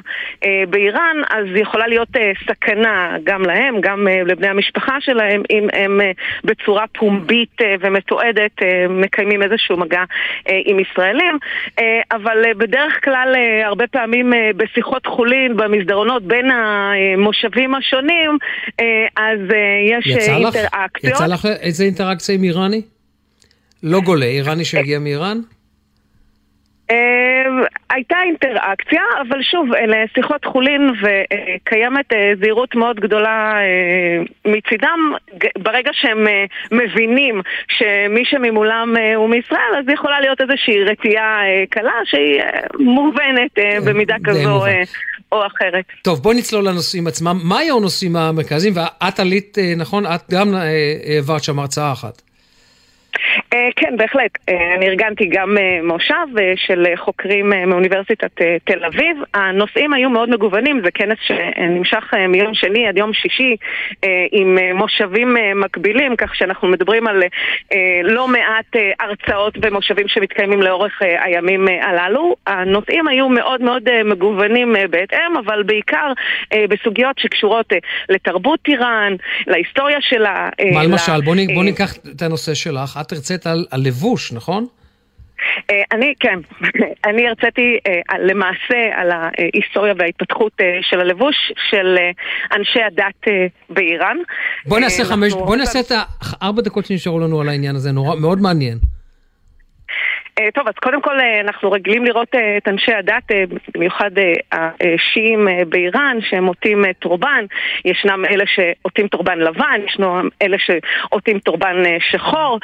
באיראן, 0.70 1.18
אז 1.30 1.46
יכולה 1.56 1.88
להיות 1.88 2.10
סכנה 2.48 3.18
גם 3.24 3.42
להם, 3.42 3.82
גם 3.82 4.08
לבני 4.26 4.48
המשפחה 4.48 5.02
שלהם, 5.02 5.42
אם 5.50 5.68
הם 5.74 6.00
בצורה 6.44 6.86
פומבית 6.88 7.62
ומתועדת 7.80 8.62
מקיימים 8.90 9.44
איזשהו 9.44 9.78
מגע 9.78 10.04
עם 10.46 10.80
ישראלים, 10.80 11.38
אבל 12.12 12.54
בדרך 12.58 13.04
כלל 13.06 13.36
הרבה 13.64 13.88
פעמים 13.88 14.34
בשיחות 14.56 14.79
שיחות 14.80 15.06
חולין 15.06 15.58
במסדרונות 15.58 16.24
בין 16.24 16.46
המושבים 16.52 17.76
השונים, 17.76 18.38
אה, 18.80 18.86
אז 19.18 19.40
אה, 19.54 19.98
יש 19.98 20.08
יצא 20.08 20.36
אינטראקציות. 20.36 21.14
יצא 21.16 21.28
לך 21.28 21.46
איזה 21.46 21.84
אינטראקציה 21.84 22.36
עם 22.36 22.44
איראני? 22.44 22.82
לא 23.84 24.00
גולה, 24.02 24.26
איראני 24.26 24.66
שהגיע 24.66 25.00
מאיראן? 25.00 25.40
אה, 26.92 27.66
הייתה 27.90 28.16
אינטראקציה, 28.26 29.02
אבל 29.28 29.42
שוב, 29.42 29.74
אלה 29.74 29.98
שיחות 30.16 30.46
חולין 30.46 30.90
וקיימת 31.02 32.14
אה, 32.14 32.32
זהירות 32.40 32.76
מאוד 32.76 33.00
גדולה 33.00 33.54
אה, 33.54 34.52
מצידם. 34.52 35.00
ברגע 35.58 35.92
שהם 35.94 36.28
מבינים 36.72 37.42
שמי 37.68 38.26
שממולם 38.26 38.96
הוא 39.16 39.30
מישראל, 39.30 39.76
אז 39.80 39.86
יכולה 39.94 40.20
להיות 40.20 40.42
איזושהי 40.42 40.84
רתיעה 40.84 41.42
קלה 41.70 41.94
שהיא 42.06 42.42
מובנת 42.80 43.52
במידה 43.86 44.16
כזו 44.24 44.66
או 45.32 45.46
אחרת. 45.46 45.86
טוב, 46.02 46.20
בואי 46.20 46.38
נצלול 46.38 46.68
לנושאים 46.68 47.08
עצמם. 47.08 47.40
מה 47.44 47.58
היו 47.60 47.78
הנושאים 47.78 48.16
המרכזיים? 48.16 48.74
ואת 48.76 49.20
עלית, 49.20 49.58
נכון, 49.78 50.06
את 50.06 50.22
גם 50.32 50.48
העברת 50.56 51.44
שם 51.44 51.60
הרצאה 51.60 51.92
אחת. 51.92 52.29
אה, 53.54 53.70
כן, 53.76 53.98
בהחלט. 53.98 54.32
אה, 54.50 54.76
אני 54.76 54.88
ארגנתי 54.88 55.26
גם 55.26 55.58
אה, 55.58 55.80
מושב 55.84 56.56
של 56.56 56.86
חוקרים 56.96 57.54
מאוניברסיטת 57.68 58.32
תל 58.64 58.86
אביב. 58.86 59.18
הנושאים 59.34 59.94
היו 59.94 60.10
מאוד 60.10 60.30
מגוונים, 60.30 60.82
זה 60.84 60.92
כנס 60.92 61.18
שנמשך 61.22 62.14
מיום 62.30 62.54
שני 62.54 62.88
עד 62.88 62.98
יום 62.98 63.14
שישי 63.14 63.56
עם 64.32 64.58
מושבים 64.74 65.38
מקבילים, 65.56 66.16
כך 66.16 66.36
שאנחנו 66.36 66.68
מדברים 66.68 67.08
על 67.08 67.24
לא 68.04 68.28
מעט 68.28 68.76
הרצאות 69.00 69.58
ומושבים 69.62 70.08
שמתקיימים 70.08 70.62
לאורך 70.62 71.02
הימים 71.02 71.68
הללו. 71.82 72.36
הנושאים 72.48 73.08
היו 73.08 73.30
מאוד 73.30 73.62
מאוד 73.62 74.04
מגוונים 74.06 74.76
בהתאם, 74.90 75.38
אבל 75.46 75.64
בעיקר 75.64 76.14
בסוגיות 76.70 77.20
שקשורות 77.20 77.74
לתרבות 78.10 78.60
איראן, 78.68 79.16
להיסטוריה 79.48 79.98
שלה. 80.02 80.50
מה 80.74 80.84
למשל? 80.84 81.22
בואי 81.22 81.46
ניקח 81.46 81.94
את 82.16 82.22
הנושא 82.22 82.54
שלך. 82.54 83.00
את 83.02 83.09
הרצית 83.12 83.48
על 83.48 83.66
הלבוש, 83.72 84.34
נכון? 84.34 84.68
אה, 85.70 85.82
אני, 85.92 86.14
כן. 86.20 86.40
אני 87.10 87.28
הרציתי 87.28 87.78
אה, 87.88 88.18
למעשה 88.20 88.90
על 88.96 89.12
ההיסטוריה 89.12 89.94
וההתפתחות 89.98 90.52
אה, 90.62 90.66
של 90.82 91.00
הלבוש 91.00 91.36
של 91.70 91.98
אנשי 92.58 92.80
הדת 92.82 93.50
באיראן. 93.70 94.18
בוא 94.66 94.80
נעשה 94.80 95.06
חמש, 95.06 95.34
בוא 95.34 95.56
נעשה 95.56 95.80
את 95.80 95.92
הארבע 96.22 96.62
דקות 96.62 96.86
שנשארו 96.86 97.20
לנו 97.20 97.42
על 97.42 97.50
העניין 97.50 97.76
הזה, 97.76 97.92
נורא, 97.92 98.16
מאוד 98.16 98.42
מעניין. 98.42 98.78
אה, 100.40 100.52
טוב, 100.54 100.68
אז 100.68 100.74
קודם 100.74 101.02
כל 101.02 101.20
אה, 101.20 101.42
אנחנו 101.42 101.72
רגילים 101.72 102.06
לראות 102.06 102.36
אה, 102.36 102.58
את 102.58 102.68
אנשי 102.68 102.94
הדת, 102.94 103.32
במיוחד 103.74 104.12
השיעים 104.52 105.48
באיראן, 105.70 106.18
שהם 106.30 106.46
עוטים 106.46 106.84
טורבן. 107.00 107.46
ישנם 107.86 108.26
אלה 108.30 108.44
שעוטים 108.48 109.08
טורבן 109.08 109.40
לבן, 109.40 109.82
ישנם 109.88 110.30
אלה 110.42 110.58
שעוטים 110.60 111.40
טורבן 111.40 111.76
שחור, 112.12 112.60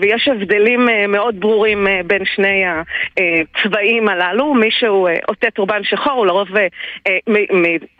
ויש 0.00 0.28
הבדלים 0.28 0.88
מאוד 1.08 1.40
ברורים 1.40 1.86
בין 2.06 2.24
שני 2.24 2.64
הצבעים 3.56 4.08
הללו. 4.08 4.54
מי 4.54 4.70
שהוא 4.70 5.08
עוטה 5.26 5.50
טורבן 5.50 5.84
שחור 5.84 6.12
הוא 6.12 6.26
לרוב 6.26 6.48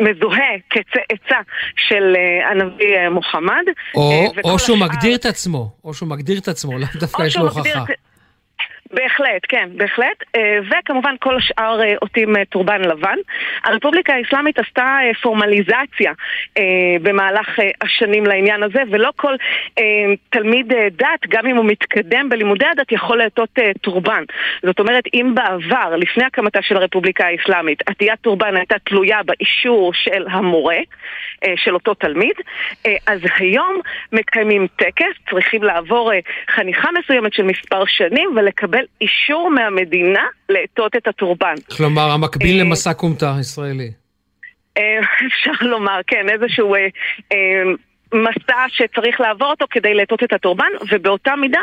מזוהה 0.00 0.52
כצאצא 0.70 1.40
של 1.76 2.16
הנביא 2.50 3.08
מוחמד. 3.10 3.64
או, 3.94 4.32
או 4.44 4.58
שהוא 4.58 4.76
השאר... 4.76 4.88
מגדיר 4.88 5.16
את 5.16 5.26
עצמו, 5.26 5.70
או 5.84 5.94
שהוא 5.94 6.08
מגדיר 6.08 6.38
את 6.38 6.48
עצמו, 6.48 6.78
לאו 6.78 6.88
דווקא 7.00 7.22
יש 7.22 7.36
לו 7.36 7.42
הוכחה. 7.42 7.84
בהחלט, 8.92 9.42
כן, 9.48 9.68
בהחלט. 9.76 10.24
אה, 10.36 10.58
וכמובן 10.70 11.14
כל 11.20 11.36
השאר 11.36 11.82
אה, 11.82 11.94
עוטים 12.00 12.36
אה, 12.36 12.44
טורבן 12.44 12.80
לבן. 12.80 13.18
הרפובליקה 13.64 14.14
האסלאמית 14.14 14.58
עשתה 14.58 14.98
פורמליזציה 15.22 16.12
במהלך 17.02 17.58
השנים 17.80 18.26
לעניין 18.26 18.62
הזה, 18.62 18.82
ולא 18.90 19.10
כל 19.16 19.34
תלמיד 20.30 20.72
דת, 20.90 21.26
גם 21.28 21.46
אם 21.46 21.56
הוא 21.56 21.64
מתקדם 21.64 22.28
בלימודי 22.28 22.66
הדת, 22.66 22.92
יכול 22.92 23.18
לעטות 23.18 23.58
טורבן. 23.80 24.24
זאת 24.62 24.80
אומרת, 24.80 25.04
אם 25.14 25.32
בעבר, 25.34 25.96
לפני 25.96 26.24
הקמתה 26.24 26.62
של 26.62 26.76
הרפובליקה 26.76 27.26
האסלאמית, 27.26 27.82
עטיית 27.86 28.20
טורבן 28.20 28.56
הייתה 28.56 28.76
תלויה 28.84 29.22
באישור 29.22 29.94
של 29.94 30.24
המורה, 30.30 30.78
של 31.56 31.74
אותו 31.74 31.94
תלמיד, 31.94 32.34
אז 33.06 33.20
היום 33.38 33.80
מקיימים 34.12 34.66
טקס, 34.76 35.30
צריכים 35.30 35.62
לעבור 35.62 36.12
חניכה 36.48 36.88
מסוימת 36.98 37.32
של 37.34 37.42
מספר 37.42 37.84
שנים 37.86 38.30
ולקבל 38.36 38.75
אישור 39.00 39.50
מהמדינה 39.50 40.24
לעטות 40.48 40.96
את 40.96 41.08
הטורבן. 41.08 41.54
כלומר, 41.76 42.10
המקביל 42.10 42.58
אה, 42.58 42.64
למסע 42.64 42.94
כומתה 42.94 43.34
ישראלי. 43.40 43.90
אה, 44.78 45.00
אפשר 45.26 45.66
לומר, 45.66 46.00
כן, 46.06 46.28
איזשהו 46.28 46.74
אה, 46.74 47.62
מסע 48.14 48.64
שצריך 48.68 49.20
לעבור 49.20 49.50
אותו 49.50 49.66
כדי 49.70 49.94
לעטות 49.94 50.22
את 50.22 50.32
הטורבן, 50.32 50.70
ובאותה 50.90 51.36
מידה 51.36 51.60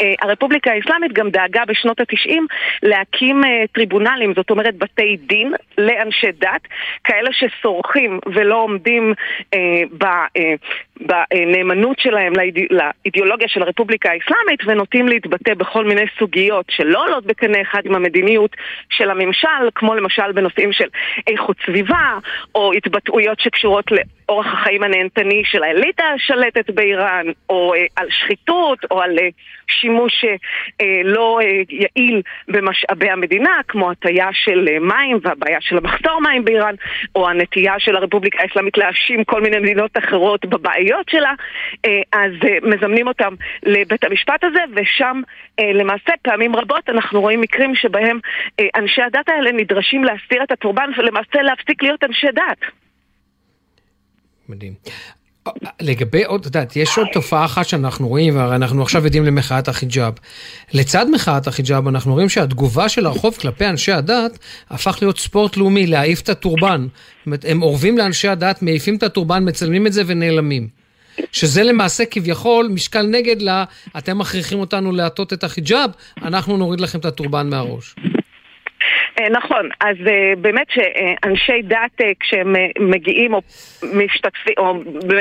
אה, 0.00 0.14
הרפובליקה 0.22 0.72
האסלאמית 0.72 1.12
גם 1.12 1.30
דאגה 1.30 1.62
בשנות 1.68 2.00
התשעים 2.00 2.46
להקים 2.82 3.44
אה, 3.44 3.64
טריבונלים, 3.72 4.32
זאת 4.36 4.50
אומרת 4.50 4.76
בתי 4.76 5.16
דין 5.16 5.54
לאנשי 5.78 6.32
דת, 6.32 6.62
כאלה 7.04 7.30
שסורחים 7.32 8.18
ולא 8.34 8.54
עומדים 8.54 9.14
אה, 9.54 9.82
ב, 9.98 10.04
אה, 10.04 10.54
בנאמנות 11.00 11.98
שלהם 11.98 12.32
לאידיאולוגיה 12.70 13.48
של 13.48 13.62
הרפובליקה 13.62 14.08
האסלאמית 14.10 14.60
ונוטים 14.66 15.08
להתבטא 15.08 15.54
בכל 15.54 15.84
מיני 15.84 16.02
סוגיות 16.18 16.66
שלא 16.70 17.04
עולות 17.04 17.26
בקנה 17.26 17.62
אחד 17.62 17.80
עם 17.84 17.94
המדיניות 17.94 18.56
של 18.90 19.10
הממשל, 19.10 19.70
כמו 19.74 19.94
למשל 19.94 20.32
בנושאים 20.32 20.72
של 20.72 20.88
איכות 21.26 21.56
סביבה, 21.66 22.18
או 22.54 22.72
התבטאויות 22.72 23.40
שקשורות 23.40 23.84
לאורח 23.92 24.46
החיים 24.46 24.82
הנהנתני 24.82 25.42
של 25.44 25.62
האליטה 25.62 26.04
השלטת 26.14 26.70
באיראן, 26.70 27.26
או 27.48 27.74
אה, 27.74 27.86
על 27.96 28.06
שחיתות, 28.10 28.78
או 28.90 29.02
על 29.02 29.18
אה, 29.18 29.28
שימוש 29.68 30.24
אה, 30.80 31.00
לא 31.04 31.40
אה, 31.42 31.62
יעיל 31.68 32.22
במשאבי 32.48 33.10
המדינה, 33.10 33.60
כמו 33.68 33.90
הטיה 33.90 34.28
של 34.32 34.68
אה, 34.68 34.78
מים 34.78 35.18
והבעיה 35.22 35.60
של 35.60 35.78
המחסור 35.78 36.20
מים 36.20 36.44
באיראן, 36.44 36.74
או 37.14 37.28
הנטייה 37.28 37.74
של 37.78 37.96
הרפובליקה 37.96 38.42
האסלאמית 38.42 38.78
להאשים 38.78 39.24
כל 39.24 39.40
מיני 39.40 39.58
מדינות 39.58 39.98
אחרות 39.98 40.44
בבעיות 40.44 41.08
שלה, 41.08 41.32
אה, 41.86 42.02
אז 42.12 42.32
אה, 42.44 42.58
מזמנים 42.62 43.08
אותם 43.08 43.34
לבית 43.62 44.04
המשפט 44.04 44.44
הזה, 44.44 44.60
ושם 44.76 45.20
אה, 45.60 45.72
למעשה 45.72 46.12
פעמים 46.22 46.56
רבות 46.56 46.88
אנחנו 46.88 47.20
רואים 47.20 47.40
מקרים 47.40 47.74
שבהם 47.74 48.18
אה, 48.60 48.66
אנשי 48.76 49.02
הדת 49.02 49.28
האלה 49.28 49.52
נדרשים 49.52 50.04
להסיר 50.04 50.42
את 50.42 50.52
הקורבן 50.52 50.90
ולמעשה 50.98 51.42
להפסיק 51.42 51.82
להיות 51.82 52.04
אנשי 52.04 52.26
דת. 52.34 52.60
מדהים. 54.48 54.72
לגבי 55.80 56.24
עוד, 56.24 56.40
את 56.40 56.46
יודעת, 56.46 56.76
יש 56.76 56.98
עוד 56.98 57.06
תופעה 57.12 57.44
אחת 57.44 57.68
שאנחנו 57.68 58.08
רואים, 58.08 58.36
והרי 58.36 58.56
אנחנו 58.56 58.82
עכשיו 58.82 59.06
עדים 59.06 59.24
למחאת 59.24 59.68
החיג'אב. 59.68 60.12
לצד 60.72 61.06
מחאת 61.10 61.46
החיג'אב 61.46 61.88
אנחנו 61.88 62.12
רואים 62.12 62.28
שהתגובה 62.28 62.88
של 62.88 63.06
הרחוב 63.06 63.36
כלפי 63.40 63.66
אנשי 63.66 63.92
הדת 63.92 64.38
הפך 64.70 64.98
להיות 65.00 65.18
ספורט 65.18 65.56
לאומי, 65.56 65.86
להעיף 65.86 66.20
את 66.20 66.28
הטורבן. 66.28 66.86
זאת 66.90 67.26
אומרת, 67.26 67.44
הם 67.48 67.62
אורבים 67.62 67.98
לאנשי 67.98 68.28
הדת, 68.28 68.62
מעיפים 68.62 68.96
את 68.96 69.02
הטורבן, 69.02 69.48
מצלמים 69.48 69.86
את 69.86 69.92
זה 69.92 70.02
ונעלמים. 70.06 70.68
שזה 71.32 71.62
למעשה 71.62 72.04
כביכול 72.04 72.68
משקל 72.68 73.06
נגד 73.06 73.42
לה, 73.42 73.64
אתם 73.98 74.18
מכריחים 74.18 74.58
אותנו 74.58 74.92
להטות 74.92 75.32
את 75.32 75.44
החיג'אב, 75.44 75.90
אנחנו 76.22 76.56
נוריד 76.56 76.80
לכם 76.80 76.98
את 76.98 77.04
הטורבן 77.04 77.50
מהראש. 77.50 77.94
אה, 79.20 79.28
נכון, 79.28 79.68
אז 79.80 79.96
אה, 80.06 80.32
באמת 80.38 80.66
שאנשי 80.70 81.62
דת 81.62 82.00
אה, 82.00 82.10
כשהם 82.20 82.54
מגיעים 82.80 83.34
או 83.34 83.40
משתתפים, 83.82 84.54
או 84.58 84.74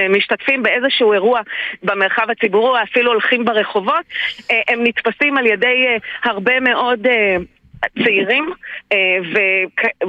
משתתפים 0.09 0.63
באיזשהו 0.63 1.13
אירוע 1.13 1.41
במרחב 1.83 2.29
הציבורי 2.29 2.79
או 2.79 2.83
אפילו 2.83 3.11
הולכים 3.11 3.45
ברחובות, 3.45 4.05
הם 4.67 4.83
נתפסים 4.83 5.37
על 5.37 5.45
ידי 5.45 5.85
הרבה 6.23 6.59
מאוד 6.59 7.07
צעירים 8.03 8.49
אה, 8.91 9.17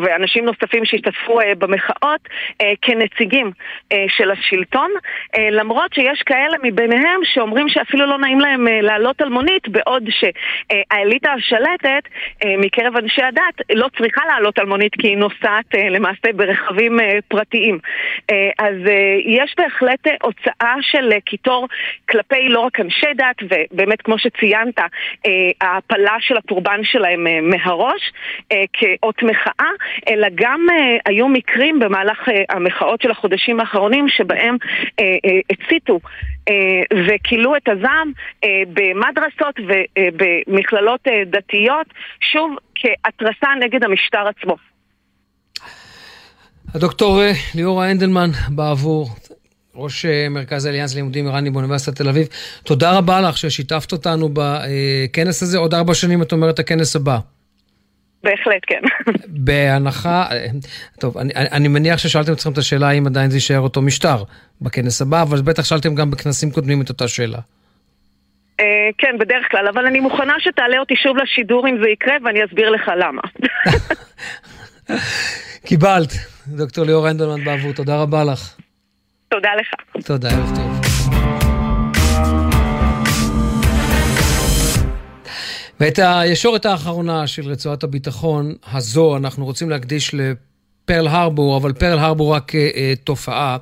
ואנשים 0.03 0.45
נוספים 0.45 0.85
שהשתתפו 0.85 1.41
אה, 1.41 1.55
במחאות 1.55 2.21
אה, 2.61 2.73
כנציגים 2.83 3.51
של 4.09 4.31
השלטון, 4.31 4.91
למרות 5.51 5.95
שיש 5.95 6.23
כאלה 6.23 6.57
מביניהם 6.63 7.21
שאומרים 7.25 7.69
שאפילו 7.69 8.07
לא 8.07 8.19
נעים 8.19 8.41
להם 8.41 8.67
לעלות 8.83 9.21
על 9.21 9.29
מונית, 9.29 9.69
בעוד 9.69 10.09
שהאליטה 10.11 11.33
השלטת 11.33 12.09
מקרב 12.59 12.97
אנשי 12.97 13.23
הדת 13.23 13.61
לא 13.75 13.89
צריכה 13.99 14.23
לעלות 14.27 14.59
על 14.59 14.67
מונית 14.67 14.93
כי 14.95 15.09
היא 15.09 15.17
נוסעת 15.17 15.75
למעשה 15.91 16.33
ברכבים 16.35 16.99
פרטיים. 17.29 17.79
אז 18.59 18.75
יש 19.25 19.55
בהחלט 19.59 20.07
הוצאה 20.23 20.75
של 20.81 21.13
קיטור 21.25 21.69
כלפי 22.11 22.49
לא 22.49 22.61
רק 22.61 22.81
אנשי 22.81 23.15
דת, 23.17 23.37
ובאמת 23.43 24.03
כמו 24.03 24.19
שציינת, 24.19 24.79
ההעפלה 25.61 26.17
של 26.21 26.37
הקורבן 26.37 26.81
שלהם 26.85 27.27
מהראש 27.43 27.64
אה, 28.53 28.65
כאות 28.73 29.23
מחאה, 29.23 29.71
אלא 30.09 30.29
גם 30.35 30.67
אה, 30.71 30.97
היו 31.07 31.29
מקרים 31.29 31.79
במהלך 31.79 32.29
אה, 32.29 32.43
המחאות 32.49 33.03
של 33.03 33.11
החודשים 33.11 33.61
האחרונים 33.61 34.09
שבהם 34.09 34.57
אה, 35.01 35.05
אה, 35.05 35.41
הציתו 35.51 36.01
אה, 36.49 36.55
וכילו 37.07 37.57
את 37.57 37.69
הזעם 37.69 38.13
אה, 38.45 38.49
במדרסות 38.69 39.55
ובמכללות 39.67 41.01
אה, 41.09 41.23
דתיות, 41.27 41.87
שוב 42.33 42.57
כהתרסה 42.75 43.49
נגד 43.61 43.85
המשטר 43.85 44.25
עצמו. 44.29 44.57
הדוקטור 46.75 47.23
אה, 47.23 47.33
ליאורה 47.55 47.91
הנדלמן 47.91 48.31
בעבור 48.49 49.09
ראש 49.77 50.07
אה, 50.07 50.29
מרכז 50.29 50.67
אליאנס 50.67 50.95
לימודים 50.95 51.27
איראני 51.27 51.51
באוניברסיטת 51.51 51.97
תל 51.97 52.09
אביב, 52.09 52.27
תודה 52.65 52.99
רבה 52.99 53.21
לך 53.21 53.39
ששיתפת 53.39 53.93
אותנו 53.93 54.29
בכנס 54.33 55.43
הזה. 55.43 55.59
עוד 55.59 55.75
ארבע 55.75 55.95
שנים 55.95 56.23
את 56.23 56.33
אומרת 56.33 56.59
הכנס 56.59 56.97
הבא. 56.97 57.19
בהחלט 58.25 58.63
כן. 58.67 58.81
בהנחה, 59.27 60.27
טוב, 61.01 61.19
אני, 61.19 61.33
אני 61.35 61.69
מניח 61.69 61.99
ששאלתם 61.99 62.33
אתכם 62.33 62.53
את 62.53 62.59
השאלה 62.59 62.89
האם 62.89 63.07
עדיין 63.07 63.31
זה 63.31 63.37
יישאר 63.37 63.61
אותו 63.61 63.83
משטר 63.83 64.23
בכנס 64.61 65.03
הבא, 65.03 65.23
אבל 65.23 65.43
בטח 65.43 65.65
שאלתם 65.65 65.95
גם 65.95 66.11
בכנסים 66.11 66.51
קודמים 66.51 66.83
את 66.83 66.89
אותה 66.89 67.09
שאלה. 67.09 67.39
Uh, 68.61 68.65
כן, 68.99 69.19
בדרך 69.21 69.47
כלל, 69.51 69.69
אבל 69.69 69.87
אני 69.87 70.01
מוכנה 70.01 70.35
שתעלה 70.39 70.79
אותי 70.79 70.95
שוב 70.97 71.17
לשידור 71.17 71.69
אם 71.69 71.77
זה 71.83 71.89
יקרה, 71.89 72.15
ואני 72.25 72.45
אסביר 72.45 72.71
לך 72.71 72.91
למה. 72.97 73.23
קיבלת. 75.67 76.13
דוקטור 76.49 76.85
ליאור 76.85 77.07
הנדלמן 77.07 77.45
בעבור, 77.45 77.73
תודה 77.73 78.03
רבה 78.03 78.25
לך. 78.25 78.55
תודה 79.29 79.51
לך. 79.55 80.01
תודה, 80.07 80.29
ערב 80.29 80.57
טוב. 80.57 80.74
ואת 85.81 85.99
הישורת 86.03 86.67
האחרונה 86.67 87.27
של 87.27 87.51
רצועת 87.51 87.83
הביטחון 87.83 88.55
הזו 88.73 89.17
אנחנו 89.17 89.45
רוצים 89.45 89.71
להקדיש 89.71 90.15
פרל 90.85 91.09
הרבור, 91.09 91.57
אבל 91.57 91.73
פרל 91.73 91.99
הרבור 91.99 92.35
רק 92.35 92.55
אה, 92.55 92.69
אה, 92.75 92.93
תופעה. 93.05 93.57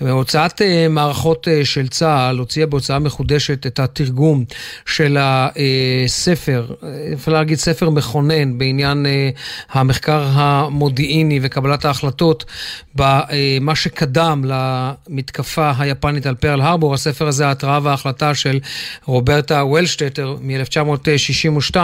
הוצאת 0.00 0.62
אה, 0.62 0.88
מערכות 0.88 1.48
אה, 1.48 1.64
של 1.64 1.88
צה"ל 1.88 2.38
הוציאה 2.38 2.66
בהוצאה 2.66 2.98
מחודשת 2.98 3.66
את 3.66 3.78
התרגום 3.78 4.44
של 4.86 5.16
הספר, 5.20 6.66
אפשר 7.12 7.32
להגיד 7.32 7.58
ספר 7.58 7.90
מכונן 7.90 8.58
בעניין 8.58 9.06
אה, 9.06 9.30
המחקר 9.70 10.24
המודיעיני 10.32 11.38
וקבלת 11.42 11.84
ההחלטות 11.84 12.44
במה 12.94 13.72
אה, 13.72 13.76
שקדם 13.76 14.44
למתקפה 14.44 15.72
היפנית 15.78 16.26
על 16.26 16.34
פרל 16.34 16.60
הרבור. 16.60 16.94
הספר 16.94 17.26
הזה, 17.26 17.46
ההתראה 17.46 17.78
וההחלטה 17.82 18.34
של 18.34 18.58
רוברטה 19.04 19.64
וולשטטר 19.64 20.36
מ-1962, 20.40 21.76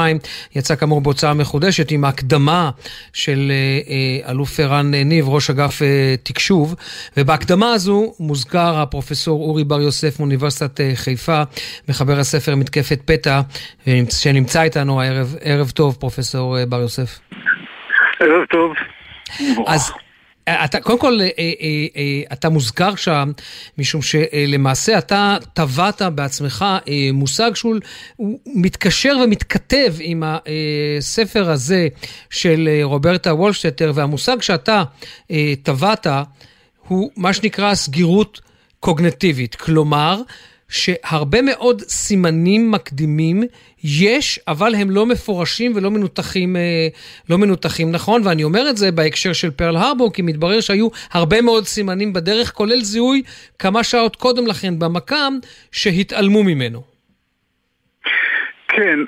יצא 0.55 0.75
כאמור 0.75 1.01
בהוצאה 1.01 1.35
מחודשת 1.35 1.91
עם 1.91 2.05
ההקדמה 2.05 2.71
של 3.13 3.53
אה, 3.53 3.93
אה, 4.25 4.31
אלוף 4.31 4.61
ערן 4.61 4.80
רן 4.81 4.95
ניב, 4.95 5.29
ראש 5.29 5.51
אגף 5.51 5.83
אה, 5.83 6.15
תקשוב, 6.23 6.75
ובהקדמה 7.17 7.73
הזו 7.73 8.13
מוזכר 8.21 8.81
הפרופסור 8.81 9.41
אורי 9.41 9.65
בר 9.65 9.81
יוסף 9.81 10.21
מאוניברסיטת 10.21 10.81
אה, 10.81 10.93
חיפה, 10.95 11.43
מחבר 11.89 12.19
הספר 12.19 12.57
מתקפת 12.57 13.01
פתע, 13.05 13.41
שנמצא 14.11 14.63
איתנו 14.63 15.01
הערב. 15.01 15.37
ערב 15.41 15.71
טוב, 15.71 15.97
פרופסור 16.01 16.65
בר 16.65 16.81
יוסף. 16.81 17.19
ערב 18.21 18.45
טוב. 18.51 18.73
אז 19.67 19.93
אתה, 20.65 20.81
קודם 20.81 20.99
כל, 20.99 21.21
אה, 21.21 21.29
אה, 21.39 21.51
אה, 21.97 22.23
אתה 22.33 22.49
מוזכר 22.49 22.95
שם, 22.95 23.33
משום 23.79 24.03
שלמעשה 24.03 24.99
אתה 24.99 25.37
טבעת 25.53 26.03
בעצמך 26.03 26.65
מושג 27.13 27.51
שהוא 27.55 27.77
מתקשר 28.47 29.17
ומתכתב 29.25 29.95
עם 30.01 30.23
הספר 30.27 31.51
הזה 31.51 31.89
של 32.31 32.69
רוברטה 32.83 33.35
וולשטטר, 33.35 33.93
והמושג 33.95 34.43
שאתה 34.43 34.83
טבעת 35.63 36.07
הוא 36.89 37.11
מה 37.17 37.33
שנקרא 37.33 37.75
סגירות 37.75 38.41
קוגנטיבית. 38.81 39.55
כלומר, 39.55 40.23
שהרבה 40.69 41.43
מאוד 41.43 41.83
סימנים 41.89 42.71
מקדימים 42.71 43.43
יש, 43.85 44.41
אבל 44.49 44.75
הם 44.75 44.91
לא 44.91 45.07
מפורשים 45.07 45.73
ולא 45.75 45.91
מנותחים, 45.91 46.57
אה, 46.57 46.89
לא 47.31 47.39
מנותחים 47.39 47.93
נכון, 47.93 48.23
ואני 48.25 48.45
אומר 48.45 48.71
את 48.71 48.77
זה 48.77 48.93
בהקשר 48.93 49.33
של 49.33 49.51
פרל 49.51 49.77
הרבור, 49.77 50.13
כי 50.13 50.23
מתברר 50.23 50.61
שהיו 50.61 50.89
הרבה 51.13 51.43
מאוד 51.43 51.65
סימנים 51.65 52.13
בדרך, 52.13 52.53
כולל 52.53 52.81
זיהוי 52.81 53.23
כמה 53.59 53.85
שעות 53.85 54.17
קודם 54.17 54.47
לכן 54.47 54.79
במקם, 54.79 55.33
שהתעלמו 55.73 56.43
ממנו. 56.43 56.83
כן, 58.69 58.99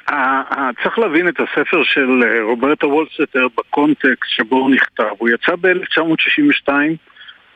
צריך 0.83 0.99
להבין 0.99 1.29
את 1.29 1.41
הספר 1.41 1.83
של 1.85 2.23
אה, 2.23 2.43
רוברטה 2.43 2.87
וולסטטר 2.87 3.47
בקונטקסט 3.59 4.31
שבו 4.31 4.57
הוא 4.57 4.71
נכתב. 4.71 5.11
הוא 5.19 5.29
יצא 5.29 5.53
ב-1962. 5.61 6.73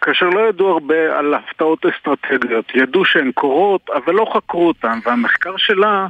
כאשר 0.00 0.26
לא 0.26 0.48
ידעו 0.48 0.68
הרבה 0.68 1.18
על 1.18 1.34
הפתעות 1.34 1.86
אסטרטגיות. 1.86 2.64
ידעו 2.74 3.04
שהן 3.04 3.32
קורות, 3.32 3.90
אבל 3.90 4.14
לא 4.14 4.26
חקרו 4.34 4.68
אותן, 4.68 4.98
והמחקר 5.04 5.56
שלה 5.56 6.06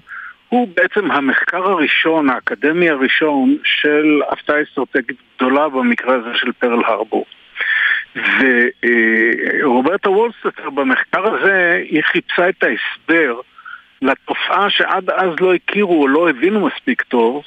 הוא 0.49 0.69
בעצם 0.77 1.11
המחקר 1.11 1.63
הראשון, 1.71 2.31
האקדמי 2.31 2.91
הראשון, 2.91 3.57
של 3.65 4.21
הפתעה 4.29 4.63
אסטרטגית 4.63 5.17
גדולה 5.37 5.69
במקרה 5.69 6.15
הזה 6.15 6.31
של 6.35 6.53
פרל 6.53 6.85
הרבור. 6.85 7.25
ורוברטה 9.63 10.11
וולסטטר 10.11 10.71
במחקר 10.71 11.35
הזה, 11.35 11.83
היא 11.91 12.03
חיפשה 12.03 12.49
את 12.49 12.63
ההסבר 12.63 13.41
לתופעה 14.03 14.71
שעד 14.71 15.11
אז 15.11 15.31
לא 15.41 15.55
הכירו 15.55 16.03
או 16.03 16.09
לא 16.09 16.31
הבינו 16.31 16.67
מספיק 16.67 17.03
טוב, 17.03 17.43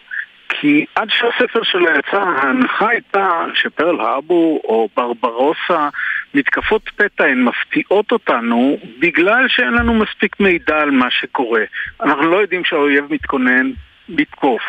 כי 0.50 0.86
עד 0.96 1.08
שהספר 1.10 1.64
שלה 1.64 1.98
יצא, 2.00 2.18
ההנחה 2.18 2.90
הייתה 2.90 3.46
שפרל 3.54 4.00
הרבור 4.00 4.62
או 4.64 4.90
ברברוסה, 4.98 5.90
מתקפות 6.34 6.90
פתע 6.96 7.24
הן 7.24 7.44
מפתיעות 7.44 8.12
אותנו 8.12 8.78
בגלל 9.00 9.48
שאין 9.48 9.74
לנו 9.74 9.94
מספיק 9.94 10.40
מידע 10.40 10.82
על 10.82 10.92
מה 10.92 11.12
שקורה. 11.12 11.64
אנחנו 12.02 12.32
לא 12.32 12.38
יודעים 12.38 12.66
שהאויב 12.66 13.06
מתכונן 13.10 13.72
לתקוף. 14.10 14.62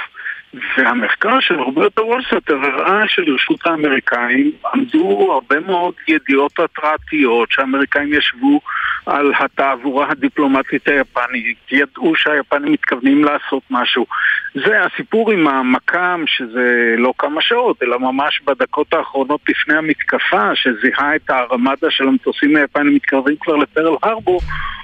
והמחקר 0.55 1.40
של 1.40 1.61
רוברטו 1.61 2.03
וולסטר 2.03 2.55
הראה 2.55 3.09
שלרשות 3.09 3.66
האמריקאים 3.66 4.53
עמדו 4.74 5.32
הרבה 5.32 5.61
מאוד 5.61 5.94
ידיעות 6.09 6.53
התרעתיות 6.59 7.51
שהאמריקאים 7.51 8.12
ישבו 8.12 8.61
על 9.07 9.32
התעבורה 9.38 10.11
הדיפלומטית 10.11 10.88
היפנית, 10.88 11.59
ידעו 11.72 12.16
שהיפנים 12.16 12.72
מתכוונים 12.72 13.24
לעשות 13.24 13.62
משהו. 13.70 14.07
זה 14.55 14.84
הסיפור 14.84 15.30
עם 15.30 15.48
המקם, 15.48 16.24
שזה 16.26 16.94
לא 16.98 17.12
כמה 17.18 17.40
שעות, 17.40 17.82
אלא 17.82 17.98
ממש 17.98 18.40
בדקות 18.44 18.92
האחרונות 18.92 19.40
לפני 19.48 19.74
המתקפה, 19.74 20.55
שזיהה 20.55 21.16
את 21.16 21.30
הארמדה 21.30 21.90
של 21.90 22.09
המטוסים 22.09 22.57
היפנים 22.57 22.94
מתקרבים 22.94 23.36
כבר 23.40 23.57
לפרל 23.57 23.96
הרבור, 24.03 24.40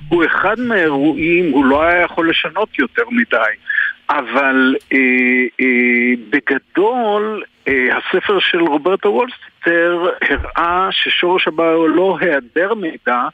הוא 0.08 0.24
אחד 0.24 0.60
מהאירועים, 0.60 1.52
הוא 1.52 1.64
לא 1.64 1.82
היה 1.82 2.02
יכול 2.02 2.30
לשנות 2.30 2.78
יותר 2.78 3.04
מדי. 3.10 3.52
אבל 4.10 4.74
אה, 4.92 4.98
אה, 5.60 6.14
בגדול, 6.30 7.42
אה, 7.68 7.88
הספר 7.96 8.38
של 8.40 8.60
רוברטה 8.60 9.08
וולסטר 9.08 10.06
הראה 10.22 10.88
ששורש 10.90 11.48
הבעיה 11.48 11.72
הוא 11.72 11.88
לא 11.88 12.18
היעדר 12.20 12.74
מידע, 12.74 13.28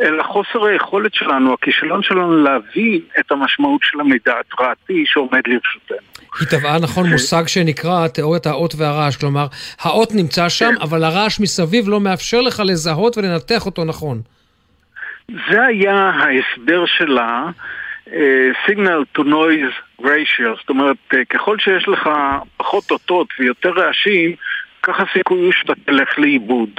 אלא 0.00 0.22
חוסר 0.22 0.64
היכולת 0.64 1.14
שלנו, 1.14 1.54
הכישלון 1.54 2.02
שלנו 2.02 2.42
להבין 2.42 3.00
את 3.20 3.32
המשמעות 3.32 3.80
של 3.82 4.00
המידע 4.00 4.32
ההתרעתי 4.36 5.04
שעומד 5.06 5.42
לרשותנו. 5.46 6.12
היא 6.40 6.48
טבעה 6.48 6.78
נכון 6.78 7.06
מושג 7.06 7.46
שנקרא 7.46 8.08
תיאוריית 8.08 8.46
האות 8.46 8.74
והרעש, 8.78 9.16
כלומר, 9.16 9.46
האות 9.80 10.12
נמצא 10.14 10.48
שם, 10.48 10.70
כן. 10.74 10.80
אבל 10.80 11.04
הרעש 11.04 11.40
מסביב 11.40 11.88
לא 11.88 12.00
מאפשר 12.00 12.40
לך 12.40 12.62
לזהות 12.64 13.18
ולנתח 13.18 13.66
אותו 13.66 13.84
נכון. 13.84 14.20
זה 15.28 15.62
היה 15.66 15.94
ההסבר 15.94 16.86
שלה. 16.86 17.50
סיגנל 18.66 19.04
טו 19.12 19.22
נויז 19.22 19.70
ריישיו, 20.04 20.54
זאת 20.60 20.68
אומרת, 20.68 20.96
אה, 21.14 21.24
ככל 21.24 21.58
שיש 21.58 21.88
לך 21.88 22.10
פחות 22.56 22.90
אותות 22.90 23.26
ויותר 23.38 23.70
רעשים, 23.70 24.34
ככה 24.82 25.04
סיכוי 25.12 25.50
שאתה 25.52 25.72
תלך 25.84 26.18
לאיבוד. 26.18 26.70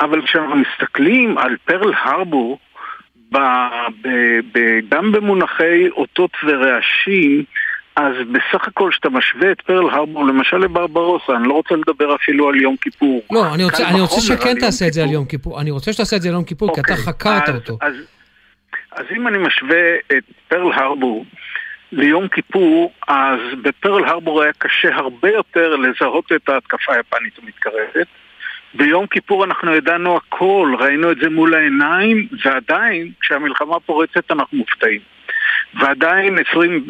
אבל 0.00 0.22
כשאנחנו 0.22 0.56
מסתכלים 0.56 1.38
על 1.38 1.56
פרל 1.64 1.92
הרבור, 2.04 2.58
ב, 3.32 3.38
ב, 4.02 4.08
ב, 4.52 4.58
גם 4.88 5.12
במונחי 5.12 5.88
אותות 5.90 6.30
ורעשים, 6.46 7.44
אז 7.96 8.12
בסך 8.32 8.68
הכל 8.68 8.90
כשאתה 8.92 9.08
משווה 9.08 9.52
את 9.52 9.60
פרל 9.60 9.90
הרבור 9.90 10.26
למשל 10.26 10.56
לברברוסה, 10.56 11.32
אני 11.36 11.48
לא 11.48 11.52
רוצה 11.52 11.74
לדבר 11.74 12.14
אפילו 12.14 12.48
על 12.48 12.60
יום 12.60 12.76
כיפור. 12.76 13.22
לא, 13.32 13.54
אני 13.54 13.64
רוצה, 13.64 13.88
אני 13.88 14.00
רוצה 14.00 14.20
שכן 14.20 14.58
תעשה 14.60 14.86
את 14.86 14.92
זה 14.92 15.02
על 15.02 15.10
יום 15.10 15.24
כיפור. 15.24 15.60
אני 15.60 15.70
רוצה 15.70 15.92
שתעשה 15.92 16.16
את 16.16 16.22
זה 16.22 16.28
על 16.28 16.34
יום 16.34 16.44
כיפור, 16.44 16.68
אוקיי, 16.68 16.84
כי 16.84 16.92
אתה 16.92 17.00
אוקיי, 17.00 17.12
חקרת 17.12 17.48
אז, 17.48 17.54
אותו. 17.54 17.78
אז, 17.80 17.94
אז 18.94 19.04
אם 19.16 19.28
אני 19.28 19.38
משווה 19.38 19.94
את 20.16 20.24
פרל 20.48 20.72
הרבור 20.72 21.24
ליום 21.92 22.28
כיפור, 22.28 22.92
אז 23.08 23.38
בפרל 23.62 24.04
הרבור 24.04 24.42
היה 24.42 24.52
קשה 24.58 24.94
הרבה 24.94 25.30
יותר 25.30 25.76
לזהות 25.76 26.32
את 26.32 26.48
ההתקפה 26.48 26.94
היפנית 26.94 27.38
המתקרבת. 27.42 28.06
ביום 28.74 29.06
כיפור 29.06 29.44
אנחנו 29.44 29.74
ידענו 29.74 30.16
הכל, 30.16 30.74
ראינו 30.78 31.12
את 31.12 31.16
זה 31.16 31.28
מול 31.28 31.54
העיניים, 31.54 32.28
ועדיין, 32.44 33.10
כשהמלחמה 33.20 33.80
פורצת 33.80 34.30
אנחנו 34.30 34.58
מופתעים. 34.58 35.00
ועדיין 35.74 36.38
20, 36.50 36.86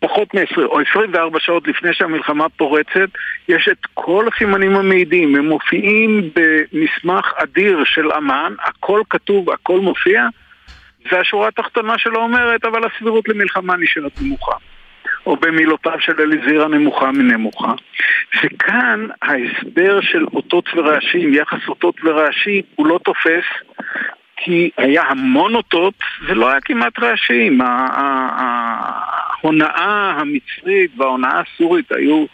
פחות 0.00 0.34
מ-20 0.34 0.58
או 0.58 0.80
24 0.80 1.40
שעות 1.40 1.68
לפני 1.68 1.94
שהמלחמה 1.94 2.48
פורצת, 2.48 3.08
יש 3.48 3.68
את 3.72 3.86
כל 3.94 4.28
הסימנים 4.32 4.76
המעידים, 4.76 5.36
הם 5.36 5.48
מופיעים 5.48 6.30
במסמך 6.34 7.32
אדיר 7.36 7.84
של 7.84 8.12
אמ"ן, 8.12 8.54
הכל 8.60 9.02
כתוב, 9.10 9.50
הכל 9.50 9.80
מופיע, 9.80 10.26
והשורה 11.12 11.48
התחתונה 11.48 11.98
שלו 11.98 12.20
אומרת, 12.20 12.64
אבל 12.64 12.80
הסבירות 12.86 13.28
למלחמה 13.28 13.76
נשארת 13.76 14.12
נמוכה. 14.22 14.56
או 15.26 15.36
במילותיו 15.36 16.00
של 16.00 16.20
אליזירה 16.20 16.68
נמוכה 16.68 17.12
מנמוכה. 17.12 17.72
וכאן 18.44 19.06
ההסבר 19.22 20.00
של 20.00 20.24
אותות 20.34 20.68
ורעשים, 20.76 21.34
יחס 21.34 21.68
אותות 21.68 21.94
ורעשים, 22.04 22.62
הוא 22.74 22.86
לא 22.86 23.00
תופס 23.04 23.44
כי 24.36 24.70
היה 24.76 25.02
המון 25.02 25.54
אותות 25.54 25.94
ולא 26.26 26.50
היה 26.50 26.60
כמעט 26.60 26.98
רעשים. 26.98 27.60
ההונאה 29.42 30.14
המצרית 30.18 30.90
וההונאה 30.96 31.40
הסורית 31.40 31.92
היו... 31.92 32.26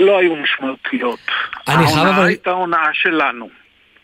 לא 0.00 0.18
היו 0.18 0.36
משמעותיות. 0.36 1.20
ההונאה 1.66 2.24
הייתה 2.24 2.50
הונאה 2.50 2.88
שלנו. 2.92 3.59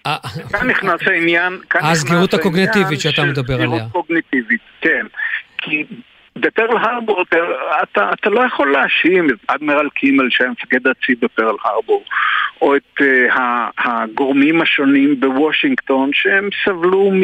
אה, 0.06 0.16
כאן 0.52 0.70
נכנס 0.70 1.00
העניין, 1.06 1.58
הסגירות 1.74 2.34
הקוגנטיבית 2.34 3.00
שאתה 3.00 3.24
מדבר 3.24 3.54
עליה. 3.54 3.66
הסגירות 3.66 3.92
קוגנטיבית, 3.92 4.60
כן. 4.80 5.06
כי 5.58 5.84
בפרל 6.36 6.76
הרבור 6.76 7.22
אתה, 7.22 7.36
אתה, 7.82 8.10
אתה 8.12 8.30
לא 8.30 8.40
יכול 8.46 8.72
להאשים 8.72 9.30
את 9.30 9.36
אדמירל 9.46 9.88
קימל 9.88 10.30
שהיה 10.30 10.50
מפקד 10.50 10.86
הצי 10.86 11.14
בפרל 11.20 11.56
הרבור 11.64 12.04
או 12.62 12.76
את 12.76 13.00
uh, 13.00 13.40
הגורמים 13.78 14.62
השונים 14.62 15.20
בוושינגטון 15.20 16.10
שהם 16.12 16.48
סבלו 16.64 17.10
מ... 17.10 17.22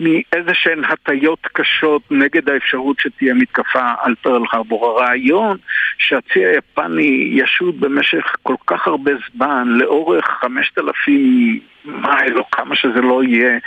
מאיזה 0.00 0.54
שהן 0.54 0.84
הטיות 0.84 1.46
קשות 1.52 2.02
נגד 2.10 2.50
האפשרות 2.50 3.00
שתהיה 3.00 3.34
מתקפה 3.34 3.92
על 4.00 4.14
פרל 4.22 4.42
הרבור. 4.52 4.86
הרעיון 4.86 5.56
שהצי 5.98 6.46
היפני 6.46 7.30
ישוד 7.32 7.80
במשך 7.80 8.34
כל 8.42 8.54
כך 8.66 8.86
הרבה 8.86 9.12
זמן, 9.32 9.68
לאורך 9.68 10.24
חמשת 10.40 10.78
אלפים 10.78 11.60
מייל 11.84 12.38
או 12.38 12.50
כמה 12.50 12.76
שזה 12.76 13.00
לא 13.00 13.24
יהיה, 13.24 13.58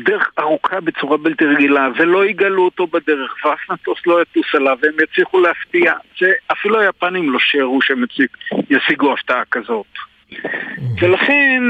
דרך 0.00 0.30
ארוכה 0.38 0.80
בצורה 0.80 1.16
בלתי 1.16 1.44
רגילה, 1.44 1.88
ולא 1.96 2.26
יגלו 2.26 2.64
אותו 2.64 2.86
בדרך, 2.86 3.34
ואף 3.44 3.70
מטוס 3.70 3.98
לא 4.06 4.22
יטוס 4.22 4.54
עליו, 4.54 4.78
והם 4.82 4.94
יצליחו 5.02 5.40
להפתיע. 5.40 5.92
שאפילו 6.14 6.80
היפנים 6.80 7.32
לא 7.32 7.38
שיערו 7.38 7.82
שהם 7.82 8.04
ישיגו 8.70 9.12
הפתעה 9.12 9.42
כזאת. 9.50 9.86
ולכן 11.00 11.62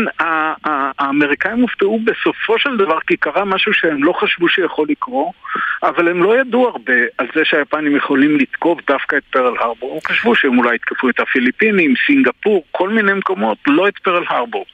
האמריקאים 0.64 1.60
הופתעו 1.60 2.00
בסופו 2.04 2.58
של 2.58 2.76
דבר 2.76 2.98
כי 3.06 3.16
קרה 3.16 3.44
משהו 3.44 3.72
שהם 3.74 4.04
לא 4.04 4.12
חשבו 4.20 4.48
שיכול 4.48 4.86
לקרות, 4.90 5.28
אבל 5.82 6.08
הם 6.08 6.22
לא 6.22 6.40
ידעו 6.40 6.68
הרבה 6.68 6.92
על 7.18 7.26
זה 7.34 7.40
שהיפנים 7.44 7.96
יכולים 7.96 8.38
לתקוף 8.38 8.78
דווקא 8.86 9.16
את 9.16 9.22
פרל 9.30 9.54
הרבור. 9.60 9.94
הם 9.94 10.00
חשבו 10.14 10.34
שהם 10.34 10.58
אולי 10.58 10.74
יתקפו 10.74 11.08
את 11.08 11.20
הפיליפינים, 11.20 11.94
סינגפור, 12.06 12.64
כל 12.70 12.88
מיני 12.88 13.12
מקומות, 13.12 13.58
לא 13.66 13.88
את 13.88 13.98
פרל 13.98 14.24
הרבור. 14.28 14.64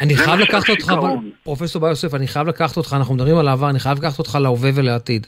אני 0.00 0.16
חייב 0.16 0.40
לקחת 0.40 0.70
אותך, 0.70 0.92
פרופסור 1.42 1.82
בר 1.82 1.88
יוסף, 1.88 2.14
אני 2.14 2.28
חייב 2.28 2.48
לקחת 2.48 2.76
אותך, 2.76 2.94
אנחנו 2.98 3.14
מדברים 3.14 3.38
על 3.38 3.48
העבר, 3.48 3.70
אני 3.70 3.80
חייב 3.80 3.98
לקחת 3.98 4.18
אותך 4.18 4.38
להווה 4.40 4.70
ולעתיד. 4.74 5.26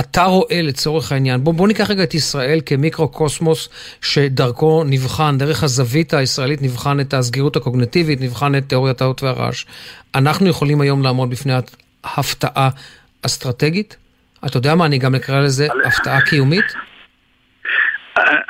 אתה 0.00 0.24
רואה 0.24 0.62
לצורך 0.62 1.12
העניין, 1.12 1.44
בוא, 1.44 1.54
בוא 1.54 1.68
ניקח 1.68 1.90
רגע 1.90 2.02
את 2.02 2.14
ישראל 2.14 2.60
כמיקרו-קוסמוס 2.66 3.68
שדרכו 4.00 4.84
נבחן, 4.84 5.38
דרך 5.38 5.62
הזווית 5.62 6.14
הישראלית 6.14 6.62
נבחן 6.62 7.00
את 7.00 7.14
הסגירות 7.14 7.56
הקוגנטיבית, 7.56 8.20
נבחן 8.20 8.54
את 8.54 8.68
תיאוריית 8.68 9.00
האות 9.00 9.22
והרעש. 9.22 9.64
אנחנו 10.14 10.48
יכולים 10.48 10.80
היום 10.80 11.02
לעמוד 11.02 11.30
בפני 11.30 11.52
הפתעה 12.04 12.68
אסטרטגית? 13.22 13.96
אתה 14.46 14.56
יודע 14.56 14.74
מה, 14.74 14.86
אני 14.86 14.98
גם 14.98 15.14
אקרא 15.14 15.40
לזה 15.40 15.68
הפתעה 15.86 16.20
קיומית? 16.20 16.64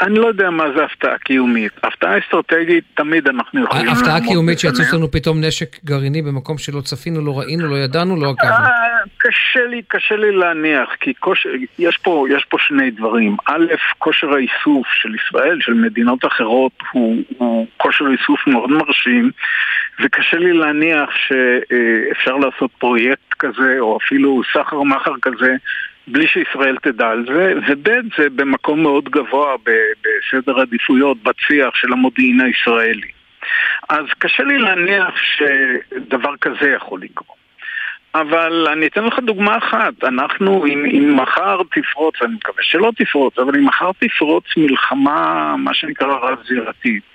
אני 0.01 0.19
לא 0.19 0.27
יודע 0.27 0.51
מה 0.51 0.65
זה 0.77 0.85
הפתעה 0.85 1.19
קיומית. 1.19 1.73
הפתעה 1.83 2.19
אסטרטגית, 2.19 2.85
תמיד 2.95 3.29
אנחנו 3.29 3.65
יכולים... 3.65 3.89
הפתעה 3.89 4.21
קיומית 4.21 4.59
שיצוץ 4.59 4.93
לנו 4.93 5.11
פתאום 5.11 5.41
נשק 5.45 5.85
גרעיני 5.85 6.23
במקום 6.23 6.59
שלא 6.59 6.81
צפינו, 6.81 7.25
לא 7.25 7.39
ראינו, 7.39 7.69
לא 7.69 7.77
ידענו, 7.77 8.17
לא 8.17 8.31
עקבנו. 8.31 8.53
אה, 8.53 8.99
קשה 9.19 9.67
לי, 9.67 9.83
קשה 9.89 10.17
לי 10.17 10.33
להניח, 10.33 10.89
כי 11.01 11.15
כושר, 11.21 11.49
יש, 11.79 11.99
פה, 11.99 12.27
יש 12.31 12.45
פה 12.45 12.57
שני 12.61 12.91
דברים. 12.91 13.37
א', 13.47 13.65
כושר 13.99 14.33
האיסוף 14.33 14.87
של 14.95 15.15
ישראל, 15.15 15.59
של 15.61 15.75
מדינות 15.75 16.25
אחרות, 16.25 16.73
הוא, 16.93 17.23
הוא 17.39 17.67
כושר 17.77 18.05
איסוף 18.19 18.47
מאוד 18.47 18.71
מרשים, 18.71 19.31
וקשה 20.01 20.37
לי 20.37 20.53
להניח 20.53 21.11
שאפשר 21.17 22.37
לעשות 22.37 22.71
פרויקט 22.79 23.35
כזה, 23.39 23.77
או 23.81 23.99
אפילו 24.05 24.43
סחר 24.53 24.83
מחר 24.83 25.15
כזה, 25.23 25.57
בלי 26.07 26.27
שישראל 26.27 26.77
תדע 26.83 27.09
על 27.09 27.27
זה, 27.35 27.55
וב' 27.69 27.89
זה 28.19 28.31
במקום 28.31 28.83
מאוד 28.83 29.05
גבוה 29.05 29.57
בסדר 30.03 30.61
עדיפויות, 30.61 31.23
בצי"ח 31.23 31.75
של 31.75 31.93
המודיעין 31.93 32.41
הישראלי. 32.41 33.11
אז 33.89 34.07
קשה 34.19 34.43
לי 34.43 34.59
להניח 34.59 35.15
שדבר 35.17 36.37
כזה 36.37 36.71
יכול 36.71 37.01
לקרות. 37.03 37.43
אבל 38.15 38.69
אני 38.73 38.87
אתן 38.87 39.05
לך 39.05 39.19
דוגמה 39.19 39.59
אחת, 39.59 40.05
אנחנו, 40.05 40.67
אם, 40.67 40.85
אם 40.85 41.17
מחר 41.17 41.59
תפרוץ, 41.71 42.15
אני 42.23 42.35
מקווה 42.35 42.63
שלא 42.63 42.93
תפרוץ, 42.97 43.39
אבל 43.39 43.57
אם 43.57 43.67
מחר 43.67 43.91
תפרוץ 43.99 44.45
מלחמה, 44.57 45.55
מה 45.59 45.75
שנקרא 45.75 46.15
רב-זירתית, 46.15 47.13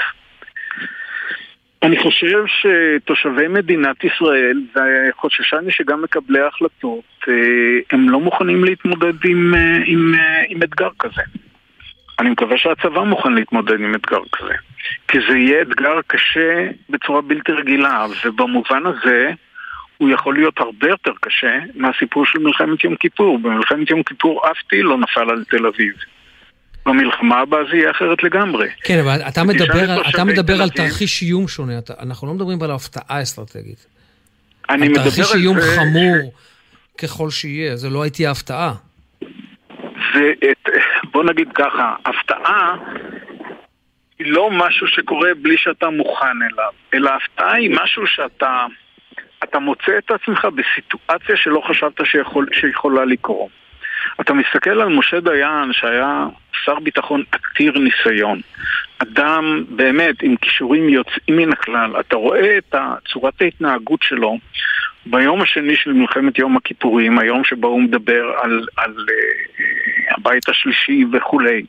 אני 1.83 1.99
חושב 1.99 2.43
שתושבי 2.47 3.47
מדינת 3.47 4.03
ישראל, 4.03 4.61
וחוששני 4.75 5.71
שגם 5.71 6.01
מקבלי 6.01 6.39
ההחלטות, 6.39 7.03
הם 7.91 8.09
לא 8.09 8.19
מוכנים 8.19 8.63
להתמודד 8.63 9.13
עם, 9.25 9.53
אה, 9.55 9.77
עם, 9.85 10.13
אה, 10.15 10.41
עם 10.47 10.63
אתגר 10.63 10.89
כזה. 10.99 11.21
אני 12.19 12.29
מקווה 12.29 12.57
שהצבא 12.57 13.01
מוכן 13.03 13.33
להתמודד 13.33 13.79
עם 13.79 13.95
אתגר 13.95 14.21
כזה. 14.31 14.53
כי 15.07 15.17
זה 15.29 15.37
יהיה 15.37 15.61
אתגר 15.61 15.99
קשה 16.07 16.67
בצורה 16.89 17.21
בלתי 17.21 17.51
רגילה, 17.51 18.05
ובמובן 18.25 18.83
הזה 18.85 19.31
הוא 19.97 20.09
יכול 20.09 20.35
להיות 20.35 20.59
הרבה 20.59 20.87
יותר 20.87 21.11
קשה 21.21 21.59
מהסיפור 21.75 22.25
של 22.25 22.39
מלחמת 22.39 22.83
יום 22.83 22.95
כיפור. 22.95 23.39
במלחמת 23.39 23.89
יום 23.89 24.03
כיפור 24.03 24.41
אף 24.51 24.57
טיל 24.69 24.85
לא 24.85 24.97
נפל 24.97 25.29
על 25.29 25.43
תל 25.49 25.65
אביב. 25.65 25.93
במלחמה 26.85 27.39
הבאה 27.39 27.59
זה 27.71 27.77
יהיה 27.77 27.91
אחרת 27.91 28.23
לגמרי. 28.23 28.67
כן, 28.83 28.99
אבל 28.99 29.21
אתה 29.27 29.43
מדבר, 29.43 29.91
על, 29.91 30.01
אתה 30.09 30.23
מדבר 30.23 30.61
על 30.61 30.69
תרחיש 30.69 31.21
איום 31.21 31.47
שונה, 31.47 31.77
אתה, 31.77 31.93
אנחנו 31.99 32.27
לא 32.27 32.33
מדברים 32.33 32.61
על 32.61 32.71
הפתעה 32.71 33.21
אסטרטגית. 33.21 33.85
אני 34.69 34.87
מדבר 34.87 35.01
על 35.01 35.09
זה... 35.09 35.15
תרחיש 35.15 35.35
איום 35.35 35.57
חמור 35.75 36.33
ככל 37.01 37.29
שיהיה, 37.29 37.75
זה 37.75 37.89
לא 37.89 38.03
הייתי 38.03 38.27
ההפתעה. 38.27 38.73
זה, 40.13 40.33
את, 40.51 40.69
בוא 41.11 41.23
נגיד 41.23 41.47
ככה, 41.55 41.95
הפתעה 42.05 42.75
היא 44.19 44.31
לא 44.31 44.49
משהו 44.51 44.87
שקורה 44.87 45.29
בלי 45.41 45.57
שאתה 45.57 45.89
מוכן 45.89 46.41
אליו, 46.51 46.71
אלא 46.93 47.11
הפתעה 47.15 47.53
היא 47.53 47.77
משהו 47.83 48.07
שאתה 48.07 48.65
אתה 49.43 49.59
מוצא 49.59 49.97
את 49.97 50.11
עצמך 50.11 50.45
בסיטואציה 50.45 51.37
שלא 51.37 51.61
חשבת 51.67 52.05
שיכול, 52.05 52.47
שיכולה 52.53 53.05
לקרות. 53.05 53.49
אתה 54.21 54.33
מסתכל 54.33 54.81
על 54.81 54.89
משה 54.89 55.19
דיין 55.19 55.73
שהיה 55.73 56.25
שר 56.65 56.79
ביטחון 56.79 57.23
עתיר 57.31 57.73
ניסיון, 57.79 58.41
אדם 58.97 59.63
באמת 59.69 60.15
עם 60.21 60.35
כישורים 60.35 60.89
יוצאים 60.89 61.37
מן 61.37 61.51
הכלל, 61.51 61.99
אתה 61.99 62.15
רואה 62.15 62.57
את 62.57 62.75
צורת 63.13 63.41
ההתנהגות 63.41 64.03
שלו 64.03 64.37
ביום 65.09 65.41
השני 65.41 65.75
של 65.75 65.93
מלחמת 65.93 66.39
יום 66.39 66.57
הכיפורים, 66.57 67.19
היום 67.19 67.43
שבו 67.43 67.67
הוא 67.67 67.81
מדבר 67.81 68.31
על, 68.41 68.67
על 68.77 68.95
uh, 68.97 70.13
הבית 70.17 70.49
השלישי 70.49 71.05
וכולי. 71.13 71.65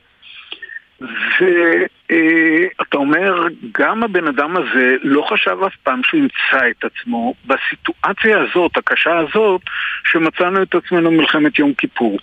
ואתה 1.00 2.96
אומר, 2.96 3.46
גם 3.72 4.02
הבן 4.02 4.26
אדם 4.26 4.56
הזה 4.56 4.96
לא 5.02 5.22
חשב 5.22 5.56
אף 5.66 5.76
פעם 5.82 6.00
שהוא 6.04 6.20
ימצא 6.20 6.70
את 6.70 6.84
עצמו 6.84 7.34
בסיטואציה 7.46 8.40
הזאת, 8.40 8.76
הקשה 8.76 9.18
הזאת, 9.18 9.60
שמצאנו 10.04 10.62
את 10.62 10.74
עצמנו 10.74 11.10
במלחמת 11.10 11.58
יום 11.58 11.74
כיפור. 11.74 12.18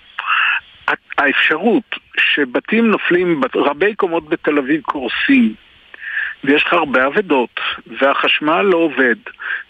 האפשרות 1.18 1.96
שבתים 2.20 2.88
נופלים, 2.88 3.42
רבי 3.56 3.96
קומות 3.96 4.30
בתל 4.30 4.58
אביב 4.58 4.82
קורסים, 4.82 5.54
ויש 6.44 6.64
לך 6.64 6.74
הרבה 6.74 7.08
אבדות, 7.08 7.60
והחשמל 8.02 8.62
לא 8.62 8.78
עובד, 8.78 9.16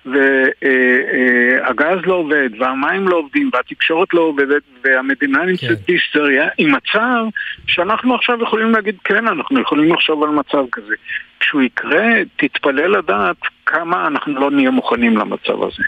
והגז 0.05 2.05
לא 2.05 2.13
עובד, 2.13 2.49
והמים 2.59 3.07
לא 3.07 3.15
עובדים, 3.15 3.49
והתקשורת 3.53 4.13
לא 4.13 4.21
עובדת, 4.21 4.61
והמדינה 4.83 5.39
כן. 5.39 5.45
נמצאת 5.45 5.77
בהיסטריה, 5.87 6.47
עם 6.57 6.75
מצב 6.75 7.25
שאנחנו 7.67 8.15
עכשיו 8.15 8.43
יכולים 8.43 8.71
להגיד, 8.71 8.95
כן, 9.03 9.27
אנחנו 9.27 9.61
יכולים 9.61 9.93
לחשוב 9.93 10.23
על 10.23 10.29
מצב 10.29 10.63
כזה. 10.71 10.95
כשהוא 11.39 11.61
יקרה, 11.61 12.07
תתפלא 12.35 12.85
לדעת 12.85 13.37
כמה 13.65 14.07
אנחנו 14.07 14.39
לא 14.39 14.51
נהיה 14.51 14.71
מוכנים 14.71 15.17
למצב 15.17 15.63
הזה. 15.63 15.83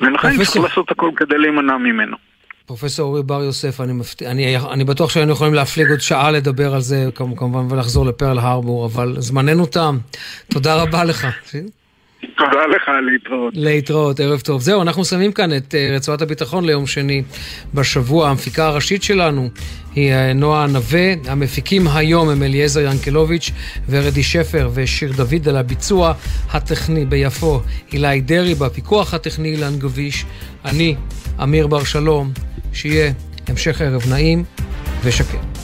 ולכן 0.00 0.30
צריך 0.30 0.64
לעשות 0.64 0.90
הכל 0.90 1.10
כדי 1.16 1.38
להימנע 1.38 1.76
ממנו. 1.76 2.27
פרופסור 2.68 3.08
אורי 3.08 3.22
בר 3.22 3.42
יוסף, 3.42 3.80
אני, 3.80 3.92
מפת... 3.92 4.22
אני, 4.22 4.56
אני 4.56 4.84
בטוח 4.84 5.10
שהיינו 5.10 5.32
יכולים 5.32 5.54
להפליג 5.54 5.90
עוד 5.90 6.00
שעה 6.00 6.30
לדבר 6.30 6.74
על 6.74 6.80
זה, 6.80 7.08
כמובן, 7.14 7.72
ולחזור 7.72 8.06
לפרל 8.06 8.38
הרבור, 8.38 8.86
אבל 8.86 9.14
זמננו 9.18 9.66
תם. 9.66 9.98
תודה 10.48 10.82
רבה 10.82 11.04
לך. 11.04 11.26
תודה 12.20 12.66
לך, 12.66 12.90
להתראות. 13.12 13.54
להתראות, 13.56 14.20
ערב 14.20 14.40
טוב. 14.40 14.60
זהו, 14.60 14.82
אנחנו 14.82 15.04
שמים 15.04 15.32
כאן 15.32 15.56
את 15.56 15.74
uh, 15.74 15.96
רצועת 15.96 16.22
הביטחון 16.22 16.64
ליום 16.64 16.86
שני 16.86 17.22
בשבוע. 17.74 18.28
המפיקה 18.28 18.66
הראשית 18.66 19.02
שלנו 19.02 19.48
היא 19.94 20.12
uh, 20.12 20.34
נועה 20.34 20.66
נווה. 20.66 21.12
המפיקים 21.26 21.88
היום 21.88 22.28
הם 22.28 22.42
אליעזר 22.42 22.80
ינקלוביץ' 22.80 23.50
ורדי 23.88 24.22
שפר 24.22 24.70
ושיר 24.74 25.12
דוד 25.12 25.48
על 25.48 25.56
הביצוע 25.56 26.12
הטכני 26.50 27.04
ביפו. 27.04 27.60
אילי 27.92 28.20
דרעי 28.20 28.54
בפיקוח 28.54 29.14
הטכני 29.14 29.48
אילן 29.48 29.78
גביש. 29.78 30.24
אני, 30.64 30.96
אמיר 31.42 31.66
בר 31.66 31.84
שלום. 31.84 32.32
שיהיה 32.72 33.12
המשך 33.48 33.80
ערב 33.80 34.02
נעים 34.10 34.44
ושקט. 35.04 35.57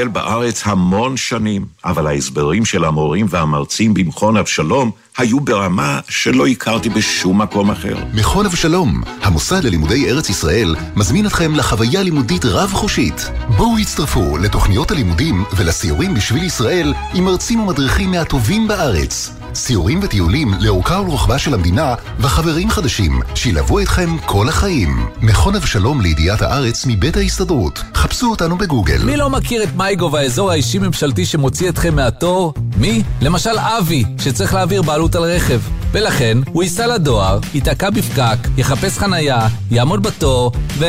אני 0.00 0.08
מטייל 0.08 0.22
בארץ 0.22 0.62
המון 0.66 1.16
שנים, 1.16 1.66
אבל 1.84 2.06
ההסברים 2.06 2.64
של 2.64 2.84
המורים 2.84 3.26
והמרצים 3.28 3.94
במכון 3.94 4.36
אבשלום 4.36 4.90
היו 5.18 5.40
ברמה 5.40 6.00
שלא 6.08 6.46
הכרתי 6.46 6.88
בשום 6.88 7.42
מקום 7.42 7.70
אחר. 7.70 7.96
מכון 8.14 8.46
אבשלום, 8.46 9.02
המוסד 9.22 9.64
ללימודי 9.64 10.10
ארץ 10.10 10.28
ישראל, 10.30 10.76
מזמין 10.96 11.26
אתכם 11.26 11.54
לחוויה 11.54 12.02
לימודית 12.02 12.44
רב-חושית. 12.44 13.30
בואו 13.56 13.78
הצטרפו 13.78 14.38
לתוכניות 14.38 14.90
הלימודים 14.90 15.44
ולסיורים 15.56 16.14
בשביל 16.14 16.44
ישראל 16.44 16.94
עם 17.14 17.24
מרצים 17.24 17.60
ומדריכים 17.60 18.10
מהטובים 18.10 18.68
בארץ. 18.68 19.39
סיורים 19.54 20.00
וטיולים 20.02 20.54
לאורכה 20.60 21.00
ולרוחבה 21.00 21.38
של 21.38 21.54
המדינה 21.54 21.94
וחברים 22.18 22.70
חדשים 22.70 23.20
שילוו 23.34 23.80
אתכם 23.80 24.16
כל 24.26 24.48
החיים. 24.48 25.06
מכון 25.22 25.56
אבשלום 25.56 26.00
לידיעת 26.00 26.42
הארץ 26.42 26.86
מבית 26.86 27.16
ההסתדרות. 27.16 27.82
חפשו 27.94 28.30
אותנו 28.30 28.58
בגוגל. 28.58 29.04
מי 29.04 29.16
לא 29.16 29.30
מכיר 29.30 29.62
את 29.62 29.76
מייגו 29.76 30.12
והאזור 30.12 30.50
האישי-ממשלתי 30.50 31.24
שמוציא 31.24 31.68
אתכם 31.68 31.96
מהתור? 31.96 32.54
מי? 32.76 33.02
למשל 33.20 33.58
אבי, 33.58 34.04
שצריך 34.18 34.54
להעביר 34.54 34.82
בעלות 34.82 35.14
על 35.14 35.22
רכב. 35.22 35.60
ולכן 35.92 36.38
הוא 36.52 36.62
ייסע 36.62 36.86
לדואר, 36.86 37.38
ייתקע 37.54 37.90
בפקק, 37.90 38.38
יחפש 38.56 38.98
חנייה, 38.98 39.48
יעמוד 39.70 40.02
בתור, 40.02 40.52
ו... 40.78 40.84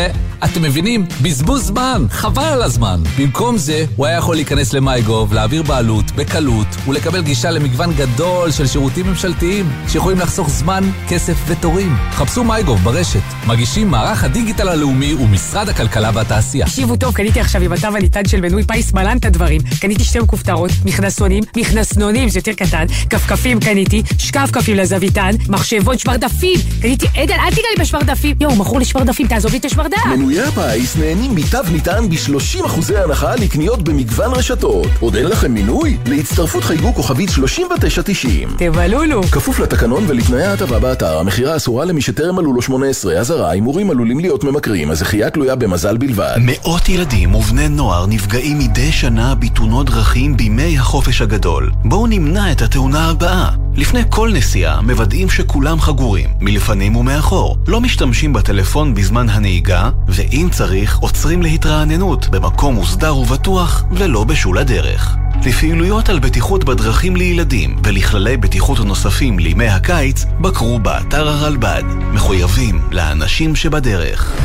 אתם 0.45 0.61
מבינים? 0.61 1.05
בזבוז 1.21 1.63
זמן, 1.63 2.05
חבל 2.09 2.43
על 2.43 2.61
הזמן. 2.61 3.03
במקום 3.17 3.57
זה, 3.57 3.85
הוא 3.95 4.05
היה 4.05 4.17
יכול 4.17 4.35
להיכנס 4.35 4.73
למייגוב, 4.73 5.33
להעביר 5.33 5.63
בעלות, 5.63 6.11
בקלות, 6.11 6.67
ולקבל 6.87 7.21
גישה 7.21 7.51
למגוון 7.51 7.93
גדול 7.93 8.51
של 8.51 8.67
שירותים 8.67 9.07
ממשלתיים, 9.07 9.69
שיכולים 9.87 10.19
לחסוך 10.19 10.49
זמן, 10.49 10.83
כסף 11.09 11.35
ותורים. 11.47 11.95
חפשו 12.11 12.43
מייגוב 12.43 12.79
ברשת. 12.79 13.19
מגישים 13.47 13.87
מערך 13.87 14.23
הדיגיטל 14.23 14.69
הלאומי 14.69 15.13
ומשרד 15.13 15.69
הכלכלה 15.69 16.11
והתעשייה. 16.13 16.65
תקשיבו 16.65 16.95
טוב, 16.95 17.13
קניתי 17.13 17.39
עכשיו 17.39 17.61
עם 17.61 17.71
התו 17.71 17.87
הניתן 17.87 18.25
של 18.27 18.41
מנוי 18.41 18.63
פיס 18.63 18.93
מלן 18.93 19.17
את 19.17 19.25
הדברים. 19.25 19.61
קניתי 19.81 20.03
שתי 20.03 20.19
כופתרות, 20.27 20.71
מכנסונים, 20.85 21.43
מכנסנונים, 21.57 22.29
זה 22.29 22.39
יותר 22.39 22.53
קטן, 22.53 22.85
כפכפים 23.09 23.59
קניתי, 23.59 24.03
שקף 24.17 24.49
כפים 24.53 24.77
לזוויתן, 24.77 25.31
מחשבון, 25.49 25.97
שמרדפים. 25.97 26.59
קניתי, 26.81 27.05
עדן, 27.15 27.39
אל 27.39 27.49
תיגע 27.49 27.67
לי 27.77 27.83
בשמרדפים. 27.83 28.35
יואו, 28.39 28.55
מכור 28.55 28.79
לי 28.79 28.85
שמרדפים, 28.85 29.27
תעזוב 29.27 29.51
לי 29.51 29.57
את 29.57 29.65
השמרדף. 29.65 29.97
מנויי 30.31 30.47
הפיס 30.47 30.97
נהנים 30.97 31.35
מתו 31.35 31.57
ניתן 31.71 32.09
ב-30% 32.09 32.95
הנחה 32.97 33.35
לקניות 33.35 33.81
במגוון 33.81 34.31
רשתות. 34.33 34.87
עוד 34.99 35.15
אין 35.15 35.27
לכם 35.27 35.53
מינוי? 35.53 35.97
להצטרפות 36.05 36.63
חייגו 36.63 36.93
כוכבית 36.93 37.29
3990. 37.29 38.49
תבלולו. 38.57 39.23
כפוף 39.23 39.59
לתקנון 39.59 40.03
ולתנאי 40.07 40.43
ההטבה 40.43 40.79
באתר, 40.79 41.17
המכירה 41.17 41.55
אסורה 41.55 41.85
למי 41.85 42.01
שטרם 42.01 42.35
מלאו 42.35 42.53
לו 42.53 42.61
18, 42.61 43.13
אזהרה, 43.13 43.51
הימורים 43.51 43.91
עלולים 43.91 44.19
להיות 44.19 44.43
ממכרים, 44.43 44.91
הזכייה 44.91 45.29
תלויה 45.29 45.55
במזל 45.55 45.97
בלבד. 45.97 46.35
מאות 46.39 46.89
ילדים 46.89 47.35
ובני 47.35 47.69
נוער 47.69 48.05
נפגעים 48.05 48.59
מדי 48.59 48.91
שנה 48.91 49.35
בתאונות 49.35 49.85
דרכים 49.85 50.37
בימי 50.37 50.77
החופש 50.77 51.21
הגדול. 51.21 51.71
בואו 51.85 52.07
נמנע 52.07 52.51
את 52.51 52.61
התאונה 52.61 53.09
הבאה. 53.09 53.49
לפני 53.75 54.01
כל 54.09 54.31
נסיעה 54.33 54.81
מוודאים 54.81 55.29
שכולם 55.29 55.79
חגורים, 55.79 56.29
מלפנים 56.41 56.95
ומאחור. 56.95 57.57
לא 57.67 57.81
משתמשים 57.81 58.33
בטלפון 58.33 58.93
בזמן 58.93 59.29
הנהיגה, 59.29 59.89
ואם 60.21 60.47
צריך, 60.51 60.97
עוצרים 60.97 61.41
להתרעננות 61.41 62.29
במקום 62.29 62.75
מוסדר 62.75 63.17
ובטוח, 63.17 63.83
ולא 63.91 64.23
בשול 64.23 64.57
הדרך. 64.57 65.15
לפעילויות 65.45 66.09
על 66.09 66.19
בטיחות 66.19 66.63
בדרכים 66.63 67.15
לילדים 67.15 67.81
ולכללי 67.83 68.37
בטיחות 68.37 68.79
נוספים 68.79 69.39
לימי 69.39 69.67
הקיץ, 69.67 70.25
בקרו 70.41 70.79
באתר 70.79 71.27
הרלב"ד. 71.27 71.83
מחויבים 72.13 72.81
לאנשים 72.91 73.55
שבדרך. 73.55 74.35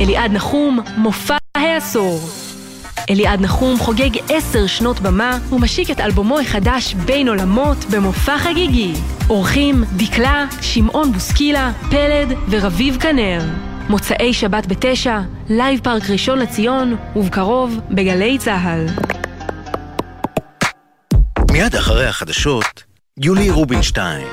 אליעד 0.00 0.32
נחום, 0.32 0.80
מופע 0.96 1.36
העשור. 1.56 2.28
אליעד 3.10 3.40
נחום 3.40 3.78
חוגג 3.78 4.10
עשר 4.28 4.66
שנות 4.66 5.00
במה 5.00 5.38
ומשיק 5.52 5.90
את 5.90 6.00
אלבומו 6.00 6.38
החדש 6.38 6.94
בין 6.94 7.28
עולמות 7.28 7.84
במופע 7.84 8.38
חגיגי. 8.38 8.92
אורחים 9.30 9.84
דקלה, 9.96 10.46
שמעון 10.60 11.12
בוסקילה, 11.12 11.72
פלד 11.90 12.38
ורביב 12.50 12.96
כנר. 13.00 13.40
מוצאי 13.88 14.34
שבת 14.34 14.66
בתשע, 14.66 15.20
לייב 15.48 15.80
פארק 15.80 16.10
ראשון 16.10 16.38
לציון, 16.38 16.96
ובקרוב 17.16 17.80
בגלי 17.90 18.38
צה"ל. 18.38 18.86
מיד 21.50 21.74
אחרי 21.74 22.06
החדשות, 22.06 22.82
יולי 23.18 23.50
רובינשטיין. 23.50 24.26